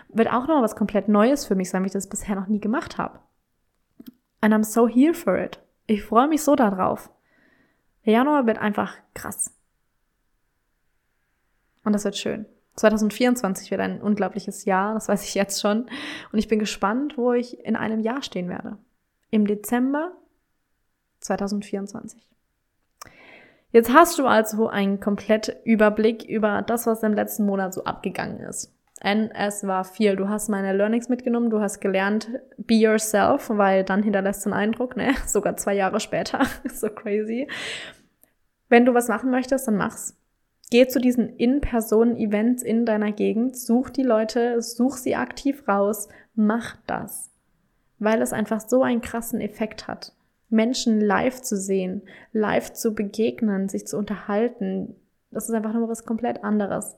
wird 0.09 0.33
auch 0.33 0.47
noch 0.47 0.63
was 0.63 0.77
komplett 0.77 1.09
Neues 1.09 1.47
für 1.47 1.55
mich 1.55 1.71
sein, 1.71 1.83
wie 1.83 1.87
ich 1.87 1.93
das 1.93 2.09
bisher 2.09 2.37
noch 2.37 2.49
nie 2.49 2.61
gemacht 2.61 2.99
habe. 2.99 3.19
And 4.41 4.53
I'm 4.55 4.65
so 4.65 4.87
here 4.87 5.15
for 5.15 5.39
it. 5.39 5.61
Ich 5.87 6.05
freue 6.05 6.29
mich 6.29 6.43
so 6.43 6.55
darauf. 6.55 7.11
Der 8.05 8.13
Januar 8.13 8.47
wird 8.47 8.59
einfach 8.59 8.97
krass. 9.15 9.53
Und 11.85 11.93
das 11.93 12.05
wird 12.05 12.17
schön. 12.17 12.47
2024 12.75 13.71
wird 13.71 13.81
ein 13.81 14.03
unglaubliches 14.03 14.67
Jahr, 14.67 14.95
das 14.95 15.09
weiß 15.09 15.25
ich 15.25 15.35
jetzt 15.35 15.63
schon. 15.63 15.89
Und 16.31 16.39
ich 16.39 16.47
bin 16.47 16.59
gespannt, 16.59 17.17
wo 17.17 17.33
ich 17.33 17.65
in 17.65 17.75
einem 17.75 18.01
Jahr 18.01 18.23
stehen 18.23 18.51
werde. 18.51 18.77
Im 19.31 19.47
Dezember 19.47 20.13
2024. 21.21 22.36
Jetzt 23.73 23.93
hast 23.93 24.19
du 24.19 24.27
also 24.27 24.69
einen 24.69 25.01
kompletten 25.01 25.55
Überblick 25.65 26.25
über 26.25 26.63
das, 26.63 26.87
was 26.87 27.03
im 27.03 27.15
letzten 27.15 27.47
Monat 27.47 27.75
so 27.75 27.85
abgegangen 27.85 28.41
ist. 28.41 28.73
Und 29.03 29.31
es 29.35 29.67
war 29.67 29.85
viel. 29.85 30.17
Du 30.17 30.29
hast 30.29 30.49
meine 30.49 30.73
Learnings 30.73 31.09
mitgenommen, 31.09 31.51
du 31.51 31.61
hast 31.61 31.81
gelernt, 31.81 32.31
be 32.57 32.75
yourself, 32.75 33.51
weil 33.51 33.85
dann 33.85 34.03
hinterlässt 34.03 34.47
du 34.47 34.51
einen 34.51 34.59
Eindruck, 34.61 34.97
ne? 34.97 35.15
Sogar 35.27 35.57
zwei 35.57 35.75
Jahre 35.75 36.01
später. 36.01 36.47
so 36.73 36.89
crazy. 36.89 37.47
Wenn 38.69 38.85
du 38.85 38.95
was 38.95 39.09
machen 39.09 39.31
möchtest, 39.31 39.69
dann 39.69 39.77
mach's. 39.77 40.17
Geh 40.71 40.89
zu 40.89 40.99
diesen 40.99 41.29
In-Personen-Events 41.37 42.63
in 42.63 42.87
deiner 42.87 43.13
Gegend, 43.13 43.57
such 43.57 43.91
die 43.91 44.03
Leute, 44.03 44.61
such 44.61 44.97
sie 44.97 45.15
aktiv 45.15 45.69
raus, 45.69 46.09
mach 46.35 46.77
das. 46.87 47.31
Weil 48.01 48.21
es 48.21 48.33
einfach 48.33 48.61
so 48.61 48.83
einen 48.83 49.01
krassen 49.01 49.41
Effekt 49.41 49.87
hat. 49.87 50.16
Menschen 50.49 51.01
live 51.01 51.43
zu 51.43 51.57
sehen, 51.57 52.03
live 52.33 52.73
zu 52.73 52.95
begegnen, 52.95 53.69
sich 53.69 53.87
zu 53.87 53.97
unterhalten, 53.99 54.95
das 55.31 55.49
ist 55.49 55.55
einfach 55.55 55.75
nur 55.75 55.89
was 55.89 56.05
komplett 56.05 56.45
anderes. 56.45 56.97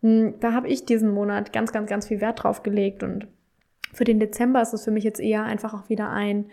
Hm, 0.00 0.34
da 0.40 0.52
habe 0.52 0.68
ich 0.68 0.84
diesen 0.84 1.10
Monat 1.10 1.52
ganz, 1.52 1.72
ganz, 1.72 1.88
ganz 1.88 2.08
viel 2.08 2.20
Wert 2.20 2.42
drauf 2.42 2.62
gelegt 2.62 3.02
und 3.02 3.26
für 3.92 4.04
den 4.04 4.20
Dezember 4.20 4.60
ist 4.62 4.72
es 4.72 4.84
für 4.84 4.90
mich 4.90 5.04
jetzt 5.04 5.20
eher 5.20 5.44
einfach 5.44 5.74
auch 5.74 5.88
wieder 5.88 6.10
ein 6.10 6.46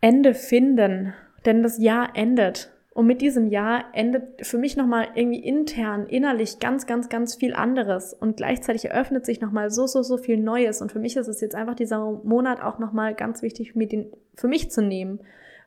Ende 0.00 0.34
finden, 0.34 1.14
denn 1.44 1.62
das 1.62 1.78
Jahr 1.78 2.10
endet 2.14 2.73
und 2.94 3.08
mit 3.08 3.20
diesem 3.20 3.48
Jahr 3.48 3.86
endet 3.92 4.46
für 4.46 4.56
mich 4.56 4.76
nochmal 4.76 5.08
irgendwie 5.16 5.40
intern, 5.40 6.06
innerlich 6.06 6.60
ganz, 6.60 6.86
ganz, 6.86 7.08
ganz 7.08 7.34
viel 7.34 7.52
anderes. 7.52 8.14
Und 8.14 8.36
gleichzeitig 8.36 8.84
eröffnet 8.84 9.26
sich 9.26 9.40
nochmal 9.40 9.70
so, 9.70 9.88
so, 9.88 10.02
so 10.02 10.16
viel 10.16 10.38
Neues. 10.38 10.80
Und 10.80 10.92
für 10.92 11.00
mich 11.00 11.16
ist 11.16 11.26
es 11.26 11.40
jetzt 11.40 11.56
einfach 11.56 11.74
dieser 11.74 11.98
Monat 12.22 12.62
auch 12.62 12.78
nochmal 12.78 13.16
ganz 13.16 13.42
wichtig, 13.42 13.74
mit 13.74 13.90
den, 13.90 14.12
für 14.36 14.46
mich 14.46 14.70
zu 14.70 14.80
nehmen. 14.80 15.18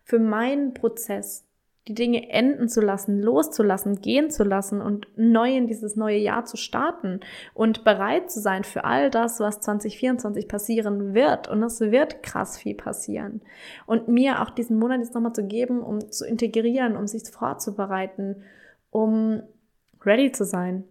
Für 0.06 0.20
meinen 0.20 0.74
Prozess, 0.74 1.46
die 1.88 1.94
Dinge 1.94 2.30
enden 2.30 2.68
zu 2.68 2.82
lassen, 2.82 3.22
loszulassen, 3.22 4.02
gehen 4.02 4.30
zu 4.30 4.44
lassen 4.44 4.82
und 4.82 5.08
neu 5.16 5.56
in 5.56 5.68
dieses 5.68 5.96
neue 5.96 6.18
Jahr 6.18 6.46
zu 6.46 6.58
starten 6.58 7.22
und 7.54 7.84
bereit 7.84 8.30
zu 8.30 8.40
sein 8.40 8.64
für 8.64 8.84
all 8.84 9.10
das, 9.10 9.40
was 9.40 9.62
2024 9.62 10.48
passieren 10.48 11.14
wird. 11.14 11.48
Und 11.48 11.64
es 11.64 11.80
wird 11.80 12.24
krass 12.24 12.58
viel 12.58 12.76
passieren. 12.76 13.42
Und 13.86 14.08
mir 14.08 14.42
auch 14.42 14.50
diesen 14.50 14.78
Monat 14.78 15.00
jetzt 15.00 15.16
nochmal 15.16 15.34
zu 15.34 15.46
geben, 15.46 15.82
um 15.82 16.12
zu 16.12 16.26
integrieren, 16.26 16.98
um 16.98 17.08
sich 17.08 17.24
vorzubereiten, 17.30 18.44
um 18.90 19.42
ready 20.04 20.32
zu 20.32 20.46
sein. 20.46 20.84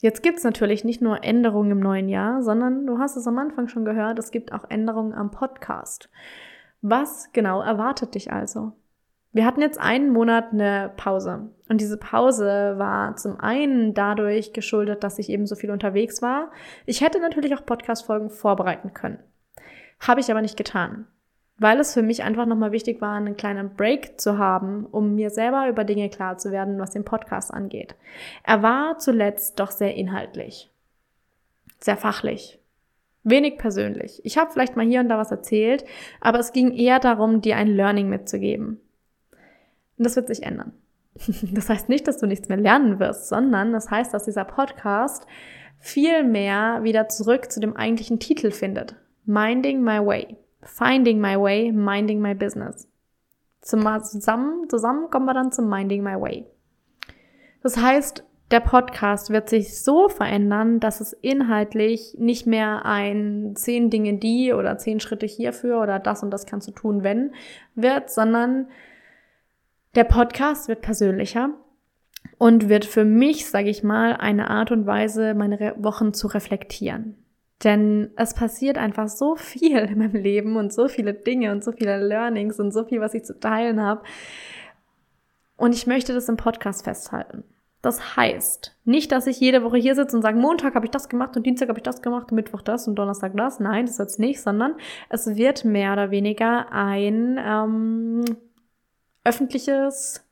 Jetzt 0.00 0.22
gibt's 0.22 0.44
natürlich 0.44 0.84
nicht 0.84 1.02
nur 1.02 1.24
Änderungen 1.24 1.72
im 1.72 1.80
neuen 1.80 2.08
Jahr, 2.08 2.42
sondern 2.42 2.86
du 2.86 2.98
hast 2.98 3.16
es 3.16 3.26
am 3.26 3.38
Anfang 3.38 3.66
schon 3.66 3.84
gehört, 3.84 4.18
es 4.18 4.30
gibt 4.30 4.52
auch 4.52 4.64
Änderungen 4.68 5.12
am 5.12 5.32
Podcast. 5.32 6.08
Was 6.80 7.32
genau 7.32 7.60
erwartet 7.60 8.14
dich 8.14 8.32
also? 8.32 8.72
Wir 9.32 9.44
hatten 9.44 9.60
jetzt 9.60 9.78
einen 9.78 10.10
Monat 10.10 10.52
eine 10.52 10.92
Pause. 10.96 11.50
Und 11.68 11.80
diese 11.80 11.98
Pause 11.98 12.74
war 12.78 13.16
zum 13.16 13.38
einen 13.38 13.92
dadurch 13.92 14.52
geschuldet, 14.52 15.04
dass 15.04 15.18
ich 15.18 15.28
eben 15.28 15.46
so 15.46 15.54
viel 15.54 15.70
unterwegs 15.70 16.22
war. 16.22 16.50
Ich 16.86 17.02
hätte 17.02 17.20
natürlich 17.20 17.54
auch 17.54 17.66
Podcast-Folgen 17.66 18.30
vorbereiten 18.30 18.94
können. 18.94 19.18
Habe 20.00 20.20
ich 20.20 20.30
aber 20.30 20.40
nicht 20.40 20.56
getan. 20.56 21.06
Weil 21.58 21.80
es 21.80 21.92
für 21.92 22.02
mich 22.02 22.22
einfach 22.22 22.46
nochmal 22.46 22.72
wichtig 22.72 23.00
war, 23.00 23.16
einen 23.16 23.36
kleinen 23.36 23.74
Break 23.74 24.20
zu 24.20 24.38
haben, 24.38 24.86
um 24.86 25.16
mir 25.16 25.28
selber 25.28 25.68
über 25.68 25.84
Dinge 25.84 26.08
klar 26.08 26.38
zu 26.38 26.52
werden, 26.52 26.78
was 26.78 26.92
den 26.92 27.04
Podcast 27.04 27.52
angeht. 27.52 27.96
Er 28.44 28.62
war 28.62 28.98
zuletzt 28.98 29.58
doch 29.58 29.72
sehr 29.72 29.94
inhaltlich. 29.94 30.70
Sehr 31.80 31.96
fachlich. 31.96 32.60
Wenig 33.24 33.58
persönlich. 33.58 34.24
Ich 34.24 34.38
habe 34.38 34.52
vielleicht 34.52 34.76
mal 34.76 34.86
hier 34.86 35.00
und 35.00 35.08
da 35.08 35.18
was 35.18 35.32
erzählt, 35.32 35.84
aber 36.20 36.38
es 36.38 36.52
ging 36.52 36.72
eher 36.72 37.00
darum, 37.00 37.40
dir 37.40 37.56
ein 37.56 37.68
Learning 37.68 38.08
mitzugeben. 38.08 38.80
Und 39.98 40.06
das 40.06 40.16
wird 40.16 40.28
sich 40.28 40.42
ändern. 40.42 40.72
Das 41.52 41.68
heißt 41.68 41.88
nicht, 41.88 42.06
dass 42.06 42.18
du 42.18 42.26
nichts 42.26 42.48
mehr 42.48 42.58
lernen 42.58 43.00
wirst, 43.00 43.28
sondern 43.28 43.72
das 43.72 43.90
heißt, 43.90 44.14
dass 44.14 44.24
dieser 44.24 44.44
Podcast 44.44 45.26
viel 45.78 46.24
mehr 46.24 46.80
wieder 46.82 47.08
zurück 47.08 47.50
zu 47.50 47.60
dem 47.60 47.76
eigentlichen 47.76 48.18
Titel 48.18 48.50
findet. 48.50 48.96
Minding 49.24 49.82
my 49.82 50.04
way. 50.04 50.36
Finding 50.62 51.20
my 51.20 51.38
way, 51.38 51.72
minding 51.72 52.20
my 52.20 52.34
business. 52.34 52.88
Zusammen, 53.60 54.68
zusammen 54.68 55.10
kommen 55.10 55.26
wir 55.26 55.34
dann 55.34 55.52
zum 55.52 55.68
Minding 55.68 56.02
my 56.02 56.20
way. 56.20 56.46
Das 57.62 57.76
heißt, 57.76 58.24
der 58.50 58.60
Podcast 58.60 59.30
wird 59.30 59.48
sich 59.50 59.78
so 59.82 60.08
verändern, 60.08 60.80
dass 60.80 61.00
es 61.00 61.12
inhaltlich 61.12 62.16
nicht 62.18 62.46
mehr 62.46 62.86
ein 62.86 63.52
zehn 63.56 63.90
Dinge 63.90 64.14
die 64.14 64.54
oder 64.54 64.78
zehn 64.78 65.00
Schritte 65.00 65.26
hierfür 65.26 65.82
oder 65.82 65.98
das 65.98 66.22
und 66.22 66.30
das 66.30 66.46
kannst 66.46 66.66
du 66.68 66.72
tun, 66.72 67.02
wenn 67.02 67.32
wird, 67.74 68.10
sondern 68.10 68.68
der 69.94 70.04
Podcast 70.04 70.68
wird 70.68 70.82
persönlicher 70.82 71.50
und 72.38 72.68
wird 72.68 72.84
für 72.84 73.04
mich, 73.04 73.48
sage 73.48 73.70
ich 73.70 73.82
mal, 73.82 74.14
eine 74.14 74.50
Art 74.50 74.70
und 74.70 74.86
Weise, 74.86 75.34
meine 75.34 75.74
Wochen 75.78 76.14
zu 76.14 76.26
reflektieren. 76.28 77.16
Denn 77.64 78.10
es 78.16 78.34
passiert 78.34 78.78
einfach 78.78 79.08
so 79.08 79.34
viel 79.34 79.78
in 79.78 79.98
meinem 79.98 80.14
Leben 80.14 80.56
und 80.56 80.72
so 80.72 80.88
viele 80.88 81.14
Dinge 81.14 81.50
und 81.50 81.64
so 81.64 81.72
viele 81.72 81.98
Learnings 81.98 82.60
und 82.60 82.72
so 82.72 82.84
viel, 82.84 83.00
was 83.00 83.14
ich 83.14 83.24
zu 83.24 83.38
teilen 83.38 83.82
habe. 83.82 84.02
Und 85.56 85.74
ich 85.74 85.86
möchte 85.88 86.14
das 86.14 86.28
im 86.28 86.36
Podcast 86.36 86.84
festhalten. 86.84 87.42
Das 87.82 88.16
heißt, 88.16 88.76
nicht, 88.84 89.12
dass 89.12 89.26
ich 89.26 89.38
jede 89.38 89.62
Woche 89.62 89.76
hier 89.76 89.94
sitze 89.94 90.16
und 90.16 90.22
sage, 90.22 90.38
Montag 90.38 90.74
habe 90.74 90.86
ich 90.86 90.90
das 90.90 91.08
gemacht 91.08 91.36
und 91.36 91.46
Dienstag 91.46 91.68
habe 91.68 91.78
ich 91.78 91.84
das 91.84 92.02
gemacht 92.02 92.30
und 92.30 92.36
Mittwoch 92.36 92.62
das 92.62 92.88
und 92.88 92.96
Donnerstag 92.96 93.36
das. 93.36 93.60
Nein, 93.60 93.86
das 93.86 93.98
wird's 93.98 94.18
nicht, 94.18 94.40
sondern 94.40 94.74
es 95.08 95.36
wird 95.36 95.64
mehr 95.64 95.92
oder 95.92 96.10
weniger 96.10 96.72
ein 96.72 97.38
ähm, 97.40 98.24
öffentliches 99.28 100.24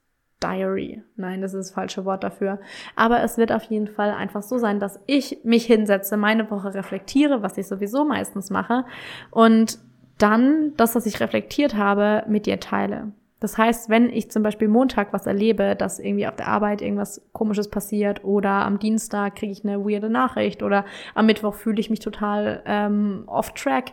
Diary. 0.43 1.03
Nein, 1.17 1.41
das 1.41 1.55
ist 1.55 1.69
das 1.69 1.75
falsche 1.75 2.05
Wort 2.05 2.25
dafür. 2.25 2.61
Aber 2.95 3.23
es 3.23 3.39
wird 3.39 3.53
auf 3.53 3.63
jeden 3.65 3.89
Fall 3.89 4.11
einfach 4.11 4.43
so 4.43 4.59
sein, 4.59 4.81
dass 4.81 5.01
ich 5.07 5.39
mich 5.45 5.65
hinsetze, 5.67 6.17
meine 6.17 6.51
Woche 6.51 6.75
reflektiere, 6.75 7.43
was 7.43 7.57
ich 7.59 7.67
sowieso 7.67 8.05
meistens 8.05 8.51
mache, 8.51 8.85
und 9.31 9.79
dann 10.19 10.73
das, 10.77 10.95
was 10.95 11.07
ich 11.07 11.21
reflektiert 11.21 11.75
habe, 11.75 12.25
mit 12.27 12.47
dir 12.47 12.61
teile. 12.61 13.13
Das 13.39 13.59
heißt, 13.59 13.91
wenn 13.91 14.09
ich 14.09 14.31
zum 14.31 14.43
Beispiel 14.43 14.67
Montag 14.67 15.13
was 15.13 15.27
erlebe, 15.27 15.77
dass 15.77 15.99
irgendwie 15.99 16.27
auf 16.27 16.37
der 16.37 16.49
Arbeit 16.49 16.81
irgendwas 16.81 17.21
Komisches 17.33 17.69
passiert 17.69 18.25
oder 18.25 18.65
am 18.65 18.79
Dienstag 18.79 19.37
kriege 19.37 19.53
ich 19.53 19.63
eine 19.63 19.85
weirde 19.85 20.09
Nachricht 20.09 20.63
oder 20.63 20.87
am 21.15 21.27
Mittwoch 21.27 21.55
fühle 21.55 21.79
ich 21.79 21.91
mich 21.91 22.01
total 22.01 22.63
ähm, 22.65 23.25
off-track, 23.27 23.93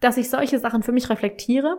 dass 0.00 0.18
ich 0.18 0.28
solche 0.28 0.58
Sachen 0.58 0.82
für 0.82 0.92
mich 0.92 1.08
reflektiere 1.08 1.78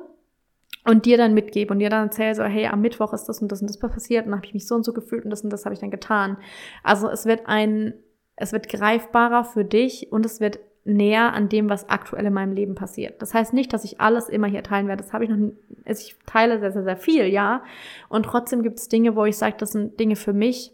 und 0.86 1.06
dir 1.06 1.18
dann 1.18 1.34
mitgebe 1.34 1.74
und 1.74 1.80
dir 1.80 1.90
dann 1.90 2.06
erzähle 2.06 2.36
so, 2.36 2.44
hey, 2.44 2.68
am 2.68 2.82
Mittwoch 2.82 3.14
ist 3.14 3.26
das 3.26 3.42
und 3.42 3.52
das 3.52 3.62
und 3.62 3.70
das 3.70 3.80
passiert 3.80 4.26
und 4.26 4.32
dann 4.32 4.40
habe 4.40 4.48
ich 4.48 4.54
mich 4.54 4.68
so 4.68 4.76
und 4.76 4.84
so 4.84 4.94
gefühlt 4.94 5.24
und 5.24 5.30
das 5.30 5.42
und 5.42 5.50
das 5.50 5.66
habe 5.66 5.74
ich 5.74 5.80
dann 5.80 5.92
getan. 5.92 6.38
Also 6.84 7.10
es 7.10 7.26
wird 7.26 7.44
ein, 7.46 7.94
es 8.36 8.52
wird 8.52 8.70
greifbarer 8.70 9.44
für 9.44 9.64
dich 9.64 10.12
und 10.12 10.26
es 10.26 10.40
wird 10.40 10.60
näher 10.86 11.34
an 11.34 11.48
dem, 11.48 11.70
was 11.70 11.88
aktuell 11.88 12.26
in 12.26 12.34
meinem 12.34 12.54
Leben 12.54 12.76
passiert. 12.76 13.22
Das 13.22 13.34
heißt 13.34 13.54
nicht, 13.54 13.72
dass 13.72 13.86
ich 13.86 14.02
alles 14.02 14.28
immer 14.28 14.48
hier 14.48 14.64
teilen 14.64 14.88
werde. 14.88 15.04
Das 15.04 15.14
habe 15.14 15.24
ich 15.24 15.30
noch, 15.30 15.52
also 15.86 16.02
ich 16.02 16.16
teile 16.26 16.60
sehr, 16.60 16.74
sehr, 16.74 16.84
sehr 16.84 16.98
viel, 16.98 17.28
ja. 17.28 17.64
Und 18.10 18.24
trotzdem 18.26 18.64
gibt 18.64 18.80
es 18.80 18.90
Dinge, 18.90 19.16
wo 19.16 19.24
ich 19.26 19.38
sage, 19.38 19.56
das 19.58 19.72
sind 19.72 20.00
Dinge 20.00 20.16
für 20.16 20.34
mich. 20.34 20.74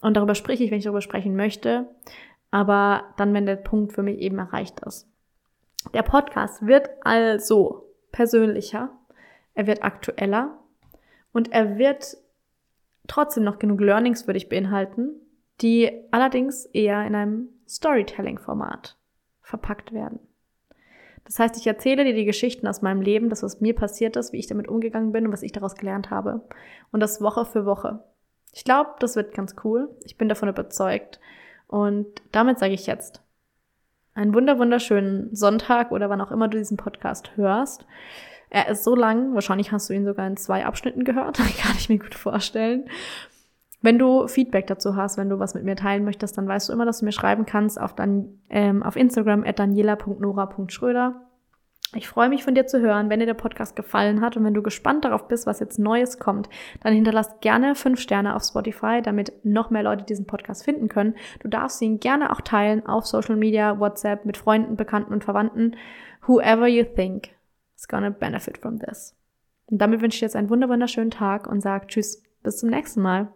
Und 0.00 0.16
darüber 0.16 0.34
spreche 0.34 0.62
ich, 0.62 0.70
wenn 0.70 0.78
ich 0.78 0.84
darüber 0.84 1.00
sprechen 1.00 1.34
möchte. 1.34 1.88
Aber 2.52 3.02
dann, 3.16 3.34
wenn 3.34 3.46
der 3.46 3.56
Punkt 3.56 3.92
für 3.92 4.04
mich 4.04 4.18
eben 4.18 4.38
erreicht 4.38 4.80
ist. 4.86 5.08
Der 5.92 6.02
Podcast 6.02 6.64
wird 6.66 6.88
also 7.02 7.90
persönlicher. 8.12 8.95
Er 9.56 9.66
wird 9.66 9.82
aktueller. 9.82 10.56
Und 11.32 11.52
er 11.52 11.76
wird 11.76 12.16
trotzdem 13.08 13.42
noch 13.42 13.58
genug 13.58 13.80
Learnings 13.80 14.26
würde 14.26 14.38
ich 14.38 14.48
beinhalten, 14.48 15.14
die 15.60 15.90
allerdings 16.12 16.66
eher 16.66 17.04
in 17.04 17.14
einem 17.14 17.48
Storytelling-Format 17.68 18.96
verpackt 19.42 19.92
werden. 19.92 20.20
Das 21.24 21.38
heißt, 21.40 21.56
ich 21.56 21.66
erzähle 21.66 22.04
dir 22.04 22.14
die 22.14 22.24
Geschichten 22.24 22.68
aus 22.68 22.82
meinem 22.82 23.00
Leben, 23.00 23.30
das, 23.30 23.42
was 23.42 23.60
mir 23.60 23.74
passiert 23.74 24.16
ist, 24.16 24.32
wie 24.32 24.38
ich 24.38 24.46
damit 24.46 24.68
umgegangen 24.68 25.10
bin 25.10 25.26
und 25.26 25.32
was 25.32 25.42
ich 25.42 25.52
daraus 25.52 25.74
gelernt 25.74 26.10
habe. 26.10 26.42
Und 26.92 27.00
das 27.00 27.20
Woche 27.20 27.44
für 27.44 27.66
Woche. 27.66 28.04
Ich 28.52 28.64
glaube, 28.64 28.90
das 29.00 29.16
wird 29.16 29.34
ganz 29.34 29.56
cool. 29.64 29.90
Ich 30.04 30.16
bin 30.16 30.28
davon 30.28 30.48
überzeugt. 30.48 31.18
Und 31.66 32.06
damit 32.30 32.58
sage 32.58 32.74
ich 32.74 32.86
jetzt 32.86 33.22
einen 34.14 34.34
wunder 34.34 34.58
wunderschönen 34.58 35.34
Sonntag 35.34 35.90
oder 35.90 36.08
wann 36.08 36.20
auch 36.20 36.30
immer 36.30 36.48
du 36.48 36.58
diesen 36.58 36.76
Podcast 36.76 37.36
hörst. 37.36 37.86
Er 38.50 38.68
ist 38.68 38.84
so 38.84 38.94
lang, 38.94 39.34
wahrscheinlich 39.34 39.72
hast 39.72 39.90
du 39.90 39.94
ihn 39.94 40.04
sogar 40.04 40.26
in 40.26 40.36
zwei 40.36 40.64
Abschnitten 40.64 41.04
gehört, 41.04 41.36
kann 41.58 41.76
ich 41.78 41.88
mir 41.88 41.98
gut 41.98 42.14
vorstellen. 42.14 42.88
Wenn 43.82 43.98
du 43.98 44.26
Feedback 44.26 44.66
dazu 44.66 44.96
hast, 44.96 45.18
wenn 45.18 45.28
du 45.28 45.38
was 45.38 45.54
mit 45.54 45.64
mir 45.64 45.76
teilen 45.76 46.04
möchtest, 46.04 46.38
dann 46.38 46.48
weißt 46.48 46.68
du 46.68 46.72
immer, 46.72 46.86
dass 46.86 47.00
du 47.00 47.04
mir 47.04 47.12
schreiben 47.12 47.46
kannst 47.46 47.80
auf, 47.80 47.94
dann, 47.94 48.40
ähm, 48.48 48.82
auf 48.82 48.96
Instagram 48.96 49.44
at 49.44 49.58
daniela.nora.schröder. 49.58 51.22
Ich 51.94 52.08
freue 52.08 52.28
mich 52.28 52.42
von 52.42 52.54
dir 52.54 52.66
zu 52.66 52.80
hören, 52.80 53.10
wenn 53.10 53.20
dir 53.20 53.26
der 53.26 53.34
Podcast 53.34 53.76
gefallen 53.76 54.20
hat 54.20 54.36
und 54.36 54.44
wenn 54.44 54.54
du 54.54 54.62
gespannt 54.62 55.04
darauf 55.04 55.28
bist, 55.28 55.46
was 55.46 55.60
jetzt 55.60 55.78
Neues 55.78 56.18
kommt, 56.18 56.48
dann 56.82 56.94
hinterlass 56.94 57.38
gerne 57.40 57.76
fünf 57.76 58.00
Sterne 58.00 58.34
auf 58.34 58.42
Spotify, 58.42 59.02
damit 59.02 59.32
noch 59.44 59.70
mehr 59.70 59.84
Leute 59.84 60.04
diesen 60.04 60.26
Podcast 60.26 60.64
finden 60.64 60.88
können. 60.88 61.14
Du 61.40 61.48
darfst 61.48 61.80
ihn 61.80 62.00
gerne 62.00 62.32
auch 62.32 62.40
teilen 62.40 62.84
auf 62.86 63.06
Social 63.06 63.36
Media, 63.36 63.78
WhatsApp, 63.78 64.24
mit 64.24 64.36
Freunden, 64.36 64.76
Bekannten 64.76 65.12
und 65.12 65.22
Verwandten. 65.22 65.76
Whoever 66.26 66.66
you 66.66 66.82
think 66.82 67.35
is 67.76 67.88
gonna 67.88 68.10
benefit 68.10 68.58
from 68.58 68.78
this. 68.78 69.14
Und 69.66 69.78
damit 69.78 70.00
wünsche 70.00 70.16
ich 70.16 70.20
dir 70.20 70.26
jetzt 70.26 70.36
einen 70.36 70.50
wunderschönen 70.50 71.10
Tag 71.10 71.46
und 71.46 71.60
sag 71.60 71.88
Tschüss, 71.88 72.22
bis 72.42 72.58
zum 72.58 72.70
nächsten 72.70 73.02
Mal. 73.02 73.32